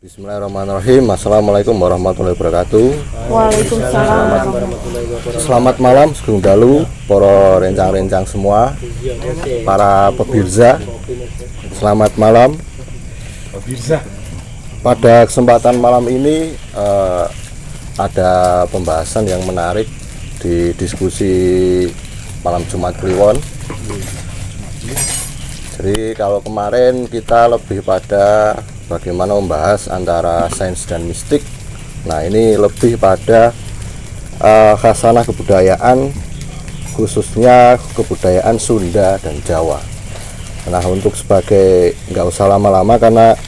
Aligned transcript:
Bismillahirrahmanirrahim. 0.00 1.12
Assalamualaikum 1.12 1.76
warahmatullahi 1.76 2.32
wabarakatuh. 2.32 2.88
Waalaikumsalam. 3.28 4.48
Selamat 5.36 5.76
malam 5.76 6.16
Sugeng 6.16 6.40
Dalu, 6.40 6.88
para 7.04 7.60
rencang-rencang 7.60 8.24
semua, 8.24 8.72
para 9.60 10.08
pebirza. 10.16 10.80
Selamat 11.76 12.16
malam. 12.16 12.56
Pada 14.80 15.28
kesempatan 15.28 15.76
malam 15.76 16.08
ini 16.08 16.56
eh, 16.56 17.24
ada 18.00 18.64
pembahasan 18.72 19.28
yang 19.28 19.44
menarik 19.44 19.84
di 20.40 20.72
diskusi 20.80 21.84
malam 22.40 22.64
Jumat 22.72 22.96
Kliwon. 22.96 23.36
Jadi 25.76 26.16
kalau 26.16 26.40
kemarin 26.40 27.04
kita 27.04 27.52
lebih 27.52 27.84
pada 27.84 28.56
bagaimana 28.90 29.38
membahas 29.38 29.86
antara 29.86 30.50
sains 30.50 30.82
dan 30.90 31.06
mistik. 31.06 31.46
Nah 32.10 32.26
ini 32.26 32.58
lebih 32.58 32.98
pada 32.98 33.54
uh, 34.42 34.74
khasanah 34.74 35.22
kebudayaan 35.22 36.10
khususnya 36.98 37.78
kebudayaan 37.94 38.58
Sunda 38.58 39.14
dan 39.22 39.38
Jawa. 39.46 39.78
Nah 40.66 40.82
untuk 40.90 41.14
sebagai 41.14 41.94
nggak 42.10 42.26
usah 42.26 42.50
lama-lama 42.50 42.98
karena 42.98 43.38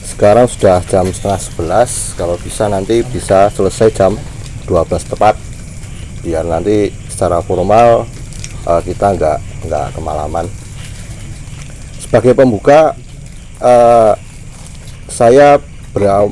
sekarang 0.00 0.48
sudah 0.48 0.80
jam 0.88 1.04
setengah 1.12 1.40
sebelas 1.40 2.16
kalau 2.16 2.40
bisa 2.40 2.66
nanti 2.66 3.04
bisa 3.04 3.52
selesai 3.52 3.88
jam 3.92 4.12
12 4.64 5.12
tepat 5.16 5.36
biar 6.20 6.44
nanti 6.44 6.92
secara 7.08 7.40
formal 7.40 8.04
uh, 8.68 8.80
kita 8.84 9.16
nggak 9.16 9.38
nggak 9.64 9.86
kemalaman 9.96 10.44
sebagai 12.02 12.36
pembuka 12.36 12.92
uh, 13.62 14.12
saya 15.20 15.60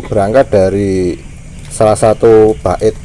berangkat 0.09 0.49
dari 0.49 1.21
salah 1.69 1.93
satu 1.93 2.57
bait 2.65 2.97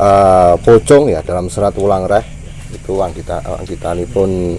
uh, 0.00 0.56
pocong 0.64 1.12
ya 1.12 1.20
dalam 1.20 1.52
serat 1.52 1.76
ulang 1.76 2.08
reh. 2.08 2.24
Itu 2.72 2.96
kita 2.96 3.44
kita 3.68 3.92
pun 4.08 4.56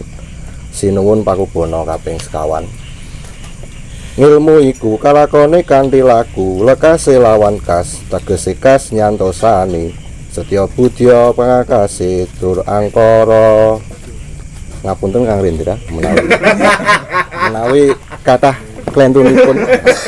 sinuwun 0.69 1.25
pakubono 1.25 1.81
kaping 1.81 2.21
sekawan. 2.21 2.69
Ngilmu 4.21 4.61
iku 4.69 5.01
kalakone 5.01 5.65
kanthi 5.65 6.05
laku 6.05 6.61
lekase 6.61 7.17
lawan 7.17 7.57
kas 7.57 7.97
tegese 8.13 8.53
kas 8.53 8.93
nyantosani 8.93 9.97
setya 10.29 10.69
budya 10.69 11.33
pangakase 11.33 12.29
tur 12.37 12.61
angkara. 12.69 13.81
Ngapunten 14.85 15.25
Kang 15.25 15.41
Rindra 15.41 15.75
menawi 15.89 16.23
menawi 17.49 17.83
kathah 18.23 18.68
klentunipun 18.91 19.57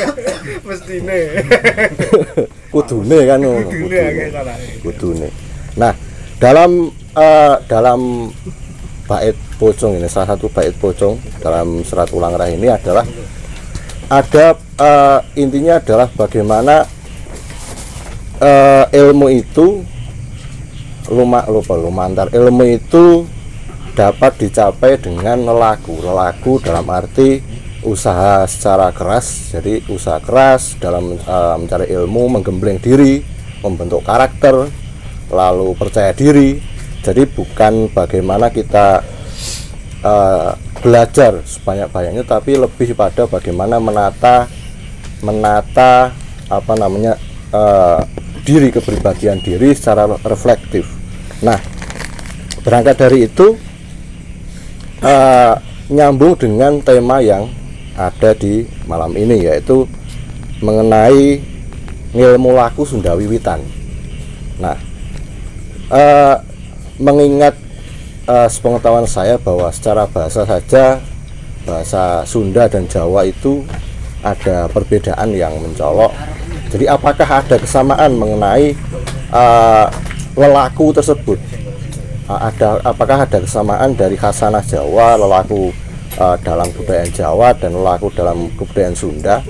mestine. 0.68 1.20
Kudune 2.72 3.18
kan 3.28 3.38
ngono 3.42 3.68
Kudune 3.68 3.98
akeh 4.00 4.28
salahnya. 4.32 4.68
kudune. 4.80 5.28
Nah 5.76 5.92
dalam 6.40 6.70
eh, 7.16 7.54
dalam 7.68 8.30
bait 9.06 9.36
pocong 9.58 9.98
ini 10.00 10.08
salah 10.08 10.34
satu 10.34 10.48
bait 10.48 10.72
pocong 10.78 11.18
dalam 11.42 11.82
serat 11.84 12.08
ulang 12.16 12.32
rah 12.38 12.48
ini 12.48 12.70
adalah 12.70 13.04
ada 14.08 14.56
eh, 14.56 15.18
intinya 15.40 15.78
adalah 15.82 16.08
bagaimana 16.12 16.86
eh, 18.40 18.84
ilmu 18.92 19.26
itu 19.32 19.84
lumak 21.12 21.44
lupa 21.50 21.74
lumantar. 21.76 22.32
Ilmu 22.32 22.64
itu 22.72 23.26
dapat 23.92 24.40
dicapai 24.40 24.96
dengan 24.96 25.44
lelaku 25.44 26.00
lelaku 26.00 26.64
dalam 26.64 26.88
arti 26.88 27.51
usaha 27.82 28.46
secara 28.46 28.90
keras. 28.94 29.52
Jadi 29.54 29.82
usaha 29.90 30.18
keras 30.22 30.78
dalam 30.78 31.18
uh, 31.26 31.56
mencari 31.58 31.90
ilmu 31.90 32.38
menggembleng 32.38 32.78
diri 32.78 33.22
membentuk 33.62 34.02
karakter 34.02 34.70
lalu 35.30 35.74
percaya 35.78 36.14
diri. 36.14 36.58
Jadi 37.02 37.26
bukan 37.26 37.90
bagaimana 37.90 38.50
kita 38.54 39.02
uh, 40.06 40.54
belajar 40.82 41.42
sebanyak-banyaknya 41.46 42.26
tapi 42.26 42.58
lebih 42.58 42.94
pada 42.94 43.26
bagaimana 43.26 43.78
menata 43.78 44.50
menata 45.22 46.10
apa 46.50 46.72
namanya 46.74 47.14
uh, 47.54 48.02
diri 48.42 48.74
kepribadian 48.74 49.38
diri 49.42 49.74
secara 49.74 50.06
reflektif. 50.26 50.86
Nah 51.42 51.58
berangkat 52.62 52.98
dari 52.98 53.18
itu 53.26 53.58
uh, 55.02 55.54
nyambung 55.90 56.38
dengan 56.38 56.78
tema 56.82 57.18
yang 57.18 57.50
ada 57.96 58.32
di 58.32 58.64
malam 58.88 59.12
ini 59.16 59.44
yaitu 59.44 59.84
mengenai 60.64 61.42
ilmu 62.12 62.52
laku 62.56 62.84
Sunda 62.84 63.16
Wiwitan. 63.16 63.60
Nah, 64.60 64.76
eh, 65.90 66.36
mengingat 67.00 67.56
eh, 68.28 68.48
sepengetahuan 68.48 69.08
saya 69.08 69.36
bahwa 69.40 69.68
secara 69.72 70.06
bahasa 70.08 70.44
saja 70.44 71.00
bahasa 71.62 72.26
Sunda 72.26 72.66
dan 72.66 72.86
Jawa 72.90 73.26
itu 73.26 73.64
ada 74.22 74.70
perbedaan 74.70 75.34
yang 75.34 75.56
mencolok. 75.58 76.14
Jadi 76.70 76.88
apakah 76.88 77.26
ada 77.26 77.56
kesamaan 77.58 78.16
mengenai 78.16 78.72
lelaku 80.32 80.94
tersebut? 80.96 81.38
Eh, 82.32 82.40
ada 82.40 82.78
apakah 82.86 83.26
ada 83.26 83.38
kesamaan 83.42 83.92
dari 83.98 84.14
khasanah 84.14 84.62
Jawa 84.62 85.18
lelaku 85.18 85.74
uh, 86.22 86.36
dalam 86.38 86.70
kebudayaan 86.70 87.10
Jawa 87.10 87.50
dan 87.58 87.74
laku 87.74 88.14
dalam 88.14 88.46
kebudayaan 88.54 88.94
Sunda 88.94 89.42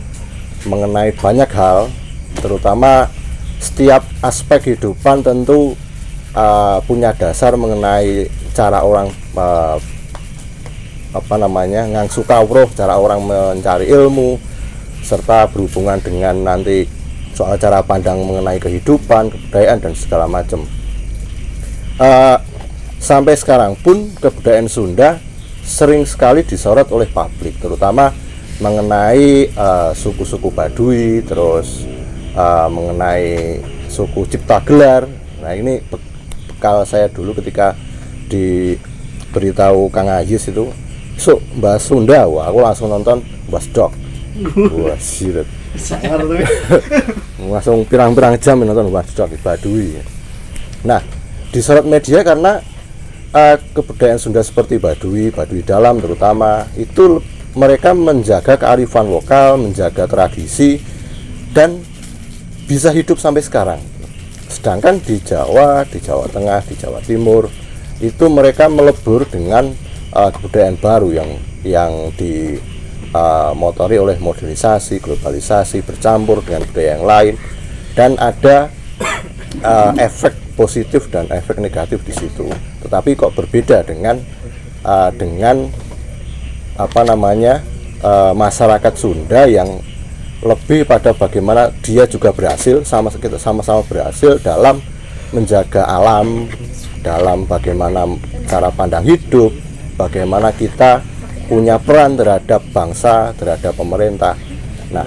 mengenai 0.65 1.13
banyak 1.13 1.51
hal 1.53 1.93
terutama 2.41 3.13
setiap 3.61 4.03
aspek 4.25 4.73
kehidupan 4.73 5.21
tentu 5.21 5.77
uh, 6.33 6.81
punya 6.89 7.13
dasar 7.13 7.55
mengenai 7.61 8.27
cara 8.57 8.81
orang 8.81 9.13
uh, 9.37 9.77
apa 11.13 11.35
namanya 11.37 11.85
ngangsu 11.93 12.25
kawruh 12.25 12.73
cara 12.73 12.97
orang 12.97 13.21
mencari 13.21 13.93
ilmu 13.93 14.41
serta 15.05 15.51
berhubungan 15.53 16.01
dengan 16.01 16.41
nanti 16.41 16.89
soal 17.37 17.61
cara 17.61 17.85
pandang 17.85 18.23
mengenai 18.25 18.57
kehidupan 18.57 19.29
kebudayaan 19.29 19.83
dan 19.83 19.93
segala 19.99 20.25
macam. 20.31 20.65
Uh, 22.01 22.41
sampai 23.03 23.37
sekarang 23.37 23.77
pun 23.77 24.09
kebudayaan 24.17 24.71
Sunda 24.71 25.21
sering 25.63 26.03
sekali 26.05 26.43
disorot 26.43 26.91
oleh 26.91 27.07
publik 27.07 27.59
terutama 27.63 28.11
mengenai 28.63 29.51
eh, 29.51 29.91
suku-suku 29.95 30.51
uh, 30.51 30.55
Baduy 30.55 31.23
terus 31.27 31.83
uh, 32.39 32.71
mengenai 32.71 33.59
suku 33.91 34.23
Cipta 34.31 34.63
Gelar. 34.63 35.11
Nah 35.43 35.53
ini 35.59 35.83
be- 35.83 36.13
bekal 36.63 36.87
saya 36.87 37.11
dulu 37.11 37.35
ketika 37.35 37.75
diberitahu 38.31 39.91
Kang 39.91 40.07
Ayis 40.07 40.47
itu 40.47 40.71
so 41.19 41.43
bahas 41.59 41.83
Sunda 41.83 42.23
wah 42.31 42.47
aku 42.47 42.63
langsung 42.63 42.87
nonton 42.87 43.19
bahas 43.51 43.67
dok 43.75 43.91
wah 44.71 44.95
tuh. 44.95 45.47
Langsung 47.51 47.83
pirang-pirang 47.83 48.39
jam 48.39 48.63
nonton 48.63 48.95
bahas 48.95 49.11
dok 49.11 49.35
Baduy 49.43 49.99
nah 50.87 51.03
disorot 51.51 51.83
media 51.83 52.23
karena 52.23 52.63
uh, 53.33 53.57
kebudayaan 53.73 54.21
Sunda 54.21 54.45
seperti 54.45 54.79
Baduy, 54.79 55.33
Baduy 55.33 55.65
dalam 55.65 55.99
terutama 55.99 56.69
itu 56.77 57.21
mereka 57.53 57.93
menjaga 57.93 58.57
kearifan 58.57 59.13
lokal, 59.13 59.61
menjaga 59.61 60.09
tradisi 60.09 60.81
dan 61.53 61.85
bisa 62.65 62.89
hidup 62.93 63.21
sampai 63.21 63.45
sekarang. 63.45 63.81
Sedangkan 64.49 65.01
di 65.01 65.21
Jawa, 65.21 65.85
di 65.89 66.01
Jawa 66.01 66.29
Tengah, 66.29 66.61
di 66.65 66.75
Jawa 66.77 67.01
Timur 67.05 67.49
itu 68.01 68.25
mereka 68.29 68.69
melebur 68.69 69.25
dengan 69.29 69.73
uh, 70.13 70.31
kebudayaan 70.33 70.77
baru 70.81 71.09
yang 71.13 71.31
yang 71.63 72.11
dimotori 72.19 73.97
oleh 73.97 74.17
modernisasi, 74.19 74.99
globalisasi, 74.99 75.85
bercampur 75.87 76.43
dengan 76.43 76.67
budaya 76.67 76.89
yang 76.99 77.07
lain 77.07 77.35
dan 77.95 78.17
ada 78.19 78.73
uh, 79.63 79.93
efek 79.97 80.35
positif 80.59 81.09
dan 81.09 81.31
efek 81.33 81.59
negatif 81.59 82.03
di 82.05 82.13
situ. 82.13 82.47
Tetapi 82.85 83.17
kok 83.17 83.33
berbeda 83.33 83.87
dengan 83.87 84.21
uh, 84.85 85.11
dengan 85.15 85.71
apa 86.77 87.01
namanya 87.07 87.63
uh, 88.03 88.35
masyarakat 88.35 88.93
Sunda 88.99 89.47
yang 89.47 89.81
lebih 90.43 90.83
pada 90.85 91.15
bagaimana 91.15 91.71
dia 91.87 92.03
juga 92.11 92.35
berhasil 92.35 92.83
sama 92.83 93.15
kita 93.15 93.39
sama-sama 93.39 93.87
berhasil 93.87 94.43
dalam 94.43 94.83
menjaga 95.31 95.87
alam, 95.87 96.51
dalam 97.01 97.47
bagaimana 97.47 98.05
cara 98.51 98.69
pandang 98.75 99.07
hidup, 99.07 99.55
bagaimana 99.95 100.51
kita 100.51 101.01
punya 101.47 101.79
peran 101.79 102.19
terhadap 102.19 102.61
bangsa, 102.75 103.31
terhadap 103.39 103.73
pemerintah. 103.79 104.35
Nah, 104.91 105.07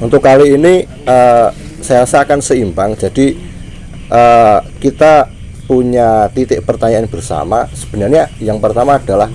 untuk 0.00 0.24
kali 0.24 0.56
ini 0.56 0.86
uh, 1.06 1.52
saya 1.82 2.04
rasa 2.08 2.24
akan 2.26 2.40
seimbang. 2.42 2.96
Jadi 2.98 3.47
uh, 4.08 4.60
kita 4.80 5.28
punya 5.68 6.32
titik 6.32 6.64
pertanyaan 6.64 7.08
bersama 7.08 7.68
sebenarnya 7.76 8.32
yang 8.40 8.56
pertama 8.56 8.96
adalah 8.96 9.28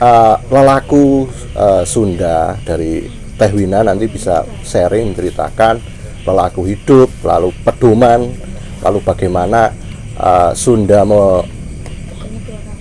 uh, 0.00 0.36
lelaku 0.48 1.28
uh, 1.54 1.84
Sunda 1.84 2.56
dari 2.64 3.04
Teh 3.36 3.52
Wina 3.52 3.84
nanti 3.84 4.08
bisa 4.08 4.44
sharing 4.64 5.12
menceritakan 5.12 5.80
pelaku 6.24 6.68
hidup, 6.68 7.08
lalu 7.24 7.52
pedoman, 7.64 8.28
lalu 8.84 8.98
bagaimana 9.00 9.72
uh, 10.20 10.52
Sunda 10.52 11.04
me, 11.08 11.44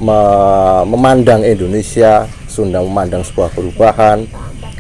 me, 0.03 0.19
memandang 0.83 1.43
Indonesia, 1.43 2.27
Sunda 2.47 2.83
memandang 2.83 3.23
sebuah 3.23 3.55
perubahan. 3.55 4.27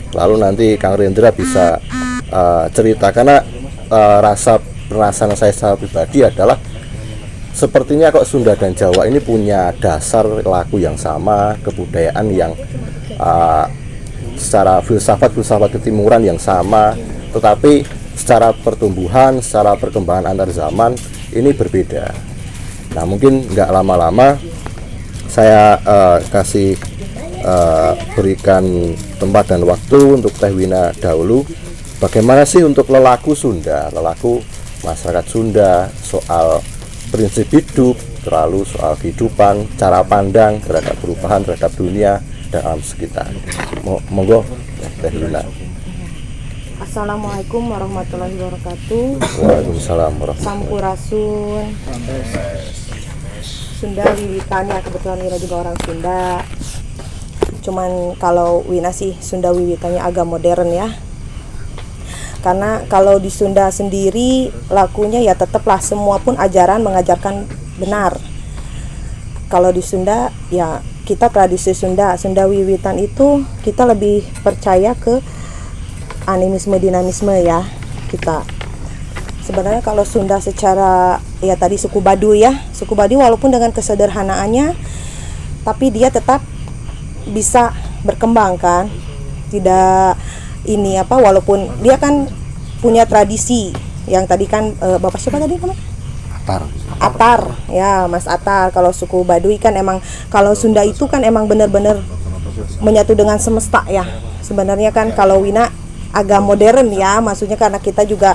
Lalu 0.09 0.35
nanti 0.41 0.67
Kang 0.75 0.97
Rendra 0.97 1.29
bisa 1.29 1.77
uh, 2.33 2.65
cerita 2.73 3.13
karena 3.13 3.45
uh, 3.93 4.17
rasa 4.25 4.57
perasaan 4.89 5.37
saya 5.37 5.53
secara 5.53 5.77
pribadi 5.77 6.25
adalah 6.25 6.57
sepertinya 7.53 8.09
kok 8.09 8.25
Sunda 8.25 8.57
dan 8.57 8.73
Jawa 8.73 9.05
ini 9.05 9.21
punya 9.21 9.69
dasar 9.77 10.25
laku 10.25 10.81
yang 10.81 10.97
sama, 10.97 11.53
kebudayaan 11.61 12.25
yang 12.33 12.57
uh, 13.21 13.69
secara 14.33 14.81
filsafat 14.81 15.29
filsafat 15.35 15.77
ketimuran 15.77 16.25
yang 16.25 16.39
sama, 16.41 16.97
tetapi 17.35 17.85
secara 18.17 18.51
pertumbuhan, 18.51 19.39
secara 19.39 19.77
perkembangan 19.77 20.33
antar 20.33 20.49
zaman 20.49 20.97
ini 21.31 21.53
berbeda. 21.53 22.09
Nah 22.97 23.03
mungkin 23.05 23.45
nggak 23.45 23.69
lama-lama 23.69 24.35
saya 25.29 25.77
uh, 25.85 26.17
kasih 26.33 26.73
uh, 27.45 27.93
berikan 28.17 28.65
tempat 29.21 29.53
dan 29.53 29.61
waktu 29.61 30.17
untuk 30.17 30.33
Teh 30.33 30.49
Wina 30.49 30.89
dahulu. 30.97 31.45
Bagaimana 31.99 32.47
sih 32.47 32.63
untuk 32.63 32.87
lelaku 32.87 33.35
Sunda, 33.35 33.91
lelaku 33.91 34.39
masyarakat 34.83 35.25
Sunda 35.27 35.87
soal 36.01 36.63
prinsip 37.09 37.49
hidup, 37.49 37.97
terlalu 38.21 38.63
soal 38.63 38.93
kehidupan, 38.99 39.65
cara 39.75 40.05
pandang 40.05 40.61
terhadap 40.61 40.95
perubahan 41.01 41.41
terhadap 41.41 41.71
dunia 41.73 42.21
dan 42.53 42.61
alam 42.65 42.81
sekitar. 42.83 43.29
Monggo 44.11 44.45
Teh 45.01 45.13
Wina. 45.15 45.41
Assalamualaikum 46.79 47.69
warahmatullahi 47.69 48.33
wabarakatuh. 48.39 49.05
Waalaikumsalam 49.19 50.13
warahmatullahi 50.15 50.47
Sampurasun. 50.47 51.65
Sunda 53.79 54.03
wiwitan 54.15 54.63
ya 54.67 54.79
kebetulan 54.83 55.19
Wina 55.23 55.37
juga 55.39 55.55
orang 55.67 55.77
Sunda. 55.83 56.43
Cuman 57.63 58.15
kalau 58.19 58.63
Wina 58.67 58.91
sih 58.95 59.15
Sunda 59.19 59.51
wiwitannya 59.51 59.99
agak 60.03 60.25
modern 60.27 60.71
ya. 60.71 60.87
Karena 62.39 62.83
kalau 62.87 63.19
di 63.19 63.27
Sunda 63.27 63.67
sendiri 63.67 64.47
lakunya 64.71 65.19
ya 65.19 65.35
tetaplah 65.35 65.83
semua 65.83 66.19
pun 66.23 66.39
ajaran 66.39 66.79
mengajarkan 66.79 67.47
benar. 67.75 68.15
Kalau 69.51 69.73
di 69.75 69.83
Sunda 69.83 70.31
ya 70.53 70.79
kita 71.03 71.27
tradisi 71.33 71.73
Sunda, 71.73 72.15
Sunda 72.15 72.45
wiwitan 72.45 73.01
itu 73.01 73.43
kita 73.65 73.83
lebih 73.83 74.21
percaya 74.45 74.93
ke 74.93 75.19
animisme 76.29 76.77
dinamisme 76.77 77.33
ya 77.41 77.65
kita 78.13 78.45
sebenarnya 79.41 79.81
kalau 79.81 80.05
Sunda 80.05 80.37
secara 80.37 81.17
ya 81.41 81.57
tadi 81.57 81.81
suku 81.81 81.97
Baduy 81.97 82.45
ya 82.45 82.53
suku 82.69 82.93
Baduy 82.93 83.17
walaupun 83.17 83.49
dengan 83.49 83.73
kesederhanaannya 83.73 84.77
tapi 85.65 85.89
dia 85.89 86.13
tetap 86.13 86.45
bisa 87.25 87.73
berkembang 88.05 88.61
kan 88.61 88.85
tidak 89.49 90.13
ini 90.67 90.99
apa 90.99 91.15
walaupun 91.15 91.69
dia 91.79 91.95
kan 91.95 92.27
punya 92.79 93.03
tradisi 93.07 93.71
yang 94.09 94.25
tadi 94.25 94.49
kan 94.49 94.73
e, 94.73 94.87
bapak 94.97 95.19
siapa 95.21 95.37
tadi 95.37 95.55
namanya? 95.55 95.77
Atar. 96.33 96.61
Atar 96.97 97.41
ya 97.69 98.09
Mas 98.09 98.25
Atar. 98.25 98.73
Kalau 98.73 98.89
suku 98.89 99.21
Baduy 99.21 99.61
kan 99.61 99.75
emang 99.77 100.01
kalau 100.33 100.57
Sunda 100.57 100.81
itu 100.81 101.05
kan 101.05 101.21
emang 101.21 101.45
benar-benar 101.45 102.01
menyatu 102.81 103.13
dengan 103.13 103.37
semesta 103.37 103.85
ya. 103.85 104.03
Sebenarnya 104.41 104.89
kan 104.89 105.13
kalau 105.13 105.45
Wina 105.45 105.69
agak 106.09 106.41
modern 106.41 106.89
ya. 106.89 107.21
Maksudnya 107.21 107.55
karena 107.59 107.77
kita 107.77 108.01
juga 108.07 108.33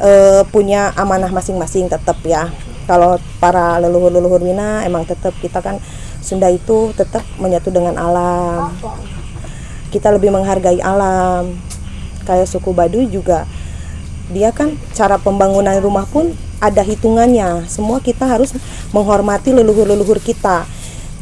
uh, 0.00 0.42
punya 0.48 0.96
amanah 0.96 1.28
masing-masing 1.28 1.92
tetap 1.92 2.16
ya. 2.24 2.48
Kalau 2.88 3.20
para 3.42 3.76
leluhur-leluhur 3.82 4.40
Wina 4.40 4.86
emang 4.86 5.04
tetap 5.04 5.36
kita 5.42 5.60
kan 5.60 5.76
Sunda 6.24 6.48
itu 6.48 6.90
tetap 6.96 7.22
menyatu 7.38 7.70
dengan 7.70 7.94
alam 8.00 8.72
kita 9.90 10.10
lebih 10.14 10.34
menghargai 10.34 10.82
alam. 10.82 11.56
Kayak 12.26 12.50
suku 12.50 12.74
Baduy 12.74 13.06
juga 13.06 13.46
dia 14.26 14.50
kan 14.50 14.74
cara 14.90 15.22
pembangunan 15.22 15.78
rumah 15.78 16.06
pun 16.06 16.34
ada 16.58 16.82
hitungannya. 16.82 17.68
Semua 17.70 18.02
kita 18.02 18.26
harus 18.26 18.50
menghormati 18.90 19.54
leluhur-leluhur 19.54 20.18
kita. 20.18 20.66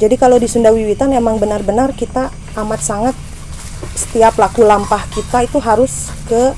Jadi 0.01 0.17
kalau 0.17 0.41
di 0.41 0.49
Sunda 0.49 0.73
Wiwitan 0.73 1.13
emang 1.13 1.37
benar-benar 1.37 1.93
kita 1.93 2.33
amat 2.57 2.81
sangat 2.81 3.15
setiap 3.95 4.35
laku 4.41 4.65
lampah 4.65 5.05
kita 5.13 5.45
itu 5.45 5.61
harus 5.61 6.09
ke 6.27 6.57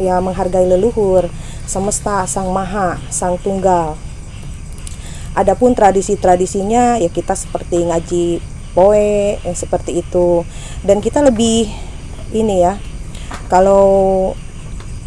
ya 0.00 0.18
menghargai 0.18 0.66
leluhur 0.66 1.30
semesta 1.64 2.26
sang 2.26 2.50
maha 2.50 2.98
sang 3.08 3.38
tunggal. 3.38 3.94
Adapun 5.30 5.78
tradisi-tradisinya 5.78 6.98
ya 6.98 7.06
kita 7.06 7.38
seperti 7.38 7.86
ngaji 7.86 8.42
poe 8.72 9.38
yang 9.42 9.56
seperti 9.56 10.02
itu. 10.02 10.46
Dan 10.84 11.02
kita 11.02 11.22
lebih 11.24 11.70
ini 12.30 12.62
ya 12.62 12.78
kalau 13.50 14.32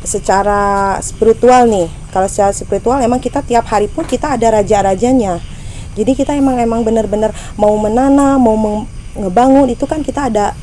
secara 0.03 0.99
spiritual 0.99 1.71
nih 1.71 1.87
kalau 2.11 2.27
secara 2.27 2.51
spiritual 2.51 2.99
emang 2.99 3.23
kita 3.23 3.39
tiap 3.39 3.63
hari 3.71 3.87
pun 3.87 4.03
kita 4.03 4.35
ada 4.35 4.59
raja-rajanya. 4.59 5.39
Jadi 5.93 6.11
kita 6.17 6.33
emang 6.33 6.57
emang 6.57 6.81
benar-benar 6.81 7.31
mau 7.55 7.73
menanam 7.77 8.41
mau 8.41 8.55
ngebangun 9.13 9.69
itu 9.69 9.85
kan 9.85 10.01
kita 10.01 10.29
ada 10.33 10.57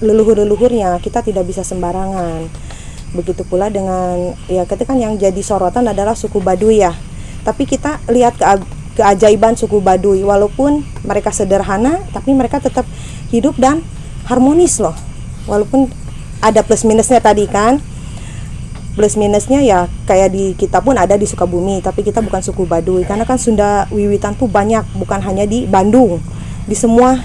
leluhur-leluhurnya 0.00 1.00
kita 1.00 1.20
tidak 1.24 1.44
bisa 1.48 1.62
sembarangan. 1.62 2.48
Begitu 3.14 3.46
pula 3.46 3.70
dengan 3.70 4.34
ya 4.50 4.66
ketika 4.68 4.92
yang 4.96 5.16
jadi 5.16 5.40
sorotan 5.40 5.88
adalah 5.88 6.16
suku 6.16 6.42
Baduy 6.42 6.82
ya. 6.82 6.92
Tapi 7.46 7.62
kita 7.62 8.02
lihat 8.10 8.34
ke 8.40 8.44
keajaiban 8.96 9.54
suku 9.54 9.78
Baduy. 9.84 10.24
Walaupun 10.24 10.82
mereka 11.04 11.30
sederhana 11.30 12.00
tapi 12.10 12.32
mereka 12.32 12.58
tetap 12.58 12.88
hidup 13.28 13.54
dan 13.60 13.84
harmonis 14.26 14.80
loh. 14.80 14.96
Walaupun 15.46 15.92
ada 16.40 16.64
plus 16.64 16.82
minusnya 16.82 17.20
tadi 17.20 17.44
kan. 17.46 17.78
Plus 18.96 19.12
minusnya 19.20 19.60
ya 19.60 19.92
kayak 20.08 20.32
di 20.32 20.56
kita 20.56 20.80
pun 20.80 20.96
ada 20.96 21.20
di 21.20 21.28
Sukabumi 21.28 21.84
tapi 21.84 22.00
kita 22.00 22.24
bukan 22.24 22.40
suku 22.40 22.64
Baduy. 22.64 23.04
Karena 23.04 23.28
kan 23.28 23.36
Sunda 23.36 23.84
Wiwitan 23.92 24.34
tuh 24.40 24.48
banyak 24.48 24.82
bukan 24.96 25.20
hanya 25.20 25.44
di 25.44 25.68
Bandung. 25.68 26.18
Di 26.64 26.74
semua 26.74 27.20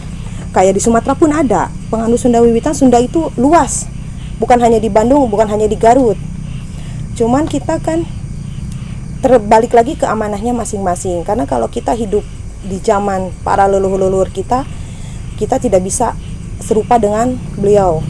kayak 0.52 0.76
di 0.76 0.82
Sumatera 0.84 1.16
pun 1.16 1.32
ada. 1.32 1.72
Penganut 1.88 2.20
Sunda 2.20 2.44
Wiwitan 2.44 2.76
Sunda 2.76 3.00
itu 3.00 3.32
luas. 3.40 3.88
Bukan 4.38 4.60
hanya 4.60 4.84
di 4.84 4.92
Bandung 4.92 5.32
bukan 5.32 5.48
hanya 5.48 5.66
di 5.66 5.80
Garut. 5.80 6.20
Cuman 7.16 7.48
kita 7.48 7.80
kan 7.80 8.04
terbalik 9.22 9.72
lagi 9.72 9.94
ke 9.96 10.10
amanahnya 10.10 10.52
masing-masing. 10.52 11.22
Karena 11.22 11.46
kalau 11.46 11.70
kita 11.70 11.94
hidup 11.94 12.26
di 12.62 12.78
zaman 12.82 13.34
para 13.42 13.66
leluhur-leluhur 13.66 14.30
kita 14.30 14.66
kita 15.38 15.58
tidak 15.58 15.82
bisa 15.82 16.18
serupa 16.62 16.98
dengan 16.98 17.38
beliau. 17.58 18.02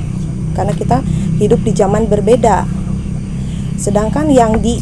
Karena 0.56 0.76
kita 0.76 1.04
hidup 1.40 1.64
di 1.64 1.72
zaman 1.76 2.08
berbeda. 2.08 2.68
Sedangkan 3.80 4.32
yang 4.32 4.60
di 4.60 4.80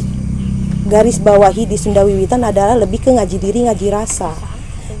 garis 0.90 1.22
bawahi 1.22 1.66
di 1.70 1.78
Sunda 1.78 2.02
Wiwitan 2.02 2.42
adalah 2.42 2.74
lebih 2.74 3.02
ke 3.02 3.10
ngaji 3.14 3.36
diri 3.38 3.58
ngaji 3.66 3.86
rasa. 3.94 4.34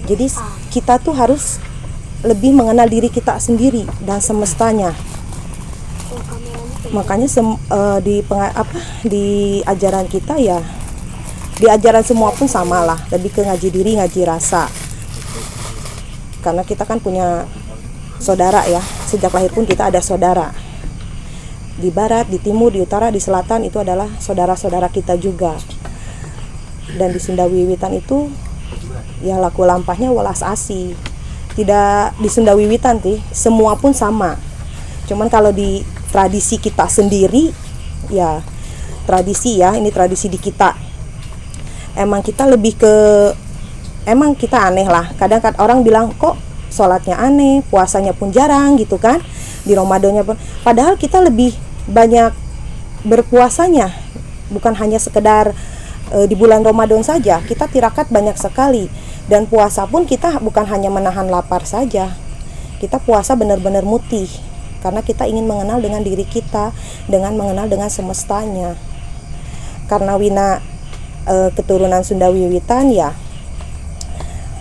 Jadi 0.06 0.26
kita 0.70 0.98
tuh 1.02 1.14
harus 1.14 1.58
lebih 2.22 2.54
mengenal 2.54 2.86
diri 2.86 3.10
kita 3.10 3.38
sendiri 3.42 3.86
dan 4.02 4.22
semestanya. 4.22 4.94
Makanya 6.90 7.30
sem, 7.30 7.46
uh, 7.46 7.98
di 8.02 8.18
apa 8.30 8.78
di 9.06 9.58
ajaran 9.62 10.10
kita 10.10 10.38
ya 10.42 10.58
di 11.60 11.68
ajaran 11.68 12.00
semua 12.00 12.32
pun 12.32 12.48
sama 12.48 12.80
lah. 12.80 12.96
Lebih 13.12 13.36
ke 13.36 13.44
ngaji 13.44 13.68
diri 13.68 14.00
ngaji 14.00 14.20
rasa. 14.24 14.64
Karena 16.40 16.64
kita 16.64 16.88
kan 16.88 17.04
punya 17.04 17.44
saudara 18.16 18.64
ya. 18.64 18.80
Sejak 19.04 19.28
lahir 19.36 19.52
pun 19.52 19.68
kita 19.68 19.92
ada 19.92 20.00
saudara. 20.00 20.56
Di 21.76 21.92
barat 21.92 22.32
di 22.32 22.40
timur 22.40 22.72
di 22.72 22.80
utara 22.80 23.12
di 23.12 23.20
selatan 23.20 23.68
itu 23.68 23.76
adalah 23.76 24.08
saudara-saudara 24.16 24.88
kita 24.88 25.20
juga. 25.20 25.60
Dan 26.96 27.12
di 27.12 27.20
Sunda 27.20 27.44
Wiwitan 27.44 27.92
itu 27.92 28.32
ya 29.20 29.36
laku 29.36 29.62
lampahnya 29.68 30.10
welas 30.10 30.40
asih 30.40 30.96
tidak 31.54 32.16
di 32.16 32.28
Sunda 32.32 32.56
Wiwitan 32.56 32.98
sih 33.04 33.20
semua 33.30 33.76
pun 33.76 33.92
sama. 33.92 34.40
Cuman 35.06 35.28
kalau 35.28 35.52
di 35.52 35.84
tradisi 36.08 36.56
kita 36.56 36.88
sendiri 36.88 37.52
ya 38.10 38.42
tradisi 39.06 39.60
ya 39.60 39.76
ini 39.78 39.92
tradisi 39.94 40.26
di 40.26 40.40
kita 40.40 40.89
emang 41.98 42.22
kita 42.22 42.46
lebih 42.46 42.78
ke 42.78 42.94
emang 44.06 44.36
kita 44.36 44.70
aneh 44.70 44.86
lah. 44.86 45.10
Kadang 45.16 45.42
kadang 45.42 45.60
orang 45.60 45.80
bilang 45.82 46.12
kok 46.14 46.38
sholatnya 46.70 47.18
aneh 47.18 47.60
puasanya 47.66 48.14
pun 48.14 48.30
jarang 48.30 48.78
gitu 48.78 48.96
kan. 48.96 49.20
Di 49.66 49.76
Ramadannya 49.76 50.24
pun. 50.24 50.36
Padahal 50.64 50.96
kita 50.96 51.20
lebih 51.20 51.52
banyak 51.90 52.32
berpuasanya. 53.04 53.92
Bukan 54.50 54.74
hanya 54.78 54.98
sekedar 54.98 55.52
e, 56.10 56.26
di 56.26 56.34
bulan 56.38 56.64
Ramadan 56.64 57.04
saja. 57.04 57.42
Kita 57.44 57.68
tirakat 57.68 58.08
banyak 58.08 58.38
sekali. 58.40 58.88
Dan 59.28 59.46
puasa 59.46 59.86
pun 59.86 60.08
kita 60.08 60.42
bukan 60.42 60.66
hanya 60.66 60.88
menahan 60.90 61.28
lapar 61.28 61.62
saja. 61.68 62.16
Kita 62.80 62.98
puasa 62.98 63.36
benar-benar 63.36 63.84
mutih. 63.84 64.26
Karena 64.80 65.04
kita 65.04 65.28
ingin 65.28 65.44
mengenal 65.44 65.84
dengan 65.84 66.00
diri 66.00 66.24
kita 66.24 66.72
dengan 67.04 67.36
mengenal 67.36 67.68
dengan 67.68 67.92
semestanya. 67.92 68.80
Karena 69.86 70.16
Wina 70.16 70.64
e, 71.26 71.34
keturunan 71.56 72.00
Sunda 72.06 72.28
Wiwitan 72.30 72.92
ya. 72.92 73.12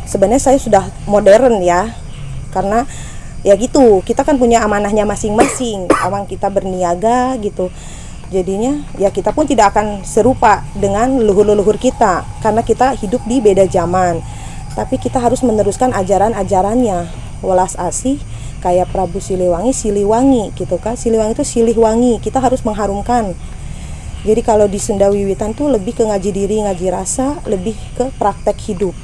Sebenarnya 0.09 0.41
saya 0.41 0.57
sudah 0.57 0.89
modern 1.05 1.61
ya. 1.61 1.93
Karena 2.49 2.83
ya 3.45 3.55
gitu 3.55 4.03
kita 4.03 4.25
kan 4.25 4.35
punya 4.41 4.65
amanahnya 4.65 5.05
masing-masing. 5.05 5.87
Awang 6.05 6.25
kita 6.25 6.49
berniaga 6.49 7.37
gitu. 7.39 7.69
Jadinya 8.29 8.85
ya 9.01 9.09
kita 9.09 9.33
pun 9.33 9.49
tidak 9.49 9.73
akan 9.73 10.05
serupa 10.05 10.65
dengan 10.77 11.21
leluhur-leluhur 11.21 11.77
kita. 11.77 12.25
Karena 12.41 12.65
kita 12.65 12.97
hidup 12.97 13.21
di 13.25 13.41
beda 13.41 13.69
zaman. 13.69 14.21
Tapi 14.73 15.01
kita 15.01 15.17
harus 15.21 15.41
meneruskan 15.45 15.93
ajaran-ajarannya. 15.93 17.09
Welas 17.39 17.79
asih 17.79 18.19
kayak 18.59 18.91
Prabu 18.91 19.23
Siliwangi 19.23 19.71
Siliwangi 19.71 20.51
gitu 20.57 20.75
kan. 20.77 20.99
Siliwangi 20.99 21.37
itu 21.37 21.45
silih 21.47 21.77
wangi. 21.79 22.19
Kita 22.19 22.41
harus 22.43 22.61
mengharumkan 22.65 23.33
jadi 24.19 24.41
kalau 24.43 24.67
di 24.67 24.75
Sunda 24.83 25.07
Wiwitan 25.07 25.55
tuh 25.55 25.71
lebih 25.71 25.95
ke 25.95 26.03
ngaji 26.03 26.29
diri 26.35 26.59
ngaji 26.59 26.87
rasa 26.91 27.39
lebih 27.47 27.75
ke 27.95 28.11
praktek 28.19 28.59
hidup. 28.67 28.95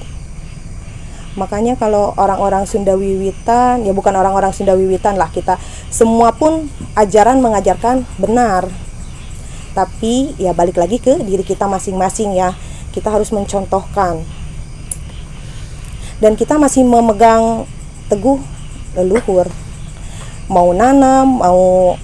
Makanya 1.40 1.80
kalau 1.80 2.12
orang-orang 2.20 2.68
Sunda 2.68 2.96
Wiwitan 3.00 3.88
ya 3.88 3.96
bukan 3.96 4.12
orang-orang 4.12 4.52
Sunda 4.52 4.76
Wiwitan 4.76 5.16
lah 5.16 5.32
kita 5.32 5.56
semua 5.88 6.36
pun 6.36 6.68
ajaran 7.00 7.40
mengajarkan 7.40 8.04
benar. 8.20 8.68
Tapi 9.72 10.36
ya 10.36 10.52
balik 10.52 10.80
lagi 10.80 11.00
ke 11.00 11.20
diri 11.24 11.44
kita 11.44 11.68
masing-masing 11.68 12.36
ya. 12.36 12.52
Kita 12.92 13.12
harus 13.12 13.32
mencontohkan. 13.32 14.24
Dan 16.20 16.40
kita 16.40 16.56
masih 16.56 16.88
memegang 16.88 17.68
teguh 18.08 18.40
leluhur. 18.96 19.48
Mau 20.48 20.72
nanam 20.72 21.44
mau 21.44 21.96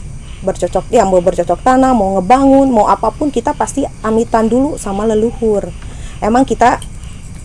bercocok 0.42 0.90
ya 0.90 1.06
mau 1.06 1.22
bercocok 1.22 1.62
tanam 1.62 1.94
mau 1.94 2.18
ngebangun 2.18 2.68
mau 2.74 2.90
apa 2.90 3.14
pun 3.14 3.30
kita 3.30 3.54
pasti 3.54 3.86
amitan 4.02 4.50
dulu 4.50 4.76
sama 4.76 5.06
leluhur. 5.06 5.70
Emang 6.22 6.46
kita 6.46 6.82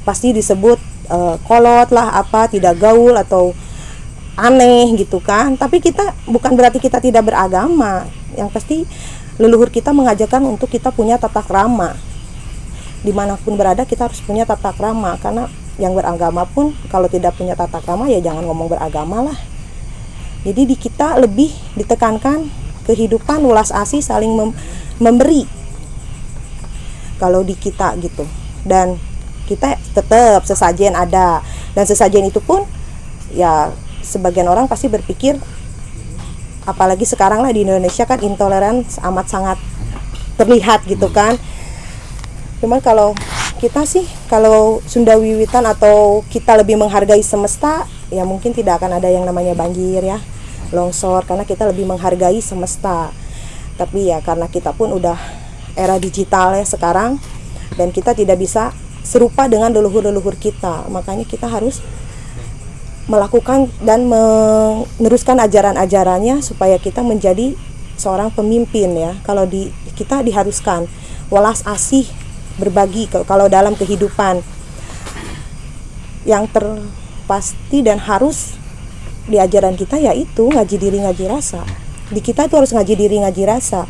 pasti 0.05 0.33
disebut 0.33 0.79
uh, 1.09 1.37
kolot 1.45 1.93
lah 1.93 2.17
apa 2.17 2.49
tidak 2.49 2.81
gaul 2.81 3.13
atau 3.17 3.53
aneh 4.37 4.93
gitu 4.97 5.21
kan. 5.21 5.57
Tapi 5.57 5.81
kita 5.81 6.13
bukan 6.29 6.53
berarti 6.57 6.81
kita 6.81 7.01
tidak 7.01 7.29
beragama. 7.29 8.09
Yang 8.37 8.49
pasti 8.53 8.77
leluhur 9.41 9.73
kita 9.73 9.93
mengajarkan 9.97 10.45
untuk 10.45 10.69
kita 10.69 10.93
punya 10.93 11.17
tata 11.17 11.41
krama. 11.41 11.97
Di 13.01 13.13
mana 13.13 13.41
pun 13.41 13.57
berada 13.57 13.85
kita 13.89 14.09
harus 14.09 14.21
punya 14.21 14.45
tata 14.45 14.73
krama. 14.77 15.17
Karena 15.21 15.49
yang 15.77 15.93
beragama 15.93 16.49
pun 16.49 16.73
kalau 16.89 17.09
tidak 17.09 17.37
punya 17.37 17.53
tata 17.53 17.81
krama 17.81 18.09
ya 18.09 18.21
jangan 18.21 18.45
ngomong 18.45 18.73
beragama 18.73 19.33
lah. 19.33 19.39
Jadi 20.47 20.63
di 20.63 20.77
kita 20.79 21.19
lebih 21.19 21.51
ditekankan 21.75 22.66
kehidupan 22.87 23.43
ulas 23.43 23.75
asih 23.75 24.01
saling 24.01 24.33
mem 24.33 24.51
memberi. 25.03 25.45
Kalau 27.21 27.43
di 27.43 27.59
kita 27.59 27.99
gitu. 28.01 28.25
Dan 28.63 28.97
kita 29.51 29.77
tetap 29.93 30.47
sesajen 30.47 30.95
ada. 30.95 31.45
Dan 31.77 31.85
sesajen 31.85 32.25
itu 32.25 32.41
pun 32.41 32.65
ya 33.35 33.75
sebagian 34.01 34.47
orang 34.47 34.71
pasti 34.71 34.87
berpikir 34.87 35.35
apalagi 36.67 37.07
sekarang 37.07 37.43
lah 37.43 37.51
di 37.55 37.63
Indonesia 37.63 38.07
kan 38.07 38.19
intoleran 38.23 38.83
amat 38.83 39.27
sangat 39.27 39.59
terlihat 40.39 40.87
gitu 40.87 41.11
kan. 41.11 41.39
Cuman 42.59 42.81
kalau 42.81 43.13
kita 43.57 43.89
sih 43.89 44.05
kalau 44.29 44.85
Sunda 44.85 45.17
Wiwitan 45.17 45.65
atau 45.65 46.21
kita 46.29 46.61
lebih 46.61 46.77
menghargai 46.77 47.25
semesta 47.25 47.89
ya 48.13 48.23
mungkin 48.29 48.53
tidak 48.53 48.83
akan 48.83 49.01
ada 49.01 49.09
yang 49.09 49.25
namanya 49.25 49.57
banjir 49.57 50.05
ya 50.05 50.21
longsor 50.75 51.27
karena 51.27 51.45
kita 51.47 51.69
lebih 51.69 51.87
menghargai 51.87 52.39
semesta 52.41 53.11
tapi 53.77 54.09
ya 54.09 54.25
karena 54.25 54.49
kita 54.49 54.73
pun 54.73 54.91
udah 54.95 55.19
era 55.77 56.01
digital 56.01 56.57
ya 56.57 56.65
sekarang 56.65 57.21
dan 57.77 57.93
kita 57.93 58.17
tidak 58.17 58.41
bisa 58.41 58.73
serupa 59.05 59.47
dengan 59.47 59.71
leluhur-leluhur 59.71 60.35
kita 60.41 60.89
makanya 60.89 61.29
kita 61.29 61.47
harus 61.47 61.85
melakukan 63.07 63.71
dan 63.87 64.11
meneruskan 64.11 65.39
ajaran-ajarannya 65.39 66.43
supaya 66.43 66.75
kita 66.83 67.07
menjadi 67.07 67.55
seorang 67.95 68.35
pemimpin 68.35 68.93
ya. 68.99 69.15
Kalau 69.23 69.47
di 69.47 69.71
kita 69.95 70.21
diharuskan 70.27 70.91
welas 71.31 71.63
asih 71.65 72.07
berbagi 72.59 73.07
kalau 73.11 73.47
dalam 73.47 73.79
kehidupan 73.79 74.43
yang 76.27 76.51
terpasti 76.51 77.81
dan 77.87 78.03
harus 78.03 78.59
di 79.27 79.37
ajaran 79.37 79.75
kita 79.75 79.99
yaitu 79.99 80.49
ngaji 80.49 80.77
diri 80.79 80.99
ngaji 81.03 81.25
rasa. 81.27 81.63
Di 82.11 82.23
kita 82.23 82.47
itu 82.47 82.55
harus 82.55 82.71
ngaji 82.71 82.95
diri 82.95 83.17
ngaji 83.23 83.43
rasa. 83.47 83.85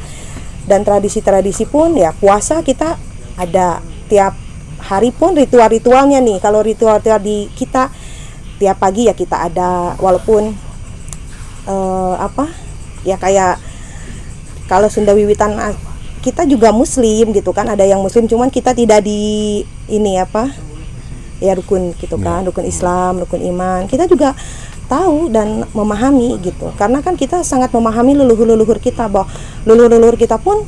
Dan 0.67 0.83
tradisi-tradisi 0.83 1.69
pun 1.69 1.95
ya 1.95 2.11
puasa 2.17 2.65
kita 2.65 2.99
ada 3.39 3.79
tiap 4.11 4.35
hari 4.83 5.13
pun 5.15 5.37
ritual-ritualnya 5.37 6.19
nih. 6.25 6.41
Kalau 6.41 6.65
ritual-ritual 6.65 7.23
di 7.23 7.47
kita 7.55 7.93
tiap 8.57 8.81
pagi 8.81 9.07
ya 9.07 9.15
kita 9.15 9.53
ada 9.53 9.95
walaupun 10.01 10.57
uh, 11.69 12.15
apa 12.17 12.49
ya 13.05 13.21
kayak 13.21 13.61
kalau 14.67 14.89
Sunda 14.89 15.13
Wiwitan 15.13 15.55
ah, 15.61 15.77
kita 16.25 16.49
juga 16.49 16.75
muslim 16.75 17.31
gitu 17.31 17.53
kan 17.55 17.69
ada 17.71 17.87
yang 17.87 18.03
muslim 18.03 18.27
cuman 18.27 18.51
kita 18.51 18.75
tidak 18.75 19.05
di 19.05 19.63
ini 19.87 20.19
apa 20.19 20.51
ya 21.39 21.55
rukun 21.55 21.93
gitu 22.01 22.17
kan 22.19 22.43
ya. 22.43 22.51
rukun 22.51 22.67
Islam 22.67 23.23
rukun 23.23 23.45
iman 23.55 23.85
kita 23.87 24.09
juga 24.09 24.33
tahu 24.87 25.29
dan 25.29 25.67
memahami 25.75 26.39
gitu. 26.41 26.71
Karena 26.79 27.03
kan 27.03 27.19
kita 27.19 27.43
sangat 27.43 27.75
memahami 27.75 28.15
leluhur-leluhur 28.17 28.79
kita 28.79 29.11
bahwa 29.11 29.29
leluhur-leluhur 29.67 30.17
kita 30.19 30.39
pun 30.39 30.63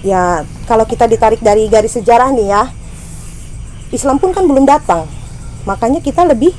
ya 0.00 0.46
kalau 0.64 0.88
kita 0.88 1.04
ditarik 1.04 1.44
dari 1.44 1.68
garis 1.68 1.92
sejarah 2.00 2.32
nih 2.32 2.48
ya 2.48 2.62
Islam 3.90 4.16
pun 4.22 4.30
kan 4.30 4.46
belum 4.46 4.64
datang. 4.64 5.04
Makanya 5.66 6.00
kita 6.00 6.24
lebih 6.24 6.54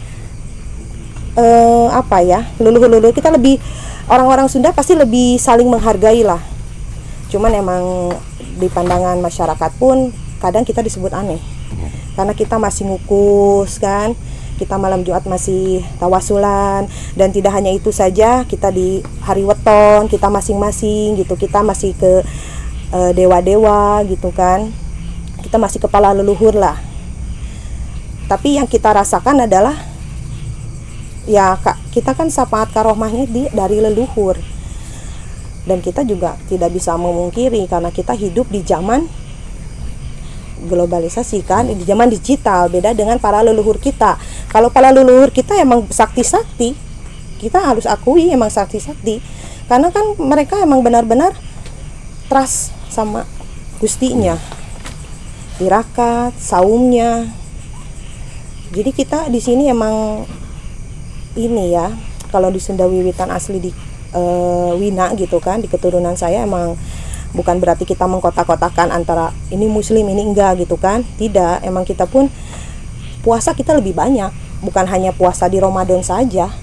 uh, 1.40 1.90
apa 1.96 2.22
ya 2.22 2.46
leluhur-leluhur 2.60 3.16
kita 3.16 3.32
lebih 3.32 3.58
orang-orang 4.12 4.52
Sunda 4.52 4.76
pasti 4.76 4.94
lebih 4.94 5.40
saling 5.40 5.68
menghargai 5.68 6.22
lah. 6.28 6.44
Cuman 7.32 7.56
emang 7.56 8.12
di 8.60 8.68
pandangan 8.68 9.16
masyarakat 9.24 9.72
pun 9.80 10.12
kadang 10.44 10.68
kita 10.68 10.84
disebut 10.84 11.16
aneh. 11.16 11.40
Karena 12.12 12.36
kita 12.36 12.60
masih 12.60 12.92
ngukus 12.92 13.80
kan 13.80 14.12
kita 14.62 14.78
malam 14.78 15.02
Jumat 15.02 15.26
masih 15.26 15.82
tawasulan 15.98 16.86
dan 17.18 17.34
tidak 17.34 17.58
hanya 17.58 17.74
itu 17.74 17.90
saja 17.90 18.46
kita 18.46 18.70
di 18.70 19.02
hari 19.26 19.42
weton 19.42 20.06
kita 20.06 20.30
masing-masing 20.30 21.18
gitu 21.18 21.34
kita 21.34 21.66
masih 21.66 21.98
ke 21.98 22.22
eh, 22.92 23.12
dewa-dewa 23.16 24.04
gitu 24.06 24.30
kan. 24.30 24.70
Kita 25.42 25.58
masih 25.58 25.82
kepala 25.82 26.14
leluhur 26.14 26.54
lah. 26.54 26.78
Tapi 28.30 28.62
yang 28.62 28.70
kita 28.70 28.94
rasakan 28.94 29.44
adalah 29.50 29.76
ya 31.28 31.58
kak 31.60 31.78
kita 31.92 32.16
kan 32.16 32.32
sapaat 32.32 32.72
karohmahnya 32.72 33.26
di 33.28 33.50
dari 33.50 33.82
leluhur. 33.82 34.38
Dan 35.62 35.78
kita 35.78 36.02
juga 36.02 36.38
tidak 36.50 36.74
bisa 36.74 36.98
memungkiri 36.98 37.70
karena 37.70 37.94
kita 37.94 38.18
hidup 38.18 38.50
di 38.50 38.66
zaman 38.66 39.06
globalisasi 40.68 41.42
kan 41.46 41.70
di 41.70 41.84
zaman 41.86 42.10
digital 42.12 42.70
beda 42.70 42.94
dengan 42.94 43.18
para 43.18 43.42
leluhur 43.42 43.82
kita. 43.82 44.18
Kalau 44.50 44.70
para 44.70 44.94
leluhur 44.94 45.34
kita 45.34 45.58
emang 45.58 45.90
sakti-sakti 45.90 46.92
kita 47.42 47.58
harus 47.58 47.90
akui 47.90 48.30
emang 48.30 48.54
sakti-sakti. 48.54 49.18
Karena 49.66 49.90
kan 49.90 50.14
mereka 50.22 50.62
emang 50.62 50.86
benar-benar 50.86 51.34
trust 52.30 52.70
sama 52.94 53.26
gustinya. 53.82 54.38
Tirakat 55.58 56.38
saumnya. 56.38 57.26
Jadi 58.70 58.94
kita 58.94 59.26
di 59.34 59.42
sini 59.42 59.74
emang 59.74 60.22
ini 61.34 61.74
ya 61.74 61.90
kalau 62.30 62.54
di 62.54 62.62
Sunda 62.62 62.86
Wiwitan 62.86 63.34
asli 63.34 63.58
di 63.58 63.72
uh, 64.14 64.78
Wina 64.78 65.12
gitu 65.18 65.42
kan 65.42 65.60
di 65.60 65.68
keturunan 65.68 66.14
saya 66.16 66.46
emang 66.46 66.78
bukan 67.32 67.60
berarti 67.60 67.88
kita 67.88 68.08
mengkotak-kotakan 68.08 68.92
antara 68.92 69.32
ini 69.52 69.68
muslim 69.68 70.08
ini 70.08 70.24
enggak 70.24 70.60
gitu 70.64 70.76
kan? 70.76 71.04
Tidak 71.18 71.64
emang 71.64 71.88
kita 71.88 72.08
pun 72.08 72.28
puasa 73.24 73.56
kita 73.56 73.76
lebih 73.76 73.96
banyak. 73.96 74.32
Bukan 74.62 74.86
hanya 74.88 75.10
puasa 75.16 75.50
di 75.50 75.58
Ramadan 75.58 76.06
saja. 76.06 76.54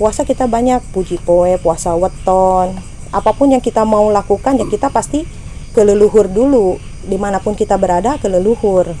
Puasa 0.00 0.24
kita 0.24 0.48
banyak 0.48 0.80
puji 0.92 1.20
poe 1.20 1.56
puasa 1.60 1.92
weton. 1.96 2.76
Apa 3.12 3.32
pun 3.32 3.52
yang 3.52 3.60
kita 3.60 3.84
mau 3.84 4.08
lakukan 4.08 4.56
ya 4.60 4.66
kita 4.68 4.88
pasti 4.88 5.28
ke 5.76 5.80
leluhur 5.84 6.28
dulu. 6.28 6.80
Di 7.06 7.20
mana 7.20 7.38
pun 7.38 7.52
kita 7.52 7.76
berada 7.76 8.16
ke 8.16 8.28
leluhur. 8.32 8.96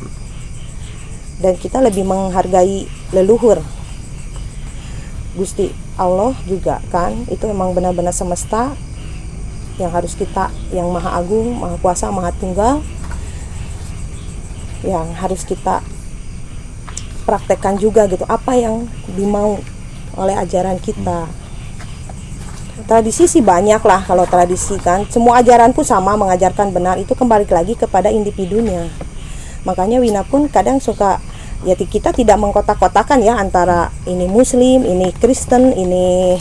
Dan 1.40 1.56
kita 1.56 1.84
lebih 1.84 2.04
menghargai 2.04 2.88
leluhur. 3.12 3.60
Gusti 5.36 5.68
Allah 6.00 6.32
juga 6.48 6.80
kan 6.92 7.12
itu 7.28 7.44
memang 7.44 7.76
benar-benar 7.76 8.12
semesta 8.12 8.72
yang 9.76 9.92
harus 9.92 10.16
kita 10.16 10.48
yang 10.72 10.88
maha 10.88 11.20
agung 11.20 11.60
maha 11.60 11.76
kuasa 11.80 12.08
maha 12.08 12.32
tunggal 12.36 12.80
yang 14.84 15.08
harus 15.16 15.44
kita 15.44 15.84
praktekkan 17.28 17.76
juga 17.76 18.06
gitu 18.08 18.24
apa 18.28 18.56
yang 18.56 18.88
dimau 19.12 19.60
oleh 20.16 20.36
ajaran 20.38 20.80
kita 20.80 21.28
Tradisi 22.84 23.24
sih 23.24 23.40
banyak 23.40 23.80
lah 23.80 24.04
kalau 24.04 24.28
tradisi 24.28 24.76
kan. 24.76 25.08
Semua 25.08 25.40
ajaran 25.40 25.72
pun 25.72 25.80
sama 25.80 26.12
mengajarkan 26.12 26.76
benar 26.76 27.00
itu 27.00 27.16
kembali 27.16 27.48
lagi 27.48 27.72
kepada 27.72 28.12
individunya. 28.12 28.92
Makanya 29.64 29.96
Wina 29.96 30.28
pun 30.28 30.44
kadang 30.52 30.76
suka 30.76 31.16
ya 31.64 31.72
kita 31.72 32.12
tidak 32.12 32.36
mengkotak-kotakan 32.36 33.24
ya 33.24 33.40
antara 33.40 33.88
ini 34.04 34.28
Muslim, 34.28 34.84
ini 34.84 35.08
Kristen, 35.16 35.72
ini 35.72 36.36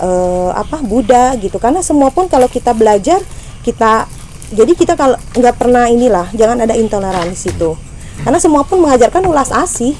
eh, 0.00 0.50
apa 0.52 0.82
Buddha 0.82 1.36
gitu. 1.40 1.56
Karena 1.56 1.80
semua 1.80 2.12
pun 2.12 2.28
kalau 2.28 2.46
kita 2.46 2.72
belajar 2.72 3.20
kita 3.66 4.06
jadi 4.54 4.72
kita 4.78 4.94
kalau 4.94 5.18
nggak 5.34 5.58
pernah 5.58 5.90
inilah 5.90 6.30
jangan 6.36 6.62
ada 6.62 6.74
intoleransi 6.76 7.56
itu. 7.56 7.74
Karena 8.22 8.38
semua 8.40 8.64
pun 8.64 8.80
mengajarkan 8.80 9.26
ulas 9.26 9.52
asih. 9.52 9.92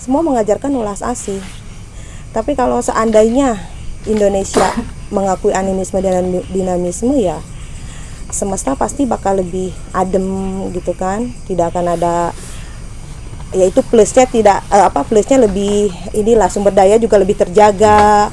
Semua 0.00 0.20
mengajarkan 0.24 0.72
ulas 0.74 1.00
asih. 1.00 1.40
Tapi 2.30 2.54
kalau 2.54 2.78
seandainya 2.80 3.58
Indonesia 4.06 4.70
mengakui 5.10 5.52
animisme 5.52 5.98
dan 6.00 6.40
dinamisme 6.48 7.18
ya 7.18 7.42
semesta 8.30 8.78
pasti 8.78 9.04
bakal 9.04 9.42
lebih 9.42 9.74
adem 9.90 10.22
gitu 10.70 10.94
kan 10.94 11.34
tidak 11.50 11.74
akan 11.74 11.98
ada 11.98 12.30
yaitu 13.50 13.82
plusnya 13.82 14.30
tidak 14.30 14.62
eh, 14.70 14.84
apa 14.86 15.02
plusnya 15.02 15.42
lebih 15.42 15.90
inilah 16.14 16.46
sumber 16.46 16.70
daya 16.74 16.96
juga 16.98 17.18
lebih 17.18 17.38
terjaga. 17.38 18.30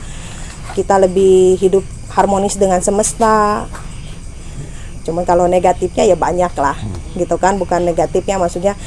Kita 0.78 1.02
lebih 1.02 1.58
hidup 1.58 1.82
harmonis 2.14 2.54
dengan 2.54 2.78
semesta. 2.86 3.66
Cuman 5.02 5.26
kalau 5.26 5.50
negatifnya 5.50 6.06
ya 6.06 6.14
banyak 6.14 6.54
lah 6.54 6.78
gitu 7.18 7.36
kan? 7.42 7.58
Bukan 7.58 7.82
negatifnya 7.82 8.38
maksudnya 8.38 8.78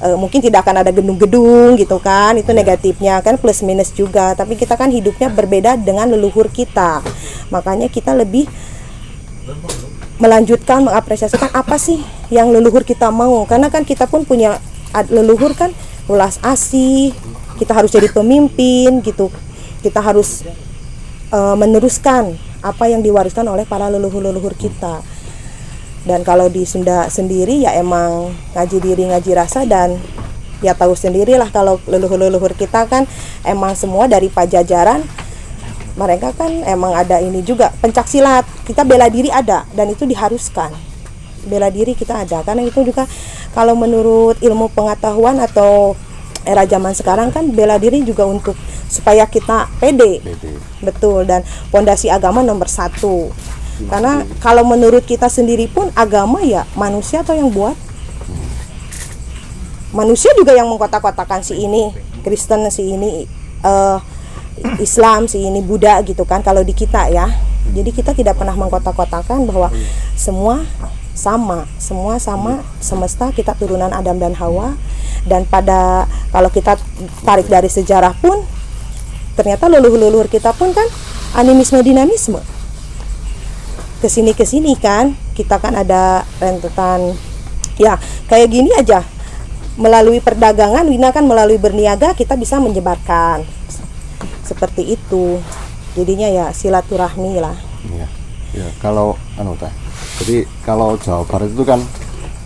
eh, 0.00 0.16
mungkin 0.16 0.40
tidak 0.40 0.64
akan 0.64 0.80
ada 0.80 0.90
gedung-gedung 0.92 1.76
gitu 1.76 2.00
kan? 2.00 2.40
Itu 2.40 2.56
negatifnya 2.56 3.20
kan 3.20 3.36
plus 3.36 3.60
minus 3.60 3.92
juga. 3.92 4.32
Tapi 4.32 4.56
kita 4.56 4.80
kan 4.80 4.88
hidupnya 4.88 5.28
berbeda 5.28 5.76
dengan 5.76 6.08
leluhur 6.08 6.48
kita. 6.48 7.04
Makanya 7.52 7.92
kita 7.92 8.16
lebih 8.16 8.48
melanjutkan 10.16 10.80
mengapresiasikan 10.80 11.52
apa 11.52 11.76
sih 11.76 12.00
yang 12.32 12.48
leluhur 12.48 12.88
kita 12.88 13.12
mau. 13.12 13.44
Karena 13.44 13.68
kan 13.68 13.84
kita 13.84 14.08
pun 14.08 14.24
punya 14.24 14.56
leluhur 15.10 15.58
kan 15.58 15.74
ulas 16.06 16.38
asih 16.44 17.10
kita 17.58 17.74
harus 17.74 17.90
jadi 17.90 18.10
pemimpin 18.10 19.02
gitu. 19.02 19.30
Kita 19.82 20.00
harus 20.00 20.46
eh, 21.34 21.56
meneruskan 21.58 22.34
apa 22.64 22.88
yang 22.88 23.04
diwariskan 23.04 23.44
oleh 23.44 23.68
para 23.68 23.90
leluhur-leluhur 23.92 24.54
kita. 24.56 25.02
Dan 26.04 26.20
kalau 26.20 26.52
di 26.52 26.68
Sunda 26.68 27.08
sendiri 27.08 27.64
ya 27.64 27.72
emang 27.80 28.32
ngaji 28.52 28.76
diri 28.78 29.08
ngaji 29.08 29.30
rasa 29.32 29.64
dan 29.64 29.96
ya 30.60 30.76
tahu 30.76 30.92
sendirilah 30.96 31.48
kalau 31.48 31.80
leluhur-leluhur 31.88 32.52
kita 32.56 32.84
kan 32.88 33.08
emang 33.44 33.72
semua 33.76 34.08
dari 34.08 34.28
pajajaran 34.28 35.04
mereka 35.94 36.34
kan 36.34 36.50
emang 36.66 36.96
ada 36.96 37.22
ini 37.22 37.44
juga 37.44 37.70
pencak 37.78 38.08
silat 38.08 38.44
kita 38.66 38.82
bela 38.82 39.06
diri 39.06 39.30
ada 39.30 39.68
dan 39.76 39.92
itu 39.92 40.08
diharuskan 40.08 40.72
bela 41.46 41.68
diri 41.68 41.92
kita 41.94 42.24
ada. 42.26 42.42
Karena 42.42 42.64
itu 42.64 42.80
juga 42.82 43.08
kalau 43.52 43.76
menurut 43.78 44.40
ilmu 44.40 44.72
pengetahuan 44.72 45.38
atau 45.40 45.94
era 46.44 46.68
zaman 46.68 46.92
sekarang 46.92 47.32
kan 47.32 47.48
bela 47.48 47.80
diri 47.80 48.04
juga 48.04 48.28
untuk 48.28 48.56
supaya 48.88 49.24
kita 49.24 49.68
pede. 49.80 50.20
Pede. 50.20 50.52
betul. 50.84 51.24
Dan 51.24 51.40
pondasi 51.72 52.12
agama 52.12 52.44
nomor 52.44 52.68
satu. 52.68 53.32
Karena 53.90 54.22
kalau 54.38 54.62
menurut 54.62 55.02
kita 55.02 55.26
sendiri 55.26 55.66
pun 55.66 55.90
agama 55.98 56.46
ya 56.46 56.62
manusia 56.78 57.26
atau 57.26 57.34
yang 57.34 57.50
buat? 57.50 57.74
Manusia 59.90 60.30
juga 60.38 60.54
yang 60.54 60.70
mengkotak-kotakan 60.70 61.42
si 61.42 61.58
ini 61.58 61.90
Kristen 62.22 62.66
si 62.70 62.94
ini 62.94 63.26
eh, 63.62 63.98
Islam 64.78 65.26
si 65.26 65.42
ini 65.42 65.58
Buddha 65.58 65.98
gitu 66.06 66.22
kan 66.22 66.42
kalau 66.46 66.62
di 66.62 66.70
kita 66.70 67.10
ya. 67.10 67.26
Jadi 67.74 67.90
kita 67.90 68.12
tidak 68.14 68.38
pernah 68.38 68.54
mengkotak-kotakan 68.54 69.50
bahwa 69.50 69.72
semua 70.14 70.62
sama. 71.14 71.70
Semua 71.78 72.18
sama 72.18 72.60
semesta 72.82 73.30
kita 73.30 73.54
turunan 73.54 73.94
Adam 73.94 74.18
dan 74.18 74.34
Hawa. 74.36 74.74
Dan 75.24 75.48
pada 75.48 76.04
kalau 76.28 76.52
kita 76.52 76.76
tarik 77.24 77.48
dari 77.48 77.70
sejarah 77.70 78.12
pun 78.18 78.44
ternyata 79.34 79.66
leluhur-leluhur 79.72 80.28
kita 80.28 80.52
pun 80.52 80.74
kan 80.74 80.84
animisme 81.38 81.80
dinamisme. 81.80 82.42
Ke 84.04 84.12
sini 84.12 84.36
ke 84.36 84.44
sini 84.44 84.76
kan 84.76 85.16
kita 85.32 85.56
kan 85.62 85.72
ada 85.72 86.28
rentetan. 86.42 87.16
Ya 87.80 87.96
kayak 88.28 88.52
gini 88.52 88.70
aja. 88.76 89.00
Melalui 89.74 90.22
perdagangan 90.22 90.86
Wina 90.86 91.10
kan 91.10 91.26
melalui 91.26 91.58
berniaga 91.58 92.14
kita 92.14 92.38
bisa 92.38 92.62
menyebarkan. 92.62 93.42
Seperti 94.44 94.94
itu. 94.94 95.40
Jadinya 95.94 96.26
ya 96.30 96.46
silaturahmi 96.50 97.38
lah. 97.38 97.56
Iya. 97.86 98.06
Ya, 98.54 98.70
kalau 98.78 99.18
anu 99.34 99.58
teh. 99.58 99.83
Jadi 100.20 100.36
kalau 100.62 100.94
Jawa 100.96 101.24
Barat 101.24 101.50
itu 101.50 101.64
kan 101.64 101.80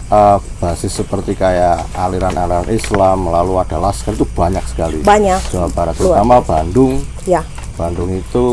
eh, 0.09 0.39
basis 0.57 0.93
seperti 0.95 1.33
kayak 1.33 1.85
aliran-aliran 1.93 2.69
Islam, 2.69 3.29
lalu 3.29 3.61
ada 3.61 3.77
laskar 3.77 4.17
itu 4.17 4.25
banyak 4.25 4.65
sekali. 4.65 5.05
banyak 5.05 5.37
Jawa 5.53 5.69
Barat, 5.69 5.95
Luar 5.97 6.21
terutama 6.25 6.37
Bandung. 6.41 7.05
ya 7.25 7.45
Bandung 7.77 8.11
itu 8.11 8.47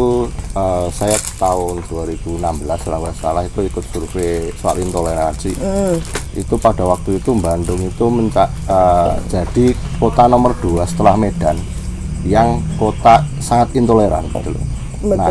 eh, 0.54 0.88
saya 0.92 1.18
tahun 1.36 1.82
2016 1.90 2.38
kalau 2.86 3.00
nggak 3.02 3.18
salah 3.18 3.42
itu 3.42 3.60
ikut 3.64 3.84
survei 3.90 4.54
soal 4.56 4.78
intoleransi. 4.78 5.52
Hmm. 5.58 5.98
Itu 6.36 6.60
pada 6.60 6.84
waktu 6.84 7.18
itu 7.18 7.34
Bandung 7.34 7.80
itu 7.80 8.06
menca- 8.06 8.52
eh, 8.68 9.12
jadi 9.26 9.66
kota 9.98 10.28
nomor 10.28 10.54
dua 10.60 10.86
setelah 10.86 11.18
Medan 11.18 11.58
yang 12.22 12.58
kota 12.76 13.22
sangat 13.38 13.74
intoleran 13.74 14.26
gitu 14.30 14.50
loh. 14.54 14.66
Nah, 15.14 15.30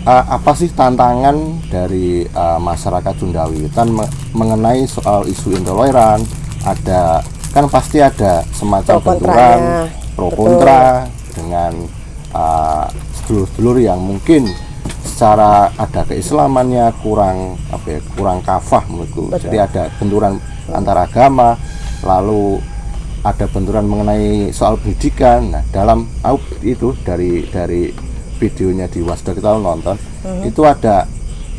Eh, 0.00 0.24
apa 0.32 0.56
sih 0.56 0.72
tantangan 0.72 1.60
dari 1.68 2.24
eh, 2.24 2.58
masyarakat 2.60 3.14
Sundawiwitan 3.20 3.88
me- 3.92 4.08
mengenai 4.32 4.88
soal 4.88 5.28
isu 5.28 5.56
intoleran? 5.60 6.24
Ada 6.64 7.20
kan 7.52 7.68
pasti 7.68 8.00
ada 8.00 8.40
semacam 8.52 8.96
Pro 8.96 9.04
benturan 9.04 9.60
pro 10.16 10.28
Betul. 10.32 10.38
kontra 10.40 10.82
dengan 11.36 11.72
eh, 12.32 12.84
sedulur-sedulur 13.20 13.76
yang 13.80 14.00
mungkin 14.00 14.48
secara 15.04 15.68
ada 15.76 16.00
keislamannya 16.08 16.96
kurang 17.04 17.60
apa 17.68 17.86
ya, 17.96 18.00
kurang 18.16 18.40
kafah 18.40 18.84
menurutku. 18.88 19.28
Betul. 19.28 19.52
Jadi 19.52 19.56
ada 19.60 19.82
benturan 20.00 20.40
antar 20.72 20.96
agama, 21.04 21.60
lalu 22.04 22.56
ada 23.20 23.44
benturan 23.52 23.84
mengenai 23.84 24.48
soal 24.48 24.80
pendidikan. 24.80 25.52
Nah, 25.52 25.62
dalam 25.68 26.08
itu 26.64 26.96
dari 27.04 27.44
dari 27.52 27.92
videonya 28.40 28.88
di 28.88 29.04
Wasda 29.04 29.36
kita 29.36 29.60
nonton, 29.60 30.00
itu 30.48 30.64
ada 30.64 31.04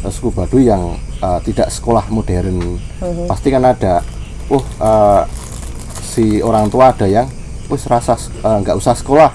eh, 0.01 0.09
suku 0.09 0.33
Baduy 0.33 0.65
yang 0.65 0.97
eh, 1.21 1.39
tidak 1.45 1.69
sekolah 1.69 2.09
modern. 2.09 2.81
Pasti 3.29 3.53
kan 3.53 3.61
ada, 3.61 4.01
oh 4.49 4.65
eh, 4.65 5.23
si 6.01 6.41
orang 6.41 6.73
tua 6.73 6.89
ada 6.89 7.05
yang, 7.05 7.29
wis 7.69 7.85
rasa 7.85 8.17
nggak 8.41 8.75
usah 8.75 8.97
sekolah, 8.97 9.31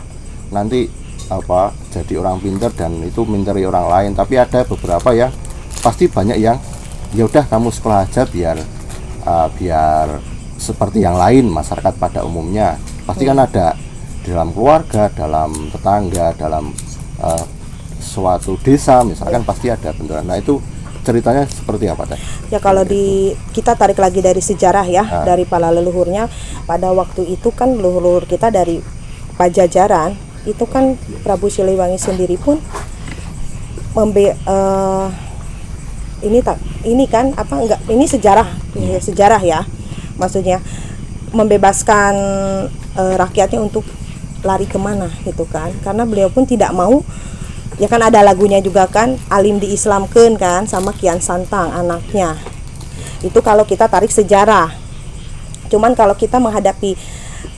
nanti 0.50 0.90
apa 1.26 1.74
jadi 1.90 2.22
orang 2.22 2.38
pinter 2.38 2.70
dan 2.70 3.02
itu 3.02 3.22
minteri 3.26 3.62
orang 3.66 3.86
lain. 3.88 4.10
Tapi 4.12 4.34
ada 4.36 4.66
beberapa 4.66 5.14
yang 5.14 5.30
pasti 5.80 6.10
banyak 6.10 6.38
yang 6.38 6.58
ya 7.14 7.24
udah 7.24 7.46
kamu 7.46 7.70
sekolah 7.70 8.04
aja 8.04 8.26
biar 8.26 8.58
uh, 9.24 9.48
biar 9.54 10.20
seperti 10.58 11.02
yang 11.06 11.16
lain 11.16 11.48
masyarakat 11.48 11.94
pada 11.96 12.22
umumnya. 12.26 12.76
Pasti 13.06 13.24
kan 13.24 13.38
ada 13.38 13.74
di 14.22 14.34
dalam 14.34 14.50
keluarga 14.50 15.06
dalam 15.14 15.70
tetangga 15.70 16.34
dalam 16.34 16.74
uh, 17.22 17.44
suatu 18.00 18.56
desa 18.62 19.02
misalkan 19.02 19.42
pasti 19.42 19.68
ada 19.68 19.92
benturan. 19.92 20.24
Nah 20.24 20.38
itu 20.38 20.60
ceritanya 21.06 21.46
seperti 21.46 21.86
apa 21.86 22.02
teh? 22.08 22.18
Ya 22.50 22.58
kalau 22.58 22.82
di 22.82 23.30
kita 23.54 23.78
tarik 23.78 23.98
lagi 23.98 24.18
dari 24.18 24.42
sejarah 24.42 24.86
ya 24.90 25.04
Ah. 25.06 25.22
dari 25.22 25.46
para 25.46 25.70
leluhurnya. 25.70 26.26
Pada 26.66 26.90
waktu 26.90 27.22
itu 27.30 27.54
kan 27.54 27.78
leluhur 27.78 28.26
kita 28.26 28.50
dari 28.50 28.82
Pajajaran 29.36 30.16
itu 30.48 30.64
kan 30.64 30.96
Prabu 31.20 31.52
Siliwangi 31.52 32.00
sendiri 32.00 32.40
pun 32.40 32.56
membe 33.92 34.32
eh, 34.32 35.06
ini 36.24 36.40
tak 36.40 36.56
ini 36.88 37.04
kan 37.04 37.36
apa 37.36 37.54
enggak 37.60 37.80
ini 37.92 38.08
sejarah 38.08 38.48
ini 38.72 38.96
sejarah 38.96 39.42
ya 39.44 39.60
maksudnya 40.16 40.64
membebaskan 41.36 42.14
eh, 42.96 43.14
rakyatnya 43.20 43.60
untuk 43.60 43.84
lari 44.46 44.70
ke 44.70 44.78
mana 44.78 45.10
gitu 45.26 45.42
kan. 45.50 45.74
Karena 45.82 46.06
beliau 46.06 46.30
pun 46.30 46.46
tidak 46.46 46.70
mau 46.70 47.02
ya 47.76 47.90
kan 47.90 48.00
ada 48.00 48.24
lagunya 48.24 48.62
juga 48.64 48.88
kan 48.88 49.20
alim 49.28 49.60
diislamkan 49.60 50.38
kan 50.40 50.64
sama 50.64 50.94
Kian 50.94 51.18
Santang 51.18 51.74
anaknya. 51.74 52.38
Itu 53.20 53.42
kalau 53.42 53.66
kita 53.66 53.90
tarik 53.90 54.14
sejarah. 54.14 54.70
Cuman 55.66 55.98
kalau 55.98 56.14
kita 56.14 56.38
menghadapi 56.38 56.94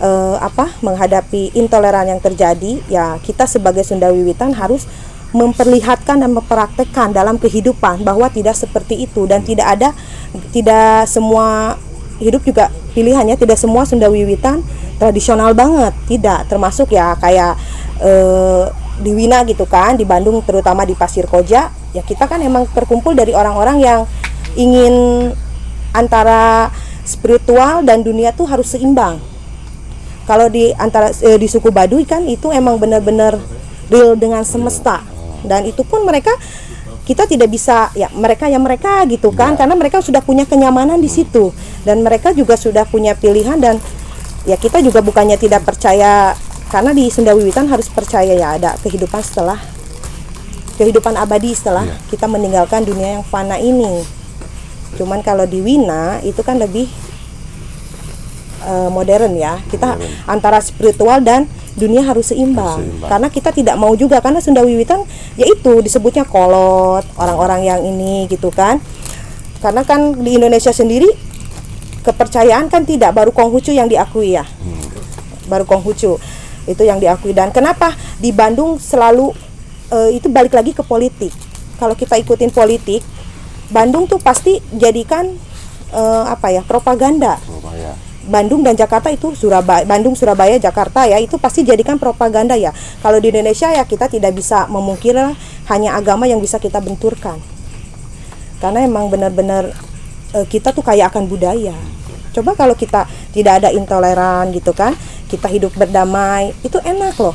eh, 0.01 0.37
apa 0.41 0.75
menghadapi 0.81 1.55
intoleran 1.59 2.09
yang 2.09 2.21
terjadi 2.23 2.81
ya 2.89 3.19
kita 3.21 3.45
sebagai 3.45 3.85
Sunda 3.85 4.09
Wiwitan 4.11 4.55
harus 4.55 4.87
memperlihatkan 5.29 6.25
dan 6.25 6.33
mempraktekkan 6.33 7.13
dalam 7.13 7.37
kehidupan 7.37 8.01
bahwa 8.01 8.33
tidak 8.33 8.57
seperti 8.57 9.05
itu 9.05 9.29
dan 9.29 9.45
tidak 9.45 9.77
ada 9.77 9.93
tidak 10.57 11.05
semua 11.05 11.77
hidup 12.19 12.43
juga 12.43 12.71
pilihannya 12.93 13.39
tidak 13.39 13.59
semua 13.59 13.87
Sunda 13.87 14.11
Wiwitan 14.11 14.63
tradisional 14.99 15.55
banget. 15.55 15.95
Tidak 16.07 16.51
termasuk 16.51 16.93
ya 16.95 17.15
kayak 17.19 17.55
eh, 18.03 18.65
di 18.99 19.15
Wina 19.15 19.47
gitu 19.47 19.63
kan 19.65 19.95
di 19.95 20.03
Bandung 20.03 20.43
terutama 20.43 20.83
di 20.83 20.99
Pasir 20.99 21.31
Koja. 21.31 21.71
Ya 21.95 22.03
kita 22.05 22.27
kan 22.29 22.43
emang 22.43 22.69
terkumpul 22.71 23.15
dari 23.15 23.33
orang-orang 23.33 23.81
yang 23.81 24.01
ingin 24.59 25.31
antara 25.95 26.69
spiritual 27.07 27.87
dan 27.87 28.05
dunia 28.05 28.35
tuh 28.37 28.45
harus 28.45 28.69
seimbang. 28.69 29.17
Kalau 30.29 30.53
di 30.53 30.77
antara 30.77 31.09
eh, 31.25 31.41
di 31.41 31.49
suku 31.49 31.73
Baduy 31.73 32.05
kan 32.05 32.27
itu 32.29 32.53
emang 32.53 32.77
benar-benar 32.77 33.41
real 33.89 34.13
dengan 34.19 34.45
semesta. 34.45 35.01
Dan 35.41 35.65
itu 35.65 35.81
pun 35.87 36.05
mereka 36.05 36.35
kita 37.09 37.25
tidak 37.25 37.49
bisa 37.49 37.89
ya 37.97 38.13
mereka 38.13 38.53
ya 38.53 38.61
mereka 38.61 39.09
gitu 39.09 39.33
kan. 39.33 39.57
Karena 39.57 39.73
mereka 39.73 40.05
sudah 40.05 40.21
punya 40.21 40.45
kenyamanan 40.45 41.01
di 41.01 41.09
situ. 41.09 41.49
Dan 41.89 42.05
mereka 42.05 42.37
juga 42.37 42.61
sudah 42.61 42.85
punya 42.85 43.17
pilihan 43.17 43.57
dan 43.57 43.81
ya 44.45 44.61
kita 44.61 44.85
juga 44.85 45.01
bukannya 45.01 45.41
tidak 45.41 45.65
percaya. 45.65 46.37
Karena 46.69 46.93
di 46.93 47.09
Sunda 47.09 47.33
Wiwitan 47.33 47.65
harus 47.73 47.89
percaya 47.89 48.37
ya 48.37 48.61
ada 48.61 48.77
kehidupan 48.85 49.25
setelah 49.25 49.57
kehidupan 50.77 51.17
abadi 51.17 51.57
setelah 51.57 51.89
Iya. 51.89 51.97
kita 52.13 52.29
meninggalkan 52.29 52.85
dunia 52.85 53.19
yang 53.19 53.25
fana 53.25 53.57
ini. 53.57 54.05
Cuman 55.01 55.25
kalau 55.25 55.49
di 55.49 55.65
Wina 55.65 56.21
itu 56.23 56.45
kan 56.45 56.61
lebih 56.61 56.87
eh, 58.65 58.89
modern 58.91 59.35
ya. 59.39 59.61
Kita 59.71 59.95
antara 60.27 60.59
spiritual 60.59 61.23
dan 61.23 61.47
dunia 61.79 62.03
harus 62.03 62.35
seimbang. 62.35 62.83
Harus 62.83 62.91
seimbang. 62.91 63.11
karena 63.11 63.29
kita 63.31 63.51
tidak 63.55 63.77
mau 63.79 63.95
juga 63.95 64.19
karena 64.19 64.43
Sunda 64.43 64.67
Wiwitan 64.67 65.07
yaitu 65.39 65.79
disebutnya 65.79 66.27
kolot 66.27 67.07
orang-orang 67.15 67.67
yang 67.67 67.81
ini 67.87 68.27
gitu 68.27 68.51
kan. 68.51 68.83
Karena 69.59 69.83
kan 69.83 70.15
di 70.19 70.39
Indonesia 70.39 70.71
sendiri 70.71 71.11
kepercayaan 72.07 72.71
kan 72.71 72.87
tidak 72.87 73.15
baru 73.15 73.35
Konghucu 73.35 73.75
yang 73.75 73.91
diakui 73.91 74.39
ya. 74.39 74.47
Baru 75.51 75.67
Konghucu 75.67 76.19
itu 76.69 76.83
yang 76.85 77.01
diakui. 77.03 77.35
Dan 77.35 77.51
kenapa? 77.51 77.95
Di 78.21 78.31
Bandung 78.31 78.79
selalu 78.79 79.35
eh, 79.91 80.19
itu 80.19 80.31
balik 80.31 80.55
lagi 80.55 80.75
ke 80.75 80.83
politik. 80.87 81.33
Kalau 81.79 81.95
kita 81.95 82.19
ikutin 82.19 82.51
politik 82.51 83.03
Bandung 83.69 84.09
tuh 84.09 84.17
pasti 84.17 84.57
jadikan 84.73 85.29
eh, 85.93 86.25
apa 86.25 86.49
ya 86.55 86.63
propaganda. 86.65 87.37
Surabaya. 87.45 87.58
Bandung 88.29 88.61
dan 88.61 88.77
Jakarta 88.77 89.09
itu 89.09 89.33
Surabaya, 89.33 89.89
Bandung, 89.89 90.13
Surabaya, 90.13 90.61
Jakarta 90.61 91.09
ya 91.09 91.17
itu 91.17 91.41
pasti 91.41 91.65
jadikan 91.65 91.97
propaganda 91.97 92.55
ya. 92.55 92.71
Kalau 93.01 93.19
di 93.19 93.33
Indonesia 93.33 93.73
ya 93.73 93.83
kita 93.89 94.07
tidak 94.07 94.37
bisa 94.37 94.69
memungkiri 94.69 95.35
hanya 95.73 95.97
agama 95.97 96.29
yang 96.29 96.39
bisa 96.39 96.61
kita 96.61 96.79
benturkan. 96.79 97.41
Karena 98.61 98.85
emang 98.85 99.09
benar-benar 99.09 99.73
eh, 100.37 100.47
kita 100.47 100.77
tuh 100.77 100.85
kaya 100.85 101.09
akan 101.09 101.25
budaya. 101.25 101.75
Coba 102.37 102.53
kalau 102.55 102.77
kita 102.77 103.09
tidak 103.33 103.65
ada 103.65 103.69
intoleran 103.73 104.53
gitu 104.53 104.77
kan, 104.77 104.93
kita 105.27 105.49
hidup 105.49 105.73
berdamai, 105.75 106.53
itu 106.61 106.77
enak 106.85 107.17
loh. 107.19 107.35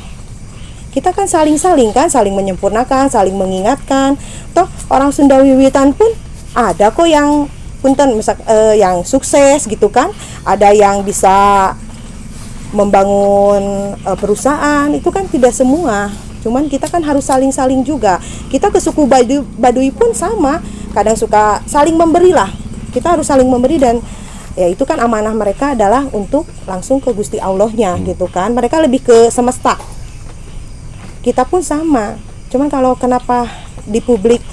Kita 0.94 1.10
kan 1.10 1.26
saling-saling 1.26 1.90
kan, 1.90 2.06
saling 2.06 2.38
menyempurnakan, 2.38 3.10
saling 3.10 3.34
mengingatkan. 3.34 4.14
Toh 4.54 4.70
orang 4.86 5.10
Sunda 5.10 5.42
Wiwitan 5.42 5.90
pun 5.90 6.06
ada 6.54 6.94
kok 6.94 7.10
yang 7.10 7.50
punten 7.84 8.16
misal 8.16 8.40
eh, 8.48 8.80
yang 8.80 9.04
sukses 9.04 9.68
gitu 9.68 9.92
kan. 9.92 10.08
Ada 10.48 10.72
yang 10.72 11.04
bisa 11.04 11.76
membangun 12.72 13.92
eh, 14.00 14.16
perusahaan 14.16 14.88
itu 14.96 15.12
kan 15.12 15.28
tidak 15.28 15.52
semua. 15.52 16.08
Cuman 16.40 16.72
kita 16.72 16.88
kan 16.88 17.04
harus 17.04 17.28
saling-saling 17.28 17.84
juga. 17.84 18.16
Kita 18.48 18.72
ke 18.72 18.80
suku 18.80 19.04
Baduy, 19.04 19.44
Baduy 19.60 19.92
pun 19.92 20.16
sama. 20.16 20.64
Kadang 20.96 21.20
suka 21.20 21.60
saling 21.68 21.96
memberi 21.96 22.32
lah. 22.32 22.48
Kita 22.92 23.12
harus 23.12 23.28
saling 23.28 23.48
memberi 23.48 23.76
dan 23.76 24.00
ya 24.54 24.70
itu 24.70 24.86
kan 24.86 25.02
amanah 25.02 25.34
mereka 25.34 25.74
adalah 25.74 26.06
untuk 26.14 26.46
langsung 26.64 27.02
ke 27.04 27.12
Gusti 27.12 27.36
Allahnya 27.36 28.00
gitu 28.00 28.28
kan. 28.32 28.52
Mereka 28.56 28.80
lebih 28.80 29.04
ke 29.04 29.28
semesta. 29.28 29.76
Kita 31.20 31.44
pun 31.48 31.60
sama. 31.64 32.16
Cuman 32.52 32.68
kalau 32.68 32.92
kenapa 32.96 33.48
di 33.88 34.04
publik 34.04 34.44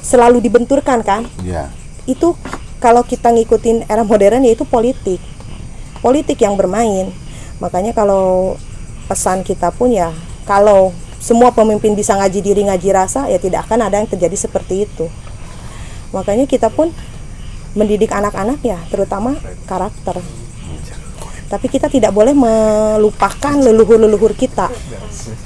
selalu 0.00 0.40
dibenturkan 0.40 1.04
kan? 1.04 1.28
Iya. 1.44 1.81
Itu 2.06 2.34
kalau 2.82 3.06
kita 3.06 3.30
ngikutin 3.30 3.86
era 3.86 4.02
modern 4.02 4.42
yaitu 4.42 4.66
politik. 4.66 5.22
Politik 6.02 6.42
yang 6.42 6.58
bermain. 6.58 7.14
Makanya 7.62 7.94
kalau 7.94 8.58
pesan 9.06 9.46
kita 9.46 9.70
pun 9.70 9.94
ya 9.94 10.10
kalau 10.42 10.90
semua 11.22 11.54
pemimpin 11.54 11.94
bisa 11.94 12.18
ngaji 12.18 12.42
diri 12.42 12.66
ngaji 12.66 12.88
rasa 12.90 13.30
ya 13.30 13.38
tidak 13.38 13.70
akan 13.70 13.86
ada 13.86 14.02
yang 14.02 14.10
terjadi 14.10 14.34
seperti 14.34 14.90
itu. 14.90 15.06
Makanya 16.10 16.50
kita 16.50 16.66
pun 16.74 16.90
mendidik 17.78 18.10
anak-anak 18.10 18.58
ya 18.66 18.82
terutama 18.90 19.38
karakter. 19.70 20.18
Tapi 21.46 21.66
kita 21.68 21.86
tidak 21.86 22.10
boleh 22.10 22.34
melupakan 22.34 23.54
leluhur-leluhur 23.54 24.34
kita. 24.34 24.72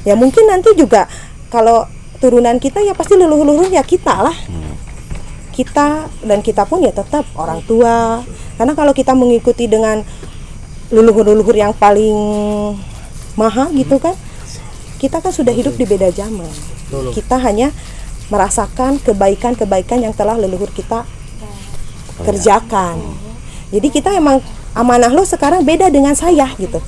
Ya 0.09 0.17
mungkin 0.17 0.49
nanti 0.49 0.73
juga 0.73 1.11
kalau 1.53 1.85
turunan 2.17 2.57
kita 2.57 2.81
ya 2.81 2.97
pasti 2.97 3.19
leluhur-leluhur 3.19 3.69
ya 3.69 3.85
kita 3.85 4.25
lah 4.25 4.37
kita 5.57 6.13
dan 6.21 6.45
kita 6.45 6.69
pun 6.69 6.85
ya 6.85 6.93
tetap 6.93 7.25
orang 7.33 7.65
tua. 7.65 8.21
Karena 8.61 8.77
kalau 8.77 8.93
kita 8.93 9.17
mengikuti 9.17 9.65
dengan 9.65 10.05
leluhur-leluhur 10.93 11.57
yang 11.57 11.73
paling 11.75 12.15
mahal 13.35 13.69
gitu 13.75 13.99
kan 13.99 14.15
kita 14.97 15.21
kan 15.21 15.33
sudah 15.35 15.53
hidup 15.53 15.77
di 15.77 15.85
beda 15.85 16.09
zaman. 16.13 16.49
Kita 17.13 17.37
hanya 17.43 17.75
merasakan 18.31 19.03
kebaikan-kebaikan 19.03 20.03
yang 20.03 20.15
telah 20.15 20.39
leluhur 20.39 20.71
kita 20.73 21.05
kerjakan. 22.23 22.97
Jadi 23.75 23.89
kita 23.93 24.15
emang 24.15 24.41
amanah 24.73 25.11
lo 25.11 25.27
sekarang 25.27 25.67
beda 25.67 25.91
dengan 25.93 26.15
saya 26.17 26.49
gitu. 26.57 26.81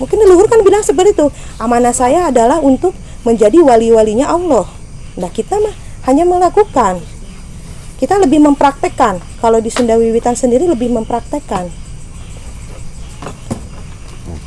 Mungkin 0.00 0.16
leluhur 0.20 0.48
kan 0.48 0.64
bilang 0.64 0.80
seperti 0.80 1.12
itu 1.12 1.28
amanah 1.60 1.92
saya 1.92 2.32
adalah 2.32 2.60
untuk 2.60 2.96
menjadi 3.24 3.60
wali-walinya 3.60 4.32
Allah. 4.32 4.66
Nah 5.16 5.30
kita 5.32 5.60
mah 5.60 5.76
hanya 6.08 6.24
melakukan 6.24 7.00
kita 8.00 8.16
lebih 8.16 8.40
mempraktekkan 8.40 9.20
kalau 9.44 9.60
di 9.60 9.68
Sunda 9.68 10.00
Wiwitan 10.00 10.32
sendiri 10.32 10.64
lebih 10.64 10.88
mempraktekkan 10.88 11.68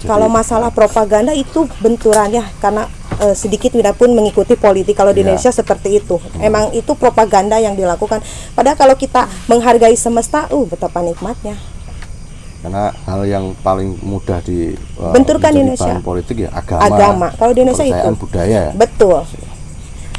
Jadi, 0.01 0.09
kalau 0.09 0.27
masalah 0.27 0.73
propaganda 0.73 1.31
itu 1.37 1.69
benturannya 1.77 2.41
karena 2.57 2.89
eh, 3.21 3.37
sedikit 3.37 3.69
tidak 3.77 3.95
pun 4.01 4.09
mengikuti 4.11 4.57
politik 4.57 4.97
kalau 4.97 5.13
di 5.13 5.21
Ya. 5.21 5.31
Indonesia 5.31 5.53
seperti 5.53 6.01
itu 6.01 6.17
emang 6.41 6.73
itu 6.73 6.97
propaganda 6.97 7.61
yang 7.61 7.77
dilakukan 7.77 8.25
padahal 8.57 8.75
kalau 8.75 8.95
kita 8.97 9.29
menghargai 9.45 9.93
semesta 9.93 10.49
uh 10.49 10.65
betapa 10.65 11.05
nikmatnya 11.05 11.55
karena 12.63 12.95
hal 13.05 13.21
yang 13.27 13.51
paling 13.59 13.99
mudah 13.99 14.39
di 14.39 14.71
uh, 14.95 15.11
Benturkan 15.11 15.51
Indonesia. 15.51 15.99
bahan 15.99 15.99
politik 15.99 16.47
ya 16.47 16.49
agama. 16.55 16.87
Agama. 16.87 17.27
Kalau 17.35 17.51
di 17.51 17.59
Indonesia 17.59 17.83
itu. 17.83 18.07
budaya 18.15 18.47
ya. 18.47 18.71
betul 18.71 19.19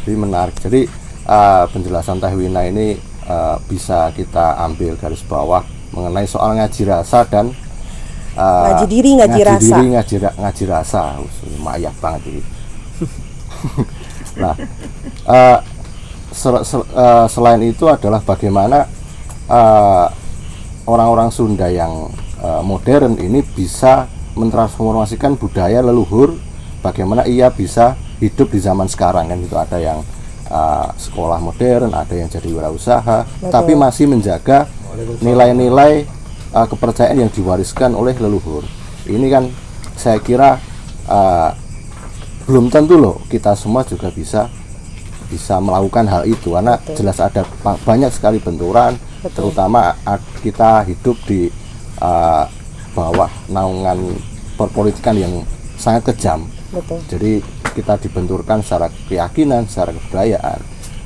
Jadi 0.05 0.13
menarik. 0.21 0.53
Jadi 0.61 0.85
uh, 1.25 1.65
penjelasan 1.73 2.21
Teh 2.21 2.37
Wina 2.37 2.69
ini 2.69 3.01
uh, 3.29 3.57
bisa 3.67 4.11
kita 4.13 4.59
ambil 4.65 4.97
garis 4.97 5.23
bawah 5.25 5.63
mengenai 5.95 6.27
soal 6.27 6.59
ngaji 6.59 6.83
rasa 6.91 7.23
dan 7.29 7.55
uh, 8.35 8.67
Ngaji 8.73 8.87
diri, 8.91 9.11
ngaji 9.15 9.41
rasa. 9.47 9.61
diri, 9.63 9.85
ngaji, 9.95 10.15
ngaji 10.41 10.65
rasa. 10.67 11.03
Us, 11.23 11.37
Mayak 11.63 11.95
banget 12.03 12.23
ini. 12.35 12.43
nah, 14.43 14.55
uh, 15.27 15.59
sel- 16.35 16.67
sel- 16.67 16.91
uh, 16.91 17.27
selain 17.31 17.63
itu 17.63 17.87
adalah 17.87 18.19
bagaimana 18.21 18.91
uh, 19.47 20.07
orang-orang 20.85 21.31
Sunda 21.31 21.71
yang 21.71 22.11
uh, 22.43 22.63
modern 22.67 23.17
ini 23.23 23.41
bisa 23.41 24.11
mentransformasikan 24.35 25.39
budaya 25.39 25.79
leluhur 25.79 26.35
bagaimana 26.83 27.23
ia 27.25 27.49
bisa 27.55 27.95
hidup 28.19 28.51
di 28.51 28.59
zaman 28.59 28.91
sekarang 28.91 29.31
kan 29.31 29.39
itu 29.39 29.55
ada 29.55 29.79
yang 29.79 30.03
uh, 30.49 30.89
sekolah 30.97 31.39
modern 31.39 31.93
ada 31.93 32.13
yang 32.13 32.29
jadi 32.29 32.49
wirausaha 32.49 33.25
tapi 33.49 33.73
masih 33.75 34.07
menjaga 34.09 34.67
nilai-nilai 35.21 36.07
uh, 36.53 36.67
kepercayaan 36.67 37.19
yang 37.19 37.31
diwariskan 37.31 37.93
oleh 37.93 38.15
leluhur. 38.15 38.63
Ini 39.05 39.27
kan 39.29 39.45
saya 39.95 40.19
kira 40.19 40.59
uh, 41.07 41.51
belum 42.45 42.69
tentu 42.69 43.01
loh 43.01 43.21
kita 43.27 43.57
semua 43.57 43.83
juga 43.83 44.13
bisa 44.13 44.49
bisa 45.33 45.57
melakukan 45.59 46.05
hal 46.07 46.23
itu 46.29 46.53
karena 46.53 46.77
jelas 46.95 47.17
ada 47.19 47.43
banyak 47.83 48.13
sekali 48.13 48.37
benturan 48.39 48.95
terutama 49.33 49.97
a- 50.05 50.21
kita 50.45 50.85
hidup 50.85 51.17
di 51.25 51.49
uh, 52.05 52.45
bawah 52.93 53.33
naungan 53.49 54.15
perpolitikan 54.55 55.17
yang 55.17 55.43
sangat 55.81 56.13
kejam 56.13 56.45
betul. 56.75 56.99
Jadi 57.07 57.39
kita 57.75 57.95
dibenturkan 58.03 58.61
secara 58.61 58.91
keyakinan 59.07 59.67
secara 59.71 59.95
kebudayaan. 59.95 60.61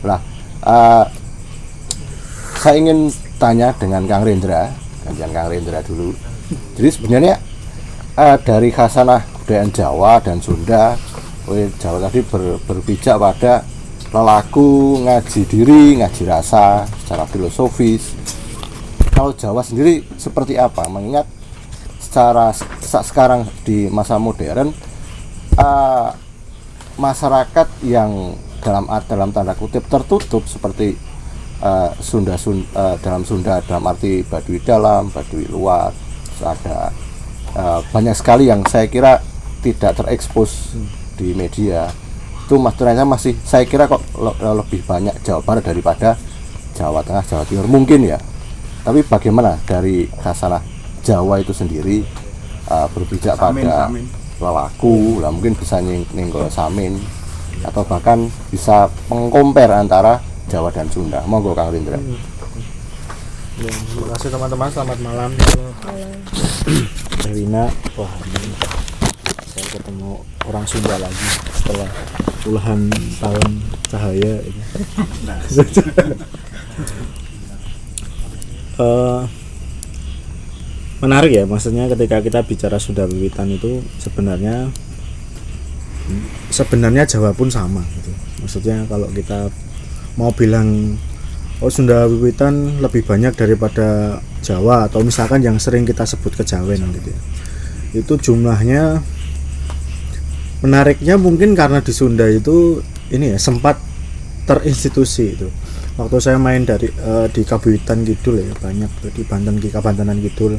Lah 0.04 0.20
uh, 0.64 1.04
saya 2.58 2.74
ingin 2.80 3.12
tanya 3.38 3.70
dengan 3.76 4.02
Kang 4.10 4.26
Rendra 4.26 4.72
gantian 5.06 5.30
Kang 5.30 5.48
Rendra 5.52 5.78
dulu. 5.84 6.10
Jadi 6.80 6.88
sebenarnya 6.88 7.36
eh, 8.16 8.36
dari 8.40 8.72
khasanah 8.72 9.20
kebudayaan 9.22 9.70
Jawa 9.70 10.12
dan 10.24 10.40
Sunda 10.40 10.96
Jawa 11.80 11.98
tadi 12.08 12.20
ber- 12.20 12.60
berpijak 12.60 13.16
pada 13.16 13.64
lelaku 14.12 15.00
ngaji 15.04 15.40
diri 15.48 15.96
ngaji 16.00 16.22
rasa 16.28 16.84
secara 17.04 17.24
filosofis. 17.24 18.12
Kalau 19.12 19.32
Jawa 19.32 19.64
sendiri 19.64 20.04
seperti 20.20 20.60
apa? 20.60 20.84
Mengingat 20.92 21.24
secara 21.98 22.52
sekarang 22.84 23.48
di 23.64 23.88
masa 23.88 24.16
modern 24.20 24.72
eh, 25.58 26.08
masyarakat 26.98 27.68
yang 27.86 28.34
dalam 28.58 28.90
dalam 29.06 29.30
tanda 29.30 29.54
kutip 29.54 29.86
tertutup 29.86 30.42
seperti 30.46 30.94
eh, 31.62 31.90
Sunda 31.98 32.38
Sun- 32.38 32.66
eh, 32.70 32.96
dalam 33.02 33.22
Sunda 33.22 33.62
dalam 33.62 33.86
arti 33.86 34.22
Baduy 34.22 34.58
dalam, 34.62 35.10
Baduy 35.10 35.46
luar, 35.50 35.90
ada 36.42 36.90
eh, 37.54 37.80
banyak 37.90 38.14
sekali 38.14 38.46
yang 38.50 38.62
saya 38.66 38.86
kira 38.86 39.22
tidak 39.62 39.98
terekspos 39.98 40.78
di 41.18 41.34
media. 41.34 41.90
Itu 42.46 42.56
mas 42.56 42.78
ternyata 42.78 43.04
masih 43.04 43.34
saya 43.44 43.66
kira 43.68 43.84
kok 43.90 44.00
le- 44.16 44.38
lebih 44.40 44.80
banyak 44.86 45.18
Jawa 45.26 45.42
Barat 45.42 45.66
daripada 45.66 46.14
Jawa 46.78 47.02
Tengah, 47.02 47.26
Jawa 47.26 47.44
Timur 47.44 47.66
mungkin 47.66 48.06
ya. 48.06 48.18
Tapi 48.86 49.02
bagaimana 49.04 49.58
dari 49.66 50.08
kasanah 50.22 50.62
Jawa 51.04 51.42
itu 51.42 51.52
sendiri 51.52 52.06
eh, 52.70 52.86
berpijak 52.94 53.34
pada 53.36 53.90
samin. 53.90 54.06
Lelaku, 54.38 55.18
lah 55.18 55.30
mungkin 55.34 55.54
bisa 55.58 55.82
nying- 55.82 56.08
ninggol 56.14 56.46
samin 56.50 56.94
atau 57.62 57.82
bahkan 57.82 58.30
bisa 58.54 58.86
mengkompar 59.10 59.66
antara 59.74 60.22
Jawa 60.46 60.70
dan 60.70 60.86
Sunda. 60.88 61.20
Monggo 61.26 61.52
Kang 61.52 61.74
Rindra. 61.74 61.98
Ya, 63.58 63.74
terima 63.74 64.06
kasih 64.14 64.30
teman-teman, 64.30 64.70
selamat 64.70 64.98
malam. 65.02 65.30
Wina, 67.28 67.66
wah 67.98 68.12
ini 68.24 68.50
saya 69.50 69.66
ketemu 69.74 70.22
orang 70.46 70.64
Sunda 70.64 70.94
lagi 70.96 71.28
setelah 71.52 71.90
puluhan 72.46 72.80
tahun 73.18 73.50
cahaya 73.90 74.34
ini. 74.46 74.62
Eh, 78.78 79.22
menarik 80.98 81.30
ya, 81.30 81.44
maksudnya 81.46 81.86
ketika 81.90 82.18
kita 82.22 82.40
bicara 82.42 82.76
Sunda 82.82 83.06
Wiwitan 83.06 83.54
itu 83.54 83.82
sebenarnya 84.02 84.70
sebenarnya 86.48 87.04
Jawa 87.04 87.30
pun 87.36 87.52
sama 87.52 87.84
gitu. 88.00 88.10
Maksudnya 88.42 88.88
kalau 88.88 89.06
kita 89.12 89.52
mau 90.18 90.32
bilang 90.34 90.98
oh 91.62 91.70
Sunda 91.70 92.06
Wiwitan 92.06 92.82
lebih 92.82 93.06
banyak 93.06 93.34
daripada 93.34 94.18
Jawa 94.42 94.86
atau 94.86 95.02
misalkan 95.02 95.42
yang 95.42 95.58
sering 95.58 95.82
kita 95.82 96.06
sebut 96.06 96.34
kejawen 96.34 96.80
gitu 96.94 97.08
ya. 97.10 97.20
Itu 97.98 98.14
jumlahnya 98.18 99.02
menariknya 100.62 101.14
mungkin 101.14 101.54
karena 101.54 101.78
di 101.78 101.94
Sunda 101.94 102.26
itu 102.26 102.82
ini 103.14 103.34
ya 103.34 103.38
sempat 103.38 103.78
terinstitusi 104.48 105.36
itu. 105.38 105.48
Waktu 105.98 106.16
saya 106.22 106.38
main 106.38 106.62
dari 106.62 106.86
eh, 106.88 107.26
di 107.30 107.42
Kabupaten 107.42 107.98
Kidul 108.06 108.36
ya 108.38 108.54
banyak 108.54 108.90
di 109.12 109.22
Banten 109.26 109.58
di 109.58 109.68
Kabantenan 109.68 110.22
Kidul, 110.22 110.54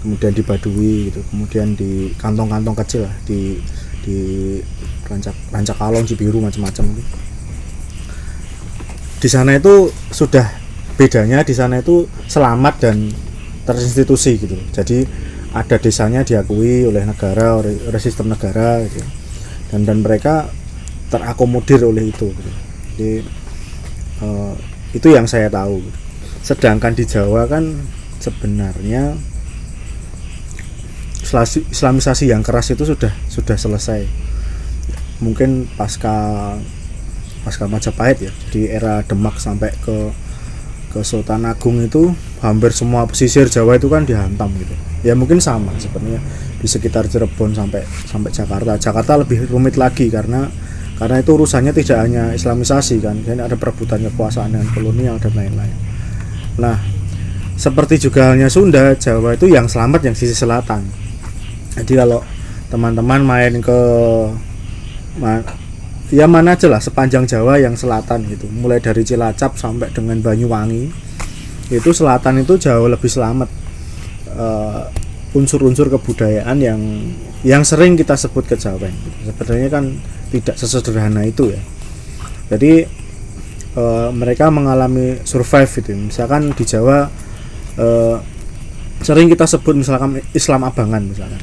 kemudian 0.00 0.32
di 0.32 0.42
Baduy 0.42 1.12
gitu, 1.12 1.20
kemudian 1.30 1.76
di 1.76 2.12
kantong-kantong 2.16 2.76
kecil 2.84 3.04
lah 3.04 3.14
di 3.28 3.60
di 4.00 4.18
Rancak 5.04 5.36
Rancakalong 5.52 6.08
Cibiru 6.08 6.40
macam-macam 6.40 6.84
gitu. 6.96 7.12
Di 9.20 9.28
sana 9.28 9.60
itu 9.60 9.92
sudah 10.08 10.48
bedanya 10.96 11.44
di 11.44 11.52
sana 11.52 11.84
itu 11.84 12.08
selamat 12.24 12.74
dan 12.80 13.12
terinstitusi 13.68 14.40
gitu. 14.40 14.56
Jadi 14.72 15.04
ada 15.52 15.76
desanya 15.76 16.24
diakui 16.24 16.88
oleh 16.88 17.04
negara 17.04 17.60
oleh, 17.60 17.76
sistem 18.00 18.32
negara 18.32 18.80
gitu. 18.88 19.04
Dan 19.68 19.84
dan 19.84 20.00
mereka 20.00 20.48
terakomodir 21.10 21.82
oleh 21.82 22.08
itu 22.08 22.30
gitu. 22.30 22.52
jadi 22.94 23.10
eh, 24.22 24.54
itu 24.94 25.08
yang 25.10 25.26
saya 25.26 25.50
tahu 25.50 25.82
sedangkan 26.40 26.94
di 26.94 27.04
Jawa 27.04 27.50
kan 27.50 27.82
sebenarnya 28.22 29.18
islamisasi 31.70 32.30
yang 32.30 32.42
keras 32.42 32.74
itu 32.74 32.82
sudah 32.82 33.12
sudah 33.30 33.56
selesai. 33.56 34.04
Mungkin 35.22 35.70
pasca 35.78 36.56
pasca 37.40 37.64
Majapahit 37.64 38.18
ya 38.20 38.32
jadi 38.48 38.60
era 38.76 38.94
Demak 39.04 39.40
sampai 39.40 39.72
ke 39.80 40.12
ke 40.90 41.00
Sultan 41.06 41.46
Agung 41.46 41.78
itu 41.78 42.10
hampir 42.42 42.74
semua 42.74 43.06
pesisir 43.06 43.46
Jawa 43.46 43.78
itu 43.78 43.86
kan 43.86 44.02
dihantam 44.02 44.50
gitu. 44.58 44.74
Ya 45.06 45.14
mungkin 45.14 45.38
sama 45.38 45.70
sebenarnya 45.78 46.18
di 46.58 46.66
sekitar 46.66 47.06
Cirebon 47.06 47.54
sampai 47.54 47.86
sampai 48.10 48.30
Jakarta. 48.34 48.74
Jakarta 48.76 49.22
lebih 49.22 49.46
rumit 49.48 49.78
lagi 49.78 50.10
karena 50.10 50.50
karena 50.98 51.16
itu 51.22 51.30
urusannya 51.32 51.72
tidak 51.72 51.98
hanya 52.04 52.34
Islamisasi 52.36 53.00
kan 53.00 53.22
dan 53.24 53.40
ada 53.40 53.56
perebutan 53.56 54.04
kekuasaan 54.10 54.52
dengan 54.52 54.68
kolonial 54.74 55.16
dan 55.16 55.32
lain-lain. 55.32 55.76
Nah 56.58 56.76
seperti 57.54 58.02
juga 58.02 58.34
halnya 58.34 58.50
Sunda 58.50 58.92
Jawa 58.98 59.38
itu 59.38 59.46
yang 59.46 59.70
selamat 59.70 60.10
yang 60.10 60.16
sisi 60.18 60.34
selatan 60.34 61.09
jadi 61.78 62.02
kalau 62.02 62.24
teman-teman 62.70 63.22
main 63.22 63.54
ke 63.62 63.80
ma- 65.18 65.42
ya 66.10 66.26
mana 66.26 66.58
aja 66.58 66.66
lah 66.66 66.82
sepanjang 66.82 67.26
Jawa 67.26 67.58
yang 67.62 67.78
selatan 67.78 68.26
gitu. 68.26 68.50
Mulai 68.50 68.82
dari 68.82 69.06
Cilacap 69.06 69.54
sampai 69.54 69.94
dengan 69.94 70.18
Banyuwangi. 70.18 70.90
Itu 71.70 71.94
selatan 71.94 72.42
itu 72.42 72.58
jauh 72.58 72.90
lebih 72.90 73.06
selamat. 73.06 73.48
Eh, 74.30 74.82
unsur-unsur 75.30 75.86
kebudayaan 75.86 76.58
yang 76.58 76.80
yang 77.46 77.62
sering 77.62 77.94
kita 77.94 78.18
sebut 78.18 78.50
kejawen. 78.50 78.90
Gitu. 78.90 79.30
sebenarnya 79.30 79.68
kan 79.70 79.84
tidak 80.34 80.56
sesederhana 80.58 81.22
itu 81.22 81.54
ya. 81.54 81.62
Jadi 82.50 82.82
eh, 83.78 84.08
mereka 84.10 84.50
mengalami 84.50 85.22
survive 85.22 85.70
gitu. 85.70 85.94
Misalkan 85.94 86.50
di 86.50 86.64
Jawa 86.66 87.06
eh, 87.78 88.16
sering 89.00 89.28
kita 89.28 89.48
sebut 89.48 89.74
misalkan 89.74 90.20
Islam 90.32 90.60
abangan 90.64 91.02
misalkan. 91.02 91.40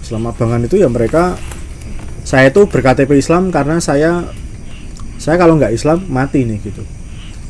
Islam 0.00 0.22
abangan 0.26 0.64
itu 0.64 0.80
ya 0.80 0.88
mereka 0.88 1.36
saya 2.24 2.48
itu 2.48 2.64
berKTP 2.64 3.16
Islam 3.16 3.48
karena 3.52 3.76
saya 3.80 4.24
saya 5.18 5.36
kalau 5.36 5.58
nggak 5.58 5.74
Islam 5.74 6.04
mati 6.08 6.44
nih 6.44 6.58
gitu. 6.64 6.82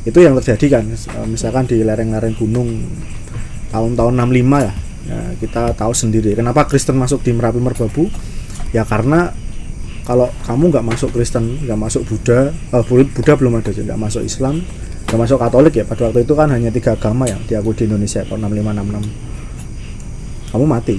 Itu 0.06 0.18
yang 0.24 0.34
terjadi 0.40 0.80
kan 0.80 0.84
Eh, 0.88 1.26
misalkan 1.26 1.66
di 1.66 1.82
lereng-lereng 1.82 2.34
gunung 2.34 2.82
tahun-tahun 3.68 4.14
65 4.16 4.64
ya 4.64 4.72
ya 5.08 5.18
kita 5.40 5.72
tahu 5.72 5.92
sendiri. 5.92 6.34
Kenapa 6.34 6.68
Kristen 6.68 6.96
masuk 6.96 7.24
di 7.24 7.32
Merapi 7.32 7.60
Merbabu? 7.60 8.08
Ya 8.72 8.84
karena 8.84 9.32
kalau 10.04 10.28
kamu 10.44 10.72
nggak 10.72 10.84
masuk 10.84 11.12
Kristen 11.12 11.60
nggak 11.64 11.78
masuk 11.78 12.02
Buddha 12.08 12.50
eh, 12.52 12.82
Bu- 12.88 13.08
Buddha 13.12 13.32
belum 13.36 13.60
ada 13.60 13.70
nggak 13.70 14.00
masuk 14.00 14.24
Islam 14.24 14.64
nggak 15.08 15.20
masuk 15.24 15.40
Katolik 15.40 15.72
ya 15.72 15.88
pada 15.88 16.12
waktu 16.12 16.28
itu 16.28 16.36
kan 16.36 16.52
hanya 16.52 16.68
tiga 16.68 16.92
agama 16.92 17.24
yang 17.24 17.40
diakui 17.48 17.72
di 17.72 17.88
Indonesia 17.88 18.20
tahun 18.28 18.44
6566 18.52 20.52
kamu 20.52 20.64
mati 20.68 20.96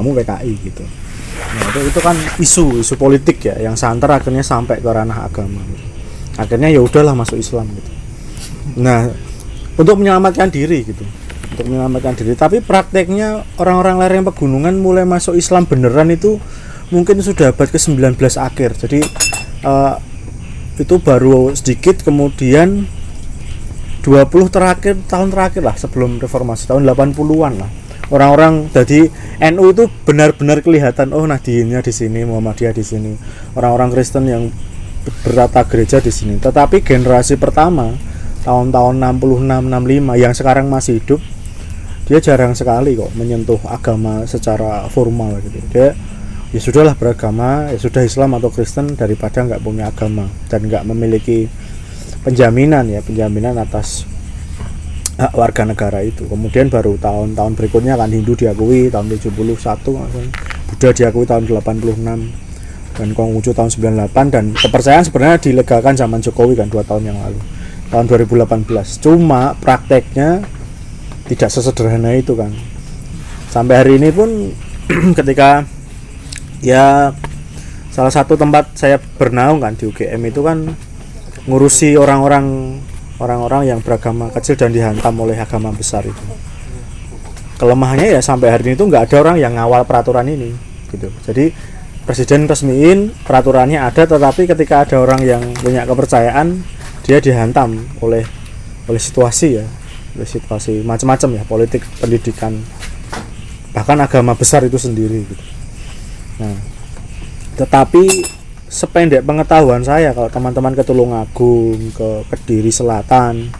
kamu 0.00 0.16
PKI 0.16 0.52
gitu. 0.64 0.84
Nah 1.40 1.62
itu, 1.68 1.80
itu 1.92 2.00
kan 2.00 2.16
isu 2.40 2.80
isu 2.80 2.94
politik 2.96 3.36
ya 3.44 3.60
yang 3.60 3.76
santer 3.76 4.08
akhirnya 4.08 4.40
sampai 4.40 4.80
ke 4.80 4.88
ranah 4.88 5.28
agama. 5.28 5.60
Gitu. 5.60 5.84
akhirnya 6.40 6.72
ya 6.72 6.80
udahlah 6.80 7.12
masuk 7.12 7.36
Islam 7.36 7.68
gitu. 7.68 7.90
Nah 8.80 9.12
untuk 9.76 10.00
menyelamatkan 10.00 10.48
diri 10.48 10.88
gitu 10.88 11.04
untuk 11.52 11.64
menyelamatkan 11.68 12.16
diri. 12.16 12.32
Tapi 12.32 12.64
prakteknya 12.64 13.44
orang-orang 13.60 14.00
lereng 14.00 14.24
pegunungan 14.24 14.72
mulai 14.80 15.04
masuk 15.04 15.36
Islam 15.36 15.68
beneran 15.68 16.08
itu 16.08 16.40
mungkin 16.88 17.20
sudah 17.20 17.52
abad 17.52 17.68
ke-19 17.68 18.16
akhir. 18.40 18.80
Jadi 18.80 19.04
eh, 19.66 19.94
itu 20.80 20.96
baru 20.96 21.52
sedikit 21.52 22.00
kemudian 22.00 22.88
20 24.00 24.48
terakhir 24.48 24.94
tahun 25.04 25.28
terakhir 25.28 25.62
lah 25.64 25.76
sebelum 25.76 26.16
reformasi 26.20 26.68
tahun 26.72 26.88
80-an 26.88 27.52
lah. 27.60 27.70
Orang-orang 28.10 28.66
jadi 28.74 29.06
NU 29.54 29.70
itu 29.70 29.86
benar-benar 30.02 30.66
kelihatan 30.66 31.14
oh 31.14 31.22
Nahdliinnya 31.22 31.78
di 31.78 31.92
sini 31.94 32.26
Muhammadiyah 32.26 32.74
di 32.74 32.82
sini. 32.82 33.12
Orang-orang 33.54 33.94
Kristen 33.94 34.26
yang 34.26 34.50
bertata 35.22 35.62
gereja 35.68 36.02
di 36.02 36.10
sini. 36.10 36.40
Tetapi 36.42 36.82
generasi 36.82 37.38
pertama 37.38 37.94
tahun-tahun 38.42 38.98
66 39.20 39.68
65 39.68 40.16
yang 40.16 40.32
sekarang 40.34 40.66
masih 40.66 40.98
hidup 40.98 41.20
dia 42.10 42.18
jarang 42.18 42.58
sekali 42.58 42.98
kok 42.98 43.14
menyentuh 43.14 43.62
agama 43.70 44.26
secara 44.26 44.90
formal 44.90 45.38
gitu. 45.46 45.62
Dia 45.70 45.94
ya 46.50 46.58
sudahlah 46.58 46.98
beragama 46.98 47.70
ya 47.70 47.78
sudah 47.78 48.02
Islam 48.02 48.34
atau 48.34 48.50
Kristen 48.50 48.98
daripada 48.98 49.46
nggak 49.46 49.62
punya 49.62 49.94
agama 49.94 50.26
dan 50.50 50.66
nggak 50.66 50.82
memiliki 50.90 51.46
penjaminan 52.26 52.84
ya 52.88 53.00
penjaminan 53.00 53.56
atas 53.56 54.04
hak 55.20 55.36
warga 55.36 55.68
negara 55.68 56.00
itu. 56.00 56.24
Kemudian 56.24 56.72
baru 56.72 56.96
tahun-tahun 56.96 57.52
berikutnya 57.56 57.96
kan 58.00 58.08
Hindu 58.08 58.32
diakui 58.36 58.88
tahun 58.88 59.12
71 59.12 59.36
maksudnya. 59.92 60.32
Buddha 60.70 60.90
diakui 60.96 61.26
tahun 61.28 61.44
86 61.44 62.40
dan 62.96 63.08
Konghucu 63.16 63.50
tahun 63.52 63.70
98 64.08 64.34
dan 64.34 64.44
kepercayaan 64.56 65.04
sebenarnya 65.04 65.38
dilegalkan 65.40 65.94
zaman 65.96 66.20
Jokowi 66.20 66.58
kan 66.58 66.68
dua 66.68 66.82
tahun 66.84 67.12
yang 67.14 67.18
lalu 67.22 67.40
tahun 67.90 68.06
2018 68.06 68.66
cuma 69.02 69.54
prakteknya 69.58 70.46
tidak 71.26 71.50
sesederhana 71.50 72.14
itu 72.18 72.34
kan. 72.34 72.50
Sampai 73.50 73.82
hari 73.82 73.98
ini 73.98 74.10
pun 74.14 74.54
ketika 75.18 75.66
ya 76.62 77.14
salah 77.90 78.10
satu 78.14 78.38
tempat 78.38 78.74
saya 78.78 78.98
bernaung 79.18 79.58
kan 79.58 79.74
di 79.74 79.90
UGM 79.90 80.22
itu 80.30 80.42
kan 80.42 80.70
ngurusi 81.48 81.96
orang-orang 81.96 82.76
orang-orang 83.20 83.68
yang 83.68 83.78
beragama 83.84 84.32
kecil 84.32 84.56
dan 84.56 84.72
dihantam 84.72 85.12
oleh 85.20 85.36
agama 85.36 85.72
besar 85.72 86.04
itu 86.04 86.24
kelemahannya 87.60 88.16
ya 88.16 88.20
sampai 88.24 88.48
hari 88.48 88.72
ini 88.72 88.74
tuh 88.76 88.88
nggak 88.88 89.12
ada 89.12 89.16
orang 89.20 89.36
yang 89.36 89.52
ngawal 89.56 89.84
peraturan 89.84 90.24
ini 90.28 90.56
gitu 90.88 91.12
jadi 91.28 91.52
presiden 92.08 92.48
resmiin 92.48 93.12
peraturannya 93.24 93.76
ada 93.76 94.08
tetapi 94.08 94.48
ketika 94.48 94.88
ada 94.88 94.96
orang 95.00 95.20
yang 95.20 95.42
punya 95.60 95.84
kepercayaan 95.84 96.64
dia 97.04 97.20
dihantam 97.20 97.76
oleh 98.00 98.24
oleh 98.88 99.00
situasi 99.00 99.60
ya 99.60 99.66
oleh 100.16 100.26
situasi 100.26 100.82
macam-macam 100.82 101.28
ya 101.38 101.42
politik 101.44 101.84
pendidikan 102.00 102.56
bahkan 103.70 103.98
agama 104.02 104.34
besar 104.34 104.66
itu 104.66 104.78
sendiri 104.78 105.22
gitu. 105.22 105.44
Nah, 106.42 106.58
tetapi 107.54 108.26
sependek 108.70 109.26
pengetahuan 109.26 109.82
saya 109.82 110.14
kalau 110.14 110.30
teman-teman 110.30 110.78
ke 110.78 110.86
Tulungagung, 110.86 111.90
ke 111.90 112.22
Kediri 112.30 112.70
Selatan, 112.70 113.50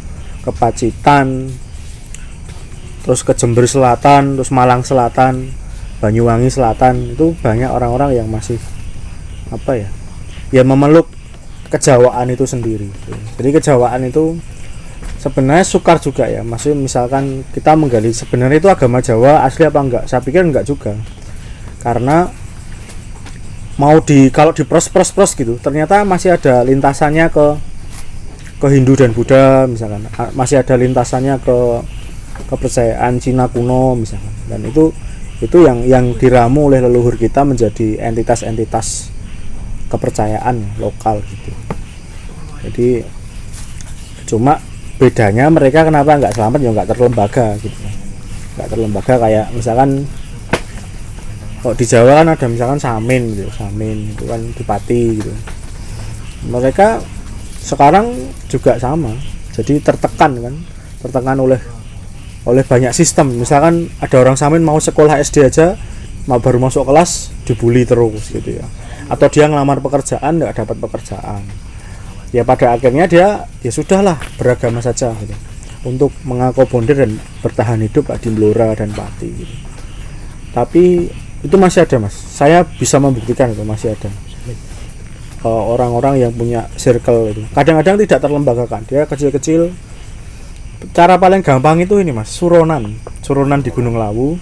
ke 0.46 0.50
Pacitan, 0.54 1.50
terus 3.02 3.26
ke 3.26 3.34
Jember 3.34 3.66
Selatan, 3.66 4.38
terus 4.38 4.54
Malang 4.54 4.86
Selatan, 4.86 5.50
Banyuwangi 5.98 6.48
Selatan 6.48 7.18
itu 7.18 7.34
banyak 7.42 7.68
orang-orang 7.68 8.22
yang 8.22 8.30
masih 8.30 8.56
apa 9.50 9.82
ya? 9.82 9.88
Ya 10.54 10.62
memeluk 10.62 11.10
kejawaan 11.74 12.30
itu 12.30 12.46
sendiri. 12.46 12.86
Jadi 13.34 13.48
kejawaan 13.50 14.06
itu 14.06 14.38
sebenarnya 15.18 15.66
sukar 15.66 15.98
juga 15.98 16.30
ya. 16.30 16.46
Maksudnya 16.46 16.78
misalkan 16.78 17.42
kita 17.50 17.74
menggali 17.74 18.14
sebenarnya 18.14 18.62
itu 18.62 18.70
agama 18.70 19.02
Jawa 19.02 19.42
asli 19.42 19.66
apa 19.66 19.80
enggak? 19.82 20.04
Saya 20.06 20.22
pikir 20.22 20.46
enggak 20.46 20.64
juga. 20.70 20.94
Karena 21.82 22.30
mau 23.80 23.96
di 24.04 24.28
kalau 24.28 24.52
di 24.52 24.68
pros 24.68 24.92
pros 24.92 25.08
pros 25.08 25.32
gitu 25.32 25.56
ternyata 25.56 26.04
masih 26.04 26.36
ada 26.36 26.60
lintasannya 26.60 27.32
ke 27.32 27.46
ke 28.60 28.66
Hindu 28.68 28.92
dan 28.92 29.16
Buddha 29.16 29.64
misalkan. 29.64 30.04
Masih 30.36 30.60
ada 30.60 30.76
lintasannya 30.76 31.40
ke 31.40 31.56
kepercayaan 32.52 33.16
Cina 33.16 33.48
kuno 33.48 33.96
misalkan. 33.96 34.30
Dan 34.52 34.68
itu 34.68 34.92
itu 35.40 35.64
yang 35.64 35.80
yang 35.88 36.12
diramu 36.20 36.68
oleh 36.68 36.84
leluhur 36.84 37.16
kita 37.16 37.40
menjadi 37.48 37.96
entitas-entitas 38.04 39.08
kepercayaan 39.88 40.76
lokal 40.76 41.24
gitu. 41.24 41.50
Jadi 42.68 42.88
cuma 44.28 44.60
bedanya 45.00 45.48
mereka 45.48 45.88
kenapa 45.88 46.20
nggak 46.20 46.36
selamat? 46.36 46.60
Ya 46.60 46.70
nggak 46.76 46.88
terlembaga 46.92 47.56
gitu. 47.64 47.80
Nggak 48.60 48.68
terlembaga 48.68 49.14
kayak 49.16 49.46
misalkan 49.56 50.04
kok 51.60 51.76
di 51.76 51.84
Jawa 51.84 52.24
kan 52.24 52.32
ada 52.32 52.46
misalkan 52.48 52.80
Samin 52.80 53.36
gitu 53.36 53.52
Samin 53.52 54.16
itu 54.16 54.24
kan 54.24 54.40
Bupati 54.56 55.02
gitu. 55.20 55.32
Mereka 56.48 57.04
sekarang 57.60 58.16
juga 58.48 58.80
sama 58.80 59.12
jadi 59.52 59.76
tertekan 59.84 60.40
kan 60.40 60.54
tertekan 61.04 61.36
oleh 61.36 61.60
oleh 62.48 62.64
banyak 62.64 62.96
sistem. 62.96 63.36
Misalkan 63.36 63.92
ada 64.00 64.16
orang 64.16 64.36
Samin 64.40 64.64
mau 64.64 64.80
sekolah 64.80 65.20
SD 65.20 65.44
aja 65.44 65.76
mau 66.24 66.40
baru 66.40 66.60
masuk 66.60 66.88
kelas 66.88 67.32
dibully 67.44 67.84
terus 67.84 68.32
gitu 68.32 68.60
ya. 68.60 68.66
Atau 69.12 69.28
dia 69.28 69.50
ngelamar 69.50 69.84
pekerjaan 69.84 70.40
nggak 70.40 70.64
dapat 70.64 70.76
pekerjaan. 70.80 71.42
Ya 72.30 72.46
pada 72.46 72.78
akhirnya 72.78 73.10
dia 73.10 73.50
ya 73.60 73.72
sudahlah 73.74 74.16
beragama 74.40 74.80
saja 74.80 75.12
gitu. 75.20 75.36
Untuk 75.80 76.12
mengakomodir 76.28 77.04
dan 77.04 77.16
bertahan 77.40 77.80
hidup 77.80 78.12
di 78.20 78.28
Blora 78.32 78.76
dan 78.76 78.92
Pati 78.92 79.28
gitu. 79.32 79.56
tapi 80.50 81.08
itu 81.40 81.56
masih 81.56 81.88
ada 81.88 81.96
mas. 81.96 82.12
Saya 82.12 82.64
bisa 82.64 83.00
membuktikan 83.00 83.48
itu 83.52 83.64
masih 83.64 83.96
ada. 83.96 84.10
Eh, 85.40 85.48
orang-orang 85.48 86.20
yang 86.20 86.32
punya 86.36 86.68
circle 86.76 87.32
itu. 87.32 87.42
Kadang-kadang 87.56 87.96
tidak 87.96 88.20
terlembagakan. 88.20 88.84
Dia 88.84 89.08
kecil-kecil. 89.08 89.72
Cara 90.92 91.16
paling 91.16 91.40
gampang 91.40 91.80
itu 91.80 91.96
ini 91.96 92.12
mas. 92.12 92.28
Suronan. 92.28 92.92
Suronan 93.24 93.64
di 93.64 93.72
Gunung 93.72 93.96
Lawu. 93.96 94.36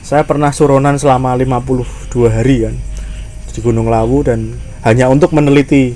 Saya 0.00 0.24
pernah 0.24 0.48
suronan 0.50 0.96
selama 0.96 1.36
52 1.36 2.32
hari 2.32 2.66
kan 2.66 2.74
di 3.50 3.60
Gunung 3.60 3.92
Lawu 3.92 4.24
dan 4.24 4.56
hanya 4.86 5.12
untuk 5.12 5.36
meneliti 5.36 5.92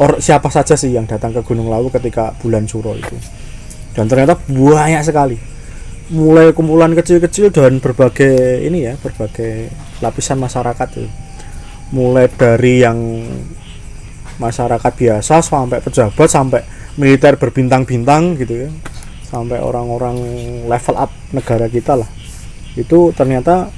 or 0.00 0.18
siapa 0.18 0.50
saja 0.50 0.74
sih 0.74 0.96
yang 0.96 1.06
datang 1.06 1.30
ke 1.30 1.40
Gunung 1.46 1.70
Lawu 1.70 1.92
ketika 1.94 2.34
bulan 2.42 2.66
Suro 2.66 2.98
itu. 2.98 3.14
Dan 3.94 4.10
ternyata 4.10 4.34
banyak 4.50 5.02
sekali 5.06 5.38
mulai 6.10 6.50
kumpulan 6.50 6.90
kecil-kecil 6.90 7.54
dan 7.54 7.78
berbagai 7.78 8.66
ini 8.66 8.90
ya 8.90 8.98
berbagai 8.98 9.70
lapisan 10.02 10.42
masyarakat 10.42 10.88
itu. 10.98 11.06
Mulai 11.94 12.26
dari 12.30 12.82
yang 12.82 12.98
masyarakat 14.42 14.92
biasa 14.94 15.42
sampai 15.42 15.78
pejabat 15.78 16.28
sampai 16.30 16.62
militer 16.98 17.38
berbintang-bintang 17.38 18.34
gitu 18.38 18.66
ya. 18.66 18.70
Sampai 19.30 19.62
orang-orang 19.62 20.18
level 20.66 20.96
up 20.98 21.10
negara 21.30 21.70
kita 21.70 21.94
lah. 21.94 22.10
Itu 22.74 23.14
ternyata 23.14 23.70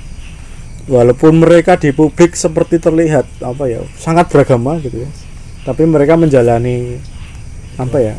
walaupun 0.88 1.44
mereka 1.44 1.76
di 1.76 1.92
publik 1.92 2.32
seperti 2.32 2.80
terlihat 2.80 3.28
apa 3.44 3.68
ya 3.68 3.84
sangat 4.00 4.32
beragama 4.32 4.80
gitu 4.80 5.04
ya. 5.04 5.10
Tapi 5.68 5.84
mereka 5.84 6.16
menjalani 6.16 6.96
apa 7.76 7.98
ya 8.00 8.14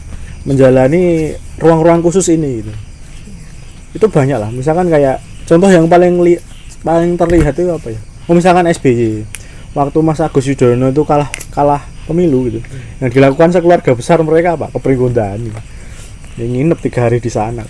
menjalani 0.45 1.33
ruang-ruang 1.57 2.01
khusus 2.05 2.29
ini 2.29 2.61
gitu 2.61 2.73
itu 3.93 4.05
banyak 4.09 4.37
lah. 4.41 4.49
Misalkan 4.49 4.89
kayak 4.89 5.21
contoh 5.45 5.69
yang 5.69 5.85
paling 5.85 6.17
li, 6.25 6.33
paling 6.81 7.13
terlihat 7.15 7.53
itu 7.53 7.69
apa 7.69 7.93
ya? 7.93 8.01
Oh, 8.25 8.33
misalkan 8.33 8.65
SBY 8.65 9.23
waktu 9.73 9.99
Mas 10.01 10.21
Agus 10.21 10.45
Yudhoyono 10.49 10.89
itu 10.89 11.05
kalah 11.05 11.29
kalah 11.53 11.81
pemilu 12.09 12.49
gitu. 12.49 12.59
Yang 12.99 13.21
dilakukan 13.21 13.53
sekeluarga 13.53 13.91
besar 13.93 14.17
mereka 14.25 14.57
apa? 14.57 14.73
Kepribadian 14.73 15.49
gitu. 15.49 15.61
yang 16.33 16.49
nginep 16.49 16.79
tiga 16.81 17.05
hari 17.05 17.21
di 17.21 17.29
sana. 17.29 17.61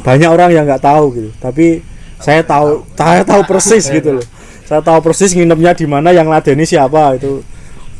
Banyak 0.00 0.30
orang 0.32 0.48
yang 0.56 0.64
nggak 0.64 0.80
tahu 0.80 1.12
gitu. 1.12 1.30
Tapi 1.36 1.84
saya 2.16 2.40
tahu 2.40 2.88
saya 2.96 3.22
tahu 3.22 3.44
persis 3.44 3.84
gitu 3.92 4.16
loh. 4.16 4.26
Saya 4.64 4.80
tahu 4.80 5.00
persis 5.04 5.32
nginepnya 5.36 5.76
di 5.76 5.84
mana 5.84 6.12
yang 6.12 6.28
ladeni 6.28 6.64
siapa 6.64 7.20
itu. 7.20 7.44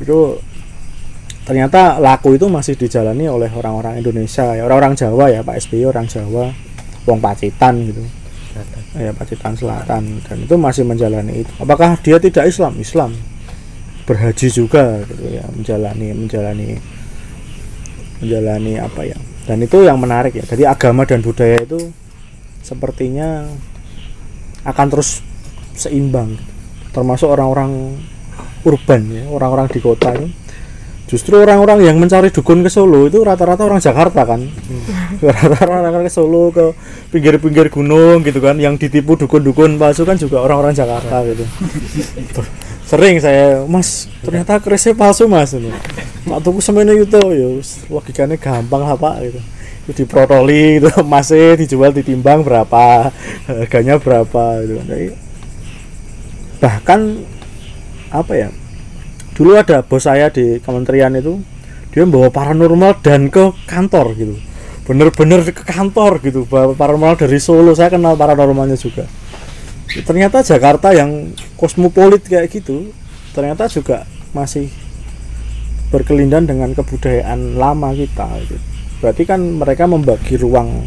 Itu 0.01 0.41
ternyata 1.45 1.97
laku 2.01 2.37
itu 2.37 2.49
masih 2.49 2.77
dijalani 2.77 3.29
oleh 3.29 3.53
orang-orang 3.53 4.01
Indonesia 4.01 4.57
ya. 4.57 4.65
Orang-orang 4.65 4.97
Jawa 4.97 5.29
ya 5.29 5.41
Pak 5.45 5.69
SBY 5.69 5.85
orang 5.89 6.09
Jawa 6.09 6.68
Wong 7.09 7.25
Pacitan 7.25 7.89
gitu. 7.89 8.05
Ya 8.93 9.17
Pacitan 9.17 9.57
Selatan. 9.57 10.21
Dan 10.29 10.37
itu 10.45 10.55
masih 10.61 10.85
menjalani 10.85 11.41
itu. 11.43 11.53
Apakah 11.57 11.97
dia 12.05 12.21
tidak 12.21 12.53
Islam? 12.53 12.77
Islam. 12.77 13.17
Berhaji 14.05 14.49
juga 14.53 15.01
gitu 15.05 15.25
ya 15.29 15.45
menjalani 15.53 16.13
menjalani 16.13 16.69
menjalani 18.21 18.73
apa 18.77 19.01
ya. 19.09 19.19
Dan 19.49 19.65
itu 19.65 19.81
yang 19.81 19.97
menarik 19.97 20.37
ya. 20.37 20.45
Jadi 20.45 20.69
agama 20.69 21.09
dan 21.09 21.25
budaya 21.25 21.57
itu 21.65 21.81
sepertinya 22.61 23.49
akan 24.69 24.87
terus 24.93 25.25
seimbang. 25.73 26.37
Termasuk 26.93 27.29
orang-orang 27.33 27.97
urban 28.67 29.03
ya 29.09 29.25
orang-orang 29.31 29.71
di 29.71 29.79
kota 29.79 30.13
itu 30.19 30.29
justru 31.09 31.41
orang-orang 31.41 31.89
yang 31.89 31.97
mencari 31.97 32.29
dukun 32.29 32.61
ke 32.61 32.69
Solo 32.69 33.09
itu 33.09 33.25
rata-rata 33.25 33.65
orang 33.65 33.81
Jakarta 33.81 34.29
kan? 34.29 34.45
Rata-rata 35.25 35.89
orang 35.89 36.05
ke 36.05 36.13
Solo 36.13 36.53
ke 36.53 36.77
pinggir-pinggir 37.09 37.73
gunung 37.73 38.21
gitu 38.21 38.45
kan 38.45 38.61
yang 38.61 38.77
ditipu 38.77 39.17
dukun-dukun 39.17 39.81
palsu 39.81 40.05
kan 40.05 40.21
juga 40.21 40.45
orang-orang 40.45 40.77
Jakarta 40.77 41.25
gitu. 41.25 41.49
Sering 42.85 43.17
saya 43.25 43.65
mas 43.65 44.13
ternyata 44.21 44.61
kerisnya 44.61 44.93
palsu 44.93 45.25
mas 45.25 45.57
ini. 45.57 45.73
Mak 46.29 46.45
tuku 46.45 46.61
semene 46.61 46.93
itu. 46.93 47.21
Ya 47.33 47.49
logikanya 47.89 48.37
gampang 48.37 48.85
lah 48.85 48.97
pak 49.01 49.25
gitu. 49.25 49.41
Itu 49.89 50.05
diprotoli 50.05 50.77
gitu 50.77 50.93
masih 51.09 51.57
dijual 51.57 51.97
ditimbang 51.97 52.45
berapa 52.45 53.09
harganya 53.49 53.97
berapa 53.97 54.45
gitu. 54.61 54.77
Bahkan 56.61 57.01
apa 58.13 58.33
ya 58.37 58.49
dulu 59.39 59.55
ada 59.55 59.87
bos 59.87 60.03
saya 60.03 60.35
di 60.35 60.59
kementerian 60.59 61.15
itu 61.15 61.39
dia 61.95 62.03
bawa 62.03 62.27
paranormal 62.35 62.99
dan 63.07 63.31
ke 63.31 63.55
kantor 63.71 64.19
gitu. 64.19 64.35
Bener-bener 64.83 65.47
ke 65.47 65.63
kantor 65.63 66.19
gitu 66.27 66.43
paranormal 66.51 67.15
dari 67.15 67.39
Solo. 67.39 67.71
Saya 67.71 67.95
kenal 67.95 68.19
paranormalnya 68.19 68.75
juga. 68.75 69.07
Ternyata 69.87 70.43
Jakarta 70.43 70.91
yang 70.91 71.31
kosmopolit 71.55 72.27
kayak 72.27 72.51
gitu 72.51 72.91
ternyata 73.31 73.71
juga 73.71 74.03
masih 74.35 74.67
berkelindan 75.95 76.45
dengan 76.45 76.75
kebudayaan 76.75 77.57
lama 77.57 77.95
kita 77.95 78.27
gitu. 78.43 78.59
berarti 78.99 79.23
kan 79.23 79.39
mereka 79.39 79.87
membagi 79.87 80.35
ruang 80.35 80.83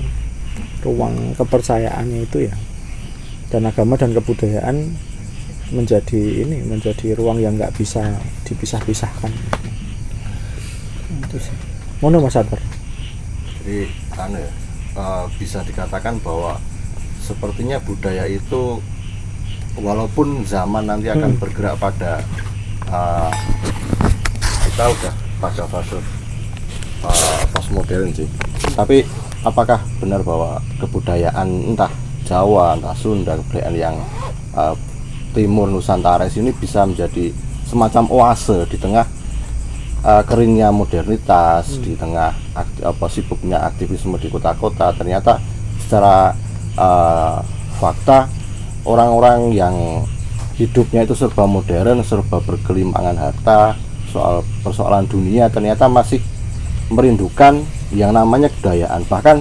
ruang 0.84 1.32
kepercayaannya 1.39 2.28
itu 2.28 2.51
ya. 2.51 2.55
Dan 3.47 3.71
agama 3.71 3.95
dan 3.95 4.11
kebudayaan 4.11 4.91
menjadi 5.72 6.45
ini 6.45 6.63
menjadi 6.67 7.15
ruang 7.15 7.39
yang 7.39 7.55
nggak 7.55 7.74
bisa 7.76 8.19
dipisah-pisahkan. 8.47 9.32
Itu 11.28 11.38
sih. 11.39 11.55
Mana 12.01 12.17
mas 12.17 12.36
Adar 12.36 12.57
jadi 13.61 13.86
anu 14.17 14.41
ya, 14.41 14.51
eh, 14.97 15.26
bisa 15.38 15.61
dikatakan 15.61 16.17
bahwa 16.26 16.57
sepertinya 17.22 17.78
budaya 17.78 18.26
itu 18.26 18.82
walaupun 19.78 20.41
zaman 20.49 20.89
nanti 20.89 21.13
akan 21.13 21.38
Hmm. 21.38 21.41
bergerak 21.41 21.78
pada 21.78 22.26
eh, 22.89 23.32
kita 24.65 24.84
udah 24.89 25.13
pada 25.38 25.63
fase 25.69 25.97
uh, 27.05 27.41
postmodern 27.53 28.09
sih. 28.13 28.26
Tapi 28.74 29.05
apakah 29.45 29.78
benar 30.01 30.22
bahwa 30.26 30.57
kebudayaan 30.82 31.74
entah 31.74 31.89
Jawa 32.26 32.78
entah 32.78 32.97
Sunda 32.97 33.38
kebudayaan 33.38 33.76
yang 33.78 33.95
eh, 34.57 34.74
timur 35.32 35.71
Nusantara 35.71 36.27
ini 36.32 36.51
bisa 36.51 36.84
menjadi 36.84 37.32
semacam 37.67 38.03
oase 38.11 38.67
di 38.67 38.75
tengah 38.75 39.07
uh, 40.03 40.23
keringnya 40.27 40.69
modernitas 40.75 41.79
di 41.79 41.95
tengah 41.95 42.36
akti- 42.51 42.84
apa 42.84 43.05
sibuknya 43.07 43.63
aktivisme 43.63 44.19
di 44.19 44.27
kota-kota. 44.27 44.91
Ternyata 44.93 45.39
secara 45.79 46.36
uh, 46.75 47.39
fakta 47.79 48.27
orang-orang 48.84 49.55
yang 49.55 49.75
hidupnya 50.59 51.07
itu 51.07 51.15
serba 51.15 51.47
modern 51.47 52.03
serba 52.03 52.38
bergelimpangan 52.43 53.17
harta 53.17 53.73
soal 54.11 54.43
persoalan 54.61 55.07
dunia 55.07 55.47
ternyata 55.47 55.88
masih 55.88 56.19
merindukan 56.91 57.63
yang 57.95 58.11
namanya 58.11 58.51
kebudayaan. 58.51 59.07
Bahkan 59.07 59.38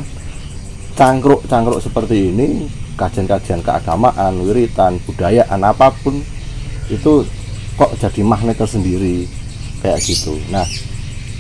cangkruk-cangkruk 0.95 1.83
seperti 1.83 2.31
ini 2.31 2.71
kajian-kajian 3.01 3.65
keagamaan 3.65 4.45
wiritan 4.45 5.01
budayaan 5.09 5.65
apa 5.65 5.89
pun 6.05 6.21
itu 6.93 7.25
kok 7.81 7.97
jadi 7.97 8.21
magnet 8.21 8.61
tersendiri. 8.61 9.25
Kayak 9.81 10.05
gitu. 10.05 10.37
Nah 10.53 10.69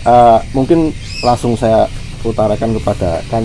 eh, 0.09 0.39
mungkin 0.57 0.97
langsung 1.21 1.53
saya 1.61 1.85
utarakan 2.25 2.81
kepada 2.81 3.21
kan 3.29 3.45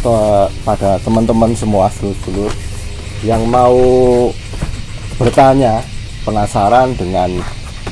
ke- 0.00 0.50
pada 0.64 0.96
teman-teman 1.04 1.52
semua 1.52 1.92
seluruh 1.92 2.48
yang 3.20 3.44
mau 3.44 3.76
bertanya 5.20 5.84
penasaran 6.24 6.96
dengan 6.96 7.28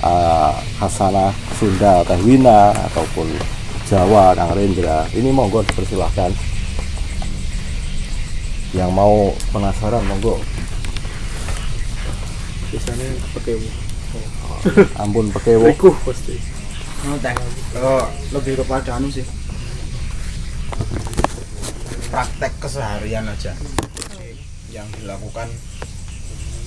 eh, 0.00 0.52
Hasanah 0.80 1.36
Sunda 1.60 2.00
Teh 2.08 2.16
Wina 2.24 2.72
ataupun 2.72 3.28
Jawa 3.88 4.32
Kang 4.32 4.56
Rendra. 4.56 5.04
Ini 5.12 5.28
monggo 5.28 5.60
dipersilahkan 5.64 6.32
yang 8.76 8.92
mau 8.92 9.32
penasaran 9.48 10.04
monggo. 10.04 10.36
Biasanya 12.68 13.08
pakai 13.32 13.56
ampun 15.00 15.32
pekewo 15.32 15.68
Riku 15.68 15.90
pasti. 16.04 16.36
Oh, 17.78 18.04
lebih 18.34 18.60
kepada 18.60 18.98
anu 18.98 19.08
sih. 19.08 19.24
Praktek 22.12 22.52
keseharian 22.60 23.24
aja. 23.24 23.56
Yang 24.68 24.88
dilakukan 25.00 25.48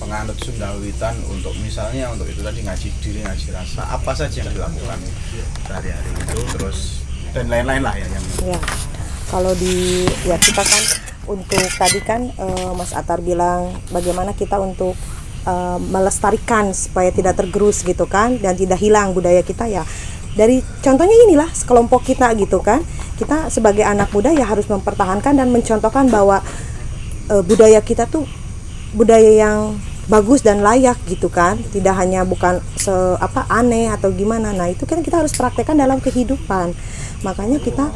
penganut 0.02 0.34
Sundawitan 0.42 1.14
untuk 1.30 1.54
misalnya 1.62 2.10
untuk 2.10 2.26
itu 2.26 2.42
tadi 2.42 2.66
ngaji 2.66 2.88
diri, 2.98 3.20
ngaji 3.22 3.54
rasa, 3.54 3.86
apa 3.86 4.10
saja 4.10 4.42
yang 4.42 4.50
dilakukan 4.50 4.98
sehari-hari 5.62 6.10
itu 6.10 6.38
terus 6.58 7.06
dan 7.30 7.46
lain-lain 7.46 7.86
lah 7.86 7.94
ya 7.94 8.06
yang 8.10 8.24
Ya, 8.42 8.58
kalau 9.30 9.54
di 9.54 10.02
ya 10.26 10.34
kita 10.42 10.66
kan 10.66 10.82
untuk 11.30 11.62
tadi 11.78 12.00
kan 12.02 12.26
eh, 12.28 12.70
Mas 12.74 12.90
Atar 12.96 13.22
bilang 13.22 13.70
bagaimana 13.94 14.34
kita 14.34 14.58
untuk 14.58 14.98
eh, 15.46 15.78
melestarikan 15.78 16.74
supaya 16.74 17.14
tidak 17.14 17.38
tergerus 17.38 17.86
gitu 17.86 18.08
kan 18.10 18.38
dan 18.42 18.58
tidak 18.58 18.78
hilang 18.82 19.14
budaya 19.14 19.42
kita 19.44 19.70
ya. 19.70 19.86
Dari 20.32 20.64
contohnya 20.80 21.16
inilah 21.28 21.50
sekelompok 21.52 22.08
kita 22.08 22.32
gitu 22.40 22.64
kan. 22.64 22.80
Kita 23.20 23.52
sebagai 23.52 23.84
anak 23.84 24.10
muda 24.10 24.32
ya 24.32 24.48
harus 24.48 24.64
mempertahankan 24.66 25.36
dan 25.36 25.48
mencontohkan 25.52 26.08
bahwa 26.10 26.42
eh, 27.30 27.42
budaya 27.44 27.78
kita 27.78 28.08
tuh 28.08 28.26
budaya 28.92 29.48
yang 29.48 29.78
bagus 30.10 30.42
dan 30.42 30.66
layak 30.66 30.98
gitu 31.06 31.30
kan 31.30 31.54
tidak 31.70 31.94
hanya 31.94 32.26
bukan 32.26 32.58
se 32.74 32.90
apa 33.22 33.46
aneh 33.46 33.86
atau 33.86 34.10
gimana 34.10 34.50
nah 34.50 34.66
itu 34.66 34.82
kan 34.82 34.98
kita 34.98 35.22
harus 35.22 35.30
praktekkan 35.30 35.78
dalam 35.78 36.02
kehidupan 36.02 36.74
makanya 37.22 37.62
kita 37.62 37.86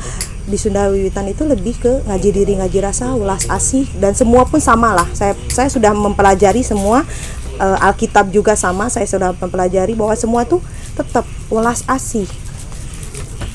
di 0.47 0.55
Sunda 0.55 0.86
Wiwitan 0.86 1.26
itu 1.26 1.42
lebih 1.42 1.74
ke 1.82 1.92
ngaji 2.07 2.30
diri 2.30 2.53
ngaji 2.55 2.78
rasa 2.78 3.18
ulas 3.18 3.51
asih 3.51 3.82
dan 3.99 4.14
semua 4.14 4.47
pun 4.47 4.62
sama 4.62 4.94
lah. 4.94 5.09
Saya 5.11 5.34
saya 5.51 5.66
sudah 5.66 5.90
mempelajari 5.90 6.62
semua 6.62 7.03
eh, 7.59 7.86
Alkitab 7.86 8.30
juga 8.30 8.55
sama 8.55 8.86
saya 8.86 9.11
sudah 9.11 9.34
mempelajari 9.34 9.99
bahwa 9.99 10.14
semua 10.14 10.47
tuh 10.47 10.62
tetap 10.94 11.26
ulas 11.51 11.82
asih. 11.90 12.30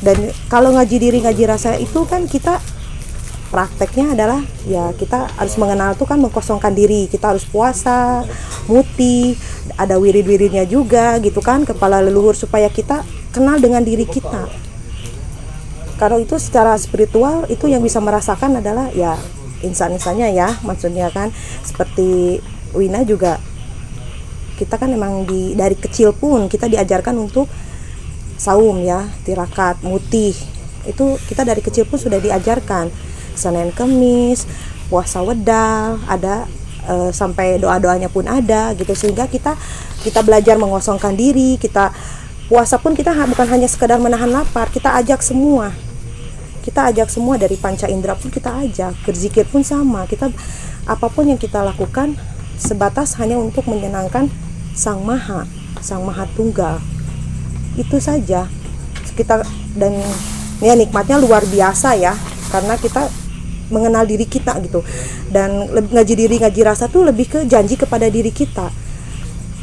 Dan 0.04 0.36
kalau 0.52 0.76
ngaji 0.76 0.98
diri 1.00 1.18
ngaji 1.24 1.44
rasa 1.48 1.80
itu 1.80 2.04
kan 2.04 2.28
kita 2.28 2.60
prakteknya 3.52 4.16
adalah 4.16 4.40
ya 4.64 4.96
kita 4.96 5.28
harus 5.36 5.56
mengenal 5.60 5.96
tuh 5.96 6.12
kan 6.12 6.20
mengkosongkan 6.20 6.76
diri. 6.76 7.08
Kita 7.08 7.32
harus 7.32 7.48
puasa 7.48 8.28
muti 8.68 9.40
ada 9.80 9.96
wirid-wiridnya 9.96 10.68
juga 10.68 11.16
gitu 11.24 11.40
kan 11.40 11.64
kepala 11.64 12.04
leluhur 12.04 12.36
supaya 12.36 12.68
kita 12.68 13.08
kenal 13.32 13.58
dengan 13.64 13.80
diri 13.82 14.04
kita 14.04 14.71
kalau 16.02 16.18
itu 16.18 16.34
secara 16.42 16.74
spiritual 16.82 17.46
itu 17.46 17.70
yang 17.70 17.86
bisa 17.86 18.02
merasakan 18.02 18.58
adalah 18.58 18.90
ya 18.90 19.22
insan-insannya 19.62 20.34
ya 20.34 20.58
maksudnya 20.66 21.14
kan. 21.14 21.30
Seperti 21.62 22.42
Wina 22.74 23.06
juga 23.06 23.38
kita 24.58 24.82
kan 24.82 24.90
emang 24.90 25.30
di 25.30 25.54
dari 25.54 25.78
kecil 25.78 26.18
pun 26.18 26.50
kita 26.50 26.66
diajarkan 26.66 27.14
untuk 27.22 27.46
saum 28.34 28.82
ya 28.82 29.14
tirakat 29.30 29.86
mutih. 29.86 30.34
Itu 30.90 31.22
kita 31.30 31.46
dari 31.46 31.62
kecil 31.62 31.86
pun 31.86 32.02
sudah 32.02 32.18
diajarkan. 32.18 32.90
Senin 33.38 33.70
Kemis 33.70 34.50
puasa 34.90 35.22
wedal 35.22 36.02
ada 36.10 36.50
eh, 36.90 37.14
sampai 37.14 37.62
doa-doanya 37.62 38.10
pun 38.10 38.26
ada 38.26 38.74
gitu. 38.74 38.98
Sehingga 38.98 39.30
kita 39.30 39.54
kita 40.02 40.26
belajar 40.26 40.58
mengosongkan 40.58 41.14
diri 41.14 41.62
kita 41.62 41.94
puasa 42.50 42.82
pun 42.82 42.98
kita 42.98 43.14
bukan 43.30 43.48
hanya 43.54 43.70
sekedar 43.70 44.02
menahan 44.02 44.34
lapar 44.34 44.66
kita 44.74 44.98
ajak 44.98 45.22
semua 45.22 45.91
kita 46.62 46.94
ajak 46.94 47.10
semua 47.10 47.42
dari 47.42 47.58
panca 47.58 47.90
indera 47.90 48.14
pun 48.14 48.30
kita 48.30 48.54
ajak. 48.62 48.94
Berzikir 49.04 49.50
pun 49.50 49.66
sama. 49.66 50.06
Kita 50.06 50.30
apa 50.86 51.08
pun 51.10 51.30
yang 51.30 51.42
kita 51.42 51.62
lakukan 51.66 52.14
sebatas 52.62 53.18
hanya 53.18 53.42
untuk 53.42 53.66
menyenangkan 53.66 54.30
sang 54.78 55.02
maha 55.02 55.50
sang 55.82 56.06
maha 56.06 56.30
tunggal. 56.38 56.78
Itu 57.76 57.98
saja. 57.98 58.46
Kita 59.18 59.42
dan 59.76 59.98
ya 60.62 60.78
nikmatnya 60.78 61.18
luar 61.18 61.44
biasa 61.50 61.98
ya. 61.98 62.14
Karena 62.54 62.78
kita 62.78 63.10
mengenal 63.74 64.06
diri 64.06 64.30
kita 64.30 64.56
gitu. 64.62 64.86
Dan 65.34 65.66
ngaji 65.72 66.14
diri 66.14 66.36
ngaji 66.38 66.62
rasa 66.62 66.86
tuh 66.88 67.10
lebih 67.10 67.28
ke 67.28 67.40
janji 67.50 67.76
kepada 67.76 68.06
diri 68.08 68.30
kita. 68.30 68.70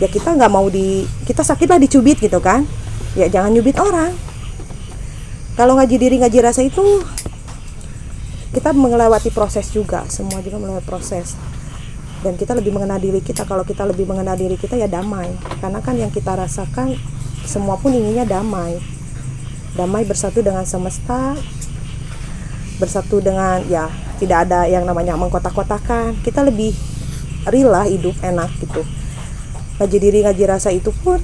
Ya 0.03 0.11
kita 0.11 0.35
nggak 0.35 0.51
mau 0.51 0.67
di 0.67 1.07
kita 1.27 1.47
sakit 1.47 1.71
lah 1.71 1.79
dicubit 1.79 2.19
gitu 2.19 2.43
kan. 2.43 2.67
Ya 3.15 3.31
jangan 3.31 3.55
nyubit 3.55 3.79
orang 3.79 4.28
kalau 5.59 5.75
ngaji 5.75 5.99
diri 5.99 6.23
ngaji 6.23 6.39
rasa 6.39 6.63
itu 6.63 7.03
kita 8.55 8.71
melewati 8.71 9.35
proses 9.35 9.75
juga. 9.75 10.07
Semua 10.07 10.39
juga 10.39 10.63
melewati 10.63 10.87
proses. 10.87 11.35
Dan 12.23 12.39
kita 12.39 12.55
lebih 12.55 12.71
mengenal 12.71 13.03
diri 13.03 13.19
kita. 13.19 13.43
Kalau 13.43 13.67
kita 13.67 13.83
lebih 13.83 14.07
mengenal 14.07 14.39
diri 14.39 14.55
kita 14.55 14.79
ya 14.79 14.87
damai. 14.87 15.35
Karena 15.59 15.83
kan 15.83 15.99
yang 15.99 16.15
kita 16.15 16.39
rasakan 16.39 16.95
semua 17.43 17.75
pun 17.75 17.91
inginnya 17.91 18.23
damai. 18.23 18.79
Damai 19.75 20.07
bersatu 20.07 20.47
dengan 20.47 20.63
semesta 20.63 21.35
bersatu 22.79 23.19
dengan 23.19 23.59
ya 23.67 23.91
tidak 24.23 24.47
ada 24.47 24.63
yang 24.71 24.87
namanya 24.87 25.19
mengkotak-kotakan. 25.19 26.23
Kita 26.23 26.47
lebih 26.47 26.71
real 27.51 27.75
lah 27.75 27.91
hidup 27.91 28.15
enak 28.23 28.55
gitu. 28.63 28.87
Ngaji 29.83 29.97
diri 29.99 30.19
ngaji 30.23 30.45
rasa 30.47 30.71
itu 30.71 30.95
pun 31.03 31.19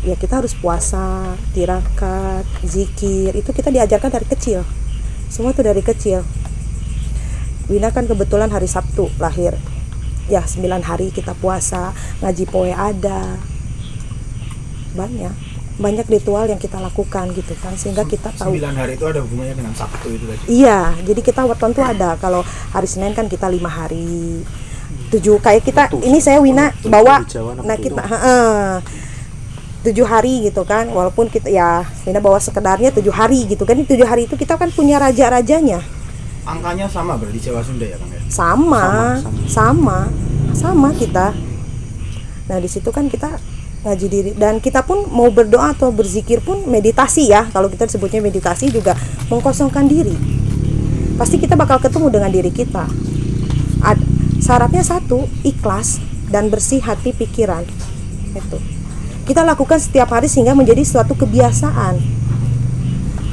ya 0.00 0.16
kita 0.16 0.40
harus 0.40 0.56
puasa 0.56 1.36
tirakat 1.52 2.44
zikir. 2.64 3.36
Itu 3.36 3.52
kita 3.52 3.68
diajarkan 3.68 4.10
dari 4.10 4.26
kecil. 4.28 4.64
Semua 5.28 5.52
itu 5.52 5.62
dari 5.62 5.80
kecil. 5.84 6.24
Wina 7.70 7.94
kan 7.94 8.10
kebetulan 8.10 8.50
hari 8.50 8.66
Sabtu 8.66 9.12
lahir. 9.22 9.54
Ya 10.26 10.42
9 10.46 10.62
hari 10.82 11.10
kita 11.10 11.34
puasa 11.38 11.94
ngaji 12.22 12.44
poe 12.50 12.70
ada. 12.74 13.38
Banyak. 14.94 15.34
Banyak 15.80 16.06
ritual 16.12 16.44
yang 16.50 16.60
kita 16.60 16.76
lakukan 16.76 17.32
gitu 17.32 17.54
kan 17.56 17.72
sehingga 17.78 18.04
kita 18.04 18.34
tahu. 18.36 18.58
9 18.58 18.74
hari 18.74 18.98
itu 18.98 19.06
ada 19.06 19.22
hubungannya 19.22 19.54
dengan 19.58 19.74
Sabtu 19.74 20.12
itu 20.12 20.24
tadi. 20.28 20.42
Iya, 20.50 20.92
jadi 21.06 21.20
kita 21.22 21.46
weton 21.46 21.72
tuh 21.72 21.86
ada. 21.86 22.18
Kalau 22.18 22.44
hari 22.74 22.88
Senin 22.90 23.14
kan 23.16 23.30
kita 23.30 23.48
lima 23.48 23.70
hari, 23.70 24.44
tujuh 25.10 25.42
kayak 25.42 25.62
kita 25.66 25.90
ini 26.02 26.18
saya 26.22 26.38
Wina 26.38 26.70
bawa, 26.86 27.26
Jawa, 27.26 27.58
nah 27.62 27.74
kita 27.74 28.02
heeh, 28.02 28.82
tujuh 29.82 30.06
hari 30.06 30.48
gitu 30.48 30.62
kan. 30.68 30.88
Walaupun 30.92 31.32
kita 31.32 31.48
ya 31.48 31.84
Wina 32.04 32.20
bawa 32.20 32.40
sekedarnya 32.40 32.92
tujuh 32.92 33.12
hari 33.12 33.48
gitu 33.48 33.64
kan. 33.64 33.76
Tujuh 33.80 34.06
hari 34.06 34.28
itu 34.28 34.36
kita 34.36 34.56
kan 34.60 34.68
punya 34.72 35.00
raja-rajanya. 35.00 35.80
Angkanya 36.44 36.88
sama 36.88 37.20
berarti 37.20 37.38
Jawa 37.38 37.60
Sunda 37.60 37.84
ya 37.84 38.00
Kang 38.00 38.10
ya? 38.10 38.20
Sama, 38.32 38.84
Sama, 39.20 39.38
sama, 39.46 39.98
sama, 40.56 40.88
kita. 40.96 41.36
Nah 42.48 42.58
di 42.58 42.66
situ 42.66 42.88
kan 42.90 43.06
kita 43.06 43.38
ngaji 43.80 44.06
diri 44.12 44.30
dan 44.36 44.60
kita 44.60 44.84
pun 44.84 45.08
mau 45.08 45.32
berdoa 45.32 45.72
atau 45.72 45.92
berzikir 45.92 46.40
pun 46.40 46.64
meditasi 46.64 47.28
ya. 47.28 47.46
Kalau 47.52 47.68
kita 47.68 47.86
sebutnya 47.86 48.24
meditasi 48.24 48.72
juga 48.72 48.96
mengkosongkan 49.28 49.84
diri. 49.86 50.16
Pasti 51.20 51.36
kita 51.36 51.54
bakal 51.60 51.76
ketemu 51.78 52.08
dengan 52.08 52.32
diri 52.32 52.48
kita. 52.48 52.88
Ad- 53.84 54.08
syaratnya 54.40 54.80
satu, 54.80 55.28
ikhlas 55.44 56.00
dan 56.32 56.48
bersih 56.48 56.80
hati 56.80 57.12
pikiran. 57.12 57.68
Itu. 58.32 58.79
Kita 59.30 59.46
lakukan 59.46 59.78
setiap 59.78 60.10
hari 60.10 60.26
sehingga 60.26 60.58
menjadi 60.58 60.82
suatu 60.82 61.14
kebiasaan. 61.14 62.02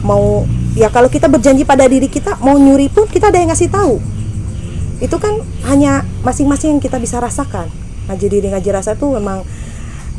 Mau 0.05 0.45
ya 0.77 0.93
kalau 0.93 1.09
kita 1.09 1.25
berjanji 1.25 1.65
pada 1.65 1.89
diri 1.89 2.05
kita 2.05 2.37
mau 2.37 2.53
nyuri 2.53 2.85
pun 2.85 3.09
kita 3.09 3.33
ada 3.33 3.41
yang 3.41 3.49
ngasih 3.49 3.65
tahu. 3.73 3.97
Itu 5.01 5.17
kan 5.17 5.41
hanya 5.65 6.05
masing-masing 6.21 6.77
yang 6.77 6.81
kita 6.85 7.01
bisa 7.01 7.17
rasakan. 7.17 7.73
Ngaji 8.05 8.25
diri 8.29 8.45
ngaji 8.53 8.69
rasa 8.77 8.93
tuh 8.93 9.17
memang 9.17 9.41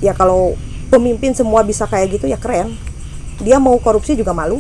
ya 0.02 0.18
kalau 0.18 0.58
pemimpin 0.90 1.30
semua 1.38 1.62
bisa 1.62 1.86
kayak 1.86 2.18
gitu 2.18 2.26
ya 2.26 2.42
keren. 2.42 2.74
Dia 3.38 3.62
mau 3.62 3.78
korupsi 3.78 4.18
juga 4.18 4.34
malu. 4.34 4.58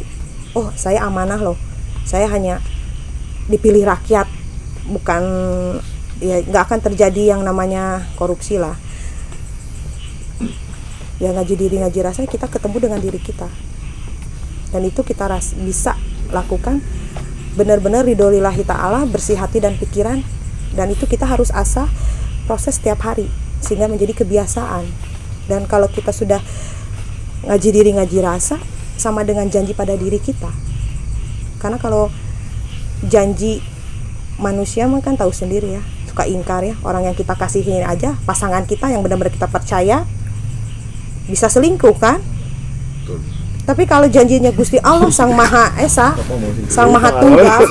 Oh 0.54 0.70
saya 0.78 1.02
amanah 1.02 1.42
loh. 1.42 1.58
Saya 2.06 2.30
hanya 2.30 2.62
dipilih 3.50 3.90
rakyat 3.90 4.30
bukan 4.86 5.22
ya 6.22 6.46
nggak 6.46 6.62
akan 6.62 6.78
terjadi 6.78 7.34
yang 7.34 7.42
namanya 7.42 8.06
korupsi 8.14 8.54
lah 8.54 8.78
ya 11.18 11.34
ngaji 11.34 11.54
diri 11.58 11.76
ngaji 11.82 11.98
rasa 12.02 12.26
kita 12.26 12.46
ketemu 12.46 12.76
dengan 12.88 12.98
diri 13.02 13.18
kita. 13.18 13.50
Dan 14.70 14.86
itu 14.86 15.02
kita 15.02 15.26
ras 15.26 15.54
bisa 15.56 15.98
lakukan 16.30 16.84
benar-benar 17.58 18.06
ridho 18.06 18.30
lillahi 18.30 18.62
ta'ala 18.62 19.08
bersih 19.08 19.38
hati 19.38 19.58
dan 19.58 19.74
pikiran. 19.74 20.22
Dan 20.72 20.92
itu 20.92 21.08
kita 21.08 21.26
harus 21.26 21.48
asah 21.50 21.88
proses 22.46 22.78
setiap 22.78 23.02
hari 23.02 23.26
sehingga 23.58 23.90
menjadi 23.90 24.22
kebiasaan. 24.22 24.86
Dan 25.48 25.64
kalau 25.66 25.88
kita 25.88 26.12
sudah 26.12 26.38
ngaji 27.48 27.68
diri 27.72 27.90
ngaji 27.96 28.18
rasa 28.20 28.60
sama 29.00 29.24
dengan 29.24 29.48
janji 29.48 29.72
pada 29.72 29.96
diri 29.96 30.20
kita. 30.20 30.52
Karena 31.58 31.80
kalau 31.80 32.12
janji 33.06 33.64
manusia 34.38 34.86
mah 34.86 35.02
kan 35.02 35.18
tahu 35.18 35.34
sendiri 35.34 35.80
ya 35.80 35.82
suka 36.06 36.28
ingkar 36.28 36.62
ya. 36.62 36.76
Orang 36.84 37.08
yang 37.08 37.16
kita 37.16 37.34
kasihin 37.34 37.82
aja 37.82 38.14
pasangan 38.28 38.68
kita 38.68 38.92
yang 38.92 39.00
benar-benar 39.00 39.32
kita 39.32 39.48
percaya 39.48 40.04
bisa 41.28 41.46
selingkuh 41.46 41.94
kan? 42.00 42.18
Tapi 43.68 43.84
kalau 43.84 44.08
janjinya 44.08 44.48
Gusti 44.56 44.80
Allah 44.80 45.12
Sang 45.12 45.36
Maha 45.36 45.76
Esa 45.76 46.16
Sang 46.72 46.88
Maha 46.88 47.20
Tunggal 47.20 47.68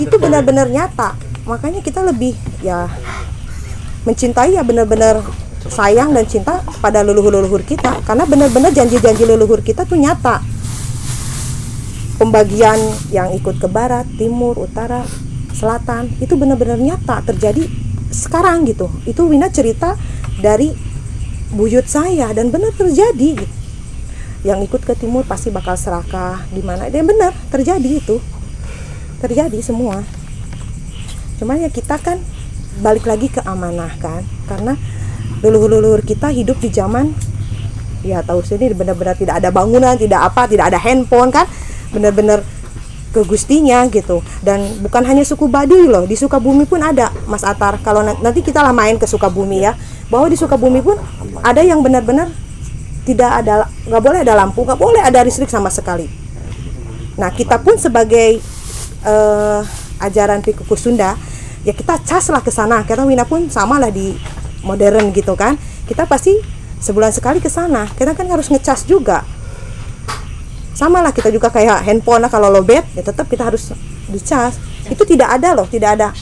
itu 0.00 0.16
benar-benar 0.16 0.72
nyata. 0.72 1.12
Makanya 1.44 1.84
kita 1.84 2.00
lebih 2.00 2.32
ya 2.64 2.88
mencintai 4.08 4.56
ya 4.56 4.64
benar-benar 4.64 5.20
sayang 5.68 6.16
dan 6.16 6.24
cinta 6.24 6.64
pada 6.80 7.04
leluhur-leluhur 7.04 7.60
kita. 7.60 8.00
Karena 8.08 8.24
benar-benar 8.24 8.72
janji-janji 8.72 9.28
leluhur 9.28 9.60
kita 9.60 9.84
tuh 9.84 10.00
nyata. 10.00 10.40
Pembagian 12.16 12.80
yang 13.12 13.30
ikut 13.36 13.60
ke 13.60 13.68
barat, 13.68 14.08
timur, 14.16 14.56
utara, 14.56 15.04
selatan 15.52 16.08
itu 16.24 16.34
benar-benar 16.40 16.80
nyata 16.80 17.20
terjadi 17.20 17.68
sekarang 18.08 18.64
gitu. 18.64 18.88
Itu 19.04 19.28
Wina 19.28 19.52
cerita 19.52 19.92
dari 20.40 20.72
buyut 21.52 21.86
saya 21.88 22.32
dan 22.36 22.52
benar 22.52 22.72
terjadi. 22.76 23.44
Gitu. 23.44 23.56
yang 24.46 24.62
ikut 24.62 24.86
ke 24.86 24.94
timur 24.94 25.26
pasti 25.26 25.50
bakal 25.50 25.74
serakah. 25.74 26.46
Di 26.54 26.62
mana 26.62 26.86
dan 26.86 27.04
benar 27.10 27.34
terjadi 27.50 27.98
itu. 27.98 28.22
Terjadi 29.18 29.58
semua. 29.58 30.06
Cuman 31.42 31.58
ya 31.58 31.70
kita 31.70 31.98
kan 31.98 32.22
balik 32.78 33.06
lagi 33.10 33.26
ke 33.26 33.42
amanah 33.42 33.90
kan. 33.98 34.22
Karena 34.46 34.78
leluhur-leluhur 35.42 36.06
kita 36.06 36.30
hidup 36.30 36.62
di 36.62 36.70
zaman 36.70 37.10
ya 38.06 38.22
tahu 38.22 38.46
sendiri 38.46 38.78
benar-benar 38.78 39.18
tidak 39.18 39.42
ada 39.42 39.50
bangunan 39.50 39.98
tidak 39.98 40.22
apa 40.22 40.46
tidak 40.46 40.70
ada 40.70 40.78
handphone 40.78 41.34
kan. 41.34 41.50
Benar-benar 41.90 42.46
ke 43.12 43.24
gustinya 43.24 43.88
gitu. 43.88 44.20
Dan 44.44 44.84
bukan 44.84 45.02
hanya 45.04 45.24
suku 45.24 45.48
Baduy 45.48 45.88
loh 45.88 46.04
di 46.04 46.14
Sukabumi 46.14 46.68
pun 46.68 46.80
ada 46.84 47.08
Mas 47.24 47.42
Atar. 47.44 47.80
Kalau 47.80 48.04
na- 48.04 48.18
nanti 48.20 48.44
kita 48.44 48.60
lah 48.60 48.72
main 48.72 49.00
ke 49.00 49.08
Sukabumi 49.08 49.64
ya. 49.64 49.72
Bahwa 50.12 50.28
di 50.28 50.36
Sukabumi 50.36 50.84
pun 50.84 50.96
ada 51.40 51.60
yang 51.64 51.80
benar-benar 51.80 52.28
tidak 53.08 53.30
ada 53.40 53.64
nggak 53.88 54.02
boleh 54.04 54.20
ada 54.20 54.36
lampu 54.36 54.60
nggak 54.68 54.76
boleh 54.76 55.00
ada 55.00 55.24
listrik 55.24 55.48
sama 55.48 55.72
sekali. 55.72 56.04
Nah 57.16 57.32
kita 57.32 57.56
pun 57.60 57.80
sebagai 57.80 58.40
eh, 59.04 59.60
ajaran 59.98 60.44
Pikuku 60.44 60.76
Sunda 60.76 61.16
ya 61.64 61.72
kita 61.72 61.96
cas 62.04 62.28
lah 62.28 62.44
ke 62.44 62.52
sana. 62.52 62.84
Karena 62.84 63.08
Wina 63.08 63.24
pun 63.24 63.48
sama 63.48 63.80
lah 63.80 63.88
di 63.88 64.12
modern 64.60 65.08
gitu 65.16 65.32
kan. 65.32 65.56
Kita 65.88 66.04
pasti 66.04 66.36
sebulan 66.78 67.10
sekali 67.16 67.40
ke 67.40 67.48
sana. 67.48 67.88
Kita 67.88 68.12
kan 68.12 68.28
harus 68.28 68.52
ngecas 68.52 68.84
juga 68.84 69.37
sama 70.78 71.02
lah 71.02 71.10
kita 71.10 71.34
juga 71.34 71.50
kayak 71.50 71.82
handphone 71.82 72.22
lah 72.22 72.30
kalau 72.30 72.54
lobet 72.54 72.86
ya 72.94 73.02
tetap 73.02 73.26
kita 73.26 73.50
harus 73.50 73.74
dicas 74.06 74.62
itu 74.86 75.02
tidak 75.02 75.34
ada 75.34 75.58
loh 75.58 75.66
tidak 75.66 75.98
ada 75.98 76.14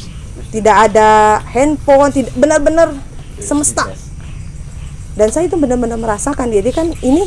tidak 0.49 0.77
ada 0.89 1.43
handphone 1.53 2.09
tidak 2.09 2.33
benar-benar 2.33 2.97
semesta. 3.37 3.85
Dan 5.17 5.33
saya 5.33 5.49
itu 5.49 5.57
benar-benar 5.57 5.97
merasakan 5.97 6.53
jadi 6.53 6.71
kan 6.73 6.93
ini 7.01 7.25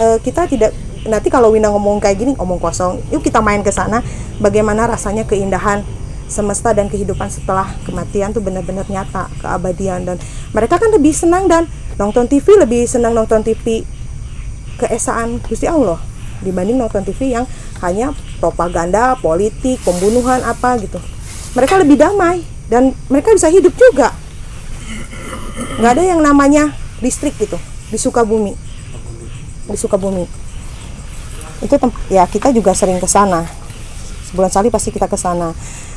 eh, 0.00 0.18
kita 0.20 0.48
tidak 0.48 0.72
nanti 1.08 1.28
kalau 1.28 1.52
Wina 1.52 1.72
ngomong 1.72 2.00
kayak 2.00 2.16
gini 2.20 2.32
ngomong 2.36 2.60
kosong 2.60 3.00
yuk 3.08 3.24
kita 3.24 3.40
main 3.40 3.64
ke 3.64 3.72
sana 3.72 4.04
bagaimana 4.42 4.84
rasanya 4.88 5.24
keindahan 5.24 5.84
semesta 6.28 6.76
dan 6.76 6.92
kehidupan 6.92 7.32
setelah 7.32 7.72
kematian 7.88 8.32
tuh 8.36 8.44
benar-benar 8.44 8.84
nyata 8.88 9.28
keabadian. 9.40 10.04
Dan 10.08 10.16
mereka 10.52 10.80
kan 10.80 10.92
lebih 10.92 11.12
senang 11.12 11.48
dan 11.48 11.68
nonton 12.00 12.28
TV 12.28 12.56
lebih 12.56 12.84
senang 12.88 13.12
nonton 13.12 13.44
TV 13.44 13.84
keesaan 14.80 15.40
Gusti 15.44 15.68
Allah 15.68 16.07
dibanding 16.44 16.78
nonton 16.78 17.02
TV 17.04 17.34
yang 17.34 17.44
hanya 17.82 18.14
propaganda 18.38 19.14
politik 19.18 19.80
pembunuhan 19.82 20.42
apa 20.42 20.78
gitu. 20.82 20.98
Mereka 21.56 21.80
lebih 21.82 21.98
damai 21.98 22.42
dan 22.68 22.94
mereka 23.10 23.34
bisa 23.34 23.48
hidup 23.50 23.72
juga. 23.74 24.14
Nggak 25.78 25.92
ada 25.98 26.04
yang 26.04 26.20
namanya 26.22 26.74
listrik 27.02 27.34
gitu 27.38 27.56
di 27.90 27.98
Sukabumi. 27.98 28.54
Di 29.68 29.78
Sukabumi. 29.78 30.26
Itu 31.58 31.74
ya 32.12 32.24
kita 32.26 32.54
juga 32.54 32.74
sering 32.74 33.02
ke 33.02 33.08
sana. 33.10 33.46
Sebulan 34.30 34.50
sekali 34.52 34.68
pasti 34.68 34.90
kita 34.94 35.10
ke 35.10 35.18
sana. 35.18 35.50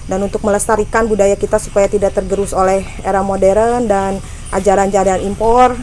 Dan 0.10 0.26
untuk 0.26 0.42
melestarikan 0.42 1.06
budaya 1.06 1.38
kita 1.38 1.62
supaya 1.62 1.86
tidak 1.86 2.18
tergerus 2.18 2.58
oleh 2.58 2.84
era 3.06 3.22
modern 3.22 3.86
dan 3.86 4.18
ajaran-ajaran 4.52 5.24
impor 5.24 5.78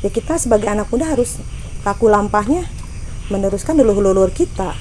ya 0.00 0.08
kita 0.08 0.40
sebagai 0.40 0.68
anak 0.68 0.88
muda 0.88 1.12
harus 1.12 1.40
laku 1.84 2.08
lampahnya 2.08 2.64
meneruskan 3.30 3.78
leluhur-leluhur 3.78 4.34
kita 4.34 4.74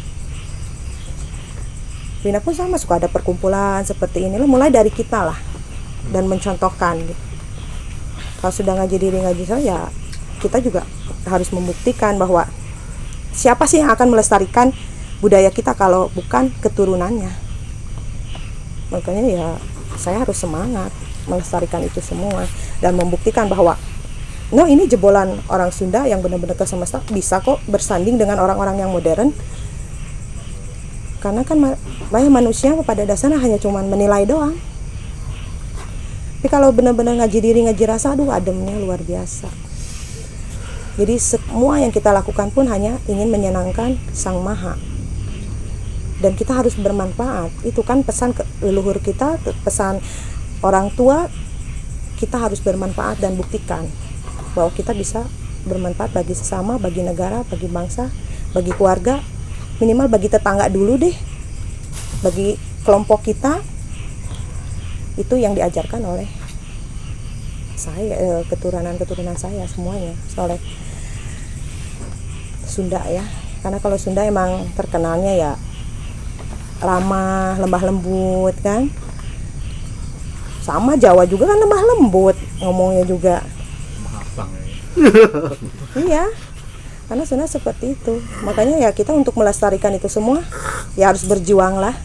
Vina 2.20 2.44
pun 2.44 2.52
sama 2.52 2.76
suka 2.76 3.00
ada 3.00 3.08
perkumpulan 3.08 3.80
seperti 3.88 4.28
ini 4.28 4.36
lah 4.36 4.50
mulai 4.50 4.68
dari 4.68 4.92
kita 4.92 5.24
lah 5.24 5.40
dan 6.12 6.28
mencontohkan 6.28 7.00
gitu. 7.00 7.24
kalau 8.44 8.52
sudah 8.52 8.74
ngaji 8.76 8.96
diri 9.00 9.18
ngaji 9.24 9.44
saya 9.48 9.62
ya 9.64 9.80
kita 10.44 10.60
juga 10.60 10.84
harus 11.30 11.48
membuktikan 11.56 12.20
bahwa 12.20 12.44
siapa 13.32 13.64
sih 13.70 13.80
yang 13.80 13.94
akan 13.94 14.12
melestarikan 14.12 14.76
budaya 15.24 15.48
kita 15.54 15.72
kalau 15.78 16.12
bukan 16.12 16.52
keturunannya 16.60 17.32
makanya 18.90 19.24
ya 19.24 19.48
saya 19.96 20.24
harus 20.26 20.36
semangat 20.36 20.92
melestarikan 21.30 21.86
itu 21.86 22.02
semua 22.02 22.48
dan 22.82 22.98
membuktikan 22.98 23.46
bahwa 23.46 23.78
no 24.50 24.66
ini 24.66 24.90
jebolan 24.90 25.38
orang 25.46 25.70
Sunda 25.70 26.10
yang 26.10 26.26
benar-benar 26.26 26.58
ke 26.58 26.66
semesta. 26.66 27.02
Bisa 27.14 27.42
kok 27.42 27.62
bersanding 27.70 28.18
dengan 28.18 28.42
orang-orang 28.42 28.82
yang 28.82 28.90
modern. 28.90 29.30
Karena 31.20 31.44
kan 31.44 31.60
banyak 32.10 32.32
manusia 32.32 32.74
pada 32.82 33.04
dasarnya 33.04 33.38
hanya 33.38 33.60
cuman 33.60 33.92
menilai 33.92 34.24
doang. 34.26 34.56
Tapi 36.40 36.48
kalau 36.48 36.72
benar-benar 36.72 37.20
ngaji 37.20 37.40
diri 37.44 37.60
ngaji 37.68 37.84
rasa 37.84 38.16
aduh 38.16 38.32
ademnya 38.32 38.80
luar 38.80 39.04
biasa. 39.04 39.52
Jadi 40.96 41.16
semua 41.20 41.84
yang 41.84 41.92
kita 41.92 42.16
lakukan 42.16 42.52
pun 42.56 42.68
hanya 42.72 42.96
ingin 43.12 43.28
menyenangkan 43.28 44.00
sang 44.16 44.40
maha. 44.40 44.80
Dan 46.24 46.40
kita 46.40 46.56
harus 46.56 46.80
bermanfaat. 46.80 47.52
Itu 47.68 47.84
kan 47.84 48.08
pesan 48.08 48.32
ke 48.32 48.48
leluhur 48.64 49.04
kita 49.04 49.40
pesan 49.68 50.00
orang 50.64 50.92
tua 50.96 51.28
kita 52.20 52.36
harus 52.40 52.60
bermanfaat 52.60 53.24
dan 53.24 53.40
buktikan 53.40 53.88
bahwa 54.58 54.72
kita 54.74 54.94
bisa 54.96 55.26
bermanfaat 55.68 56.16
bagi 56.16 56.34
sesama 56.34 56.80
bagi 56.80 57.04
negara 57.04 57.44
bagi 57.46 57.68
bangsa 57.68 58.08
bagi 58.56 58.72
keluarga 58.74 59.20
minimal 59.80 60.08
bagi 60.12 60.28
tetangga 60.28 60.68
dulu 60.68 61.00
deh 61.00 61.16
bagi 62.20 62.60
kelompok 62.84 63.24
kita. 63.24 63.64
Itu 65.20 65.36
yang 65.36 65.56
diajarkan 65.56 66.00
oleh 66.04 66.28
saya 67.80 68.44
keturunan 68.48 68.96
keturunan 69.00 69.36
saya 69.40 69.64
semuanya. 69.68 70.16
Oleh 70.40 70.60
Sunda 72.68 73.04
ya. 73.08 73.24
Karena 73.60 73.80
kalau 73.84 74.00
Sunda 74.00 74.24
emang 74.24 74.72
terkenalnya 74.76 75.36
ya 75.36 75.52
ramah 76.80 77.60
lembah 77.60 77.84
lembut 77.84 78.56
kan. 78.64 78.88
Sama 80.64 80.96
Jawa 81.00 81.24
juga 81.24 81.50
kan 81.50 81.60
lemah 81.60 81.82
lembut 81.96 82.36
ngomongnya 82.60 83.04
juga 83.08 83.44
iya. 86.08 86.26
Karena 87.10 87.26
Sunda 87.26 87.50
seperti 87.50 87.98
itu. 87.98 88.22
Makanya 88.46 88.78
ya 88.78 88.90
kita 88.94 89.14
untuk 89.18 89.34
melestarikan 89.34 89.90
itu 89.98 90.06
semua 90.06 90.46
ya 90.94 91.10
harus 91.10 91.26
berjuang 91.26 91.82
lah. 91.82 91.98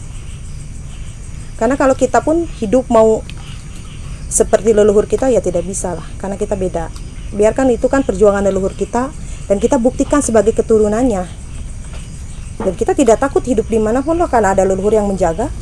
Karena 1.55 1.77
kalau 1.77 1.93
kita 1.95 2.19
pun 2.25 2.49
hidup 2.59 2.89
mau 2.91 3.21
seperti 4.27 4.73
leluhur 4.75 5.05
kita 5.05 5.29
ya 5.29 5.39
tidak 5.45 5.63
bisa 5.63 5.93
lah. 5.93 6.05
Karena 6.17 6.35
kita 6.41 6.57
beda. 6.57 6.89
Biarkan 7.37 7.69
itu 7.69 7.85
kan 7.85 8.01
perjuangan 8.01 8.41
leluhur 8.41 8.73
kita 8.73 9.13
dan 9.45 9.57
kita 9.61 9.77
buktikan 9.77 10.25
sebagai 10.25 10.57
keturunannya. 10.57 11.45
Dan 12.55 12.73
kita 12.73 12.97
tidak 12.97 13.21
takut 13.21 13.45
hidup 13.45 13.67
di 13.69 13.77
mana 13.77 14.01
pun 14.01 14.17
loh 14.17 14.31
karena 14.31 14.57
ada 14.57 14.65
leluhur 14.65 14.95
yang 14.95 15.05
menjaga. 15.05 15.53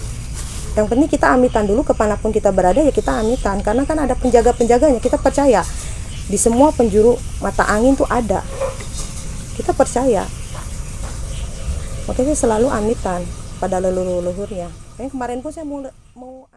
Yang 0.73 0.87
penting 0.89 1.09
kita 1.11 1.35
amitan 1.35 1.69
dulu 1.69 1.85
ke 1.85 1.93
mana 1.93 2.17
pun 2.17 2.31
kita 2.31 2.49
berada 2.49 2.79
ya 2.79 2.95
kita 2.95 3.19
amitan. 3.19 3.59
Karena 3.59 3.83
kan 3.83 3.99
ada 3.99 4.15
penjaga 4.15 4.55
penjaganya 4.55 5.03
kita 5.03 5.19
percaya 5.19 5.67
di 6.27 6.37
semua 6.39 6.71
penjuru 6.71 7.19
mata 7.43 7.67
angin 7.67 7.97
tuh 7.97 8.07
ada. 8.07 8.43
Kita 9.59 9.75
percaya. 9.75 10.23
Makanya 12.07 12.35
selalu 12.35 12.67
amitan 12.67 13.23
pada 13.59 13.79
leluhur-leluhurnya. 13.79 14.67
Kemarin 14.99 15.39
pun 15.39 15.51
saya 15.51 15.63
mau 15.67 15.83
mau 16.15 16.47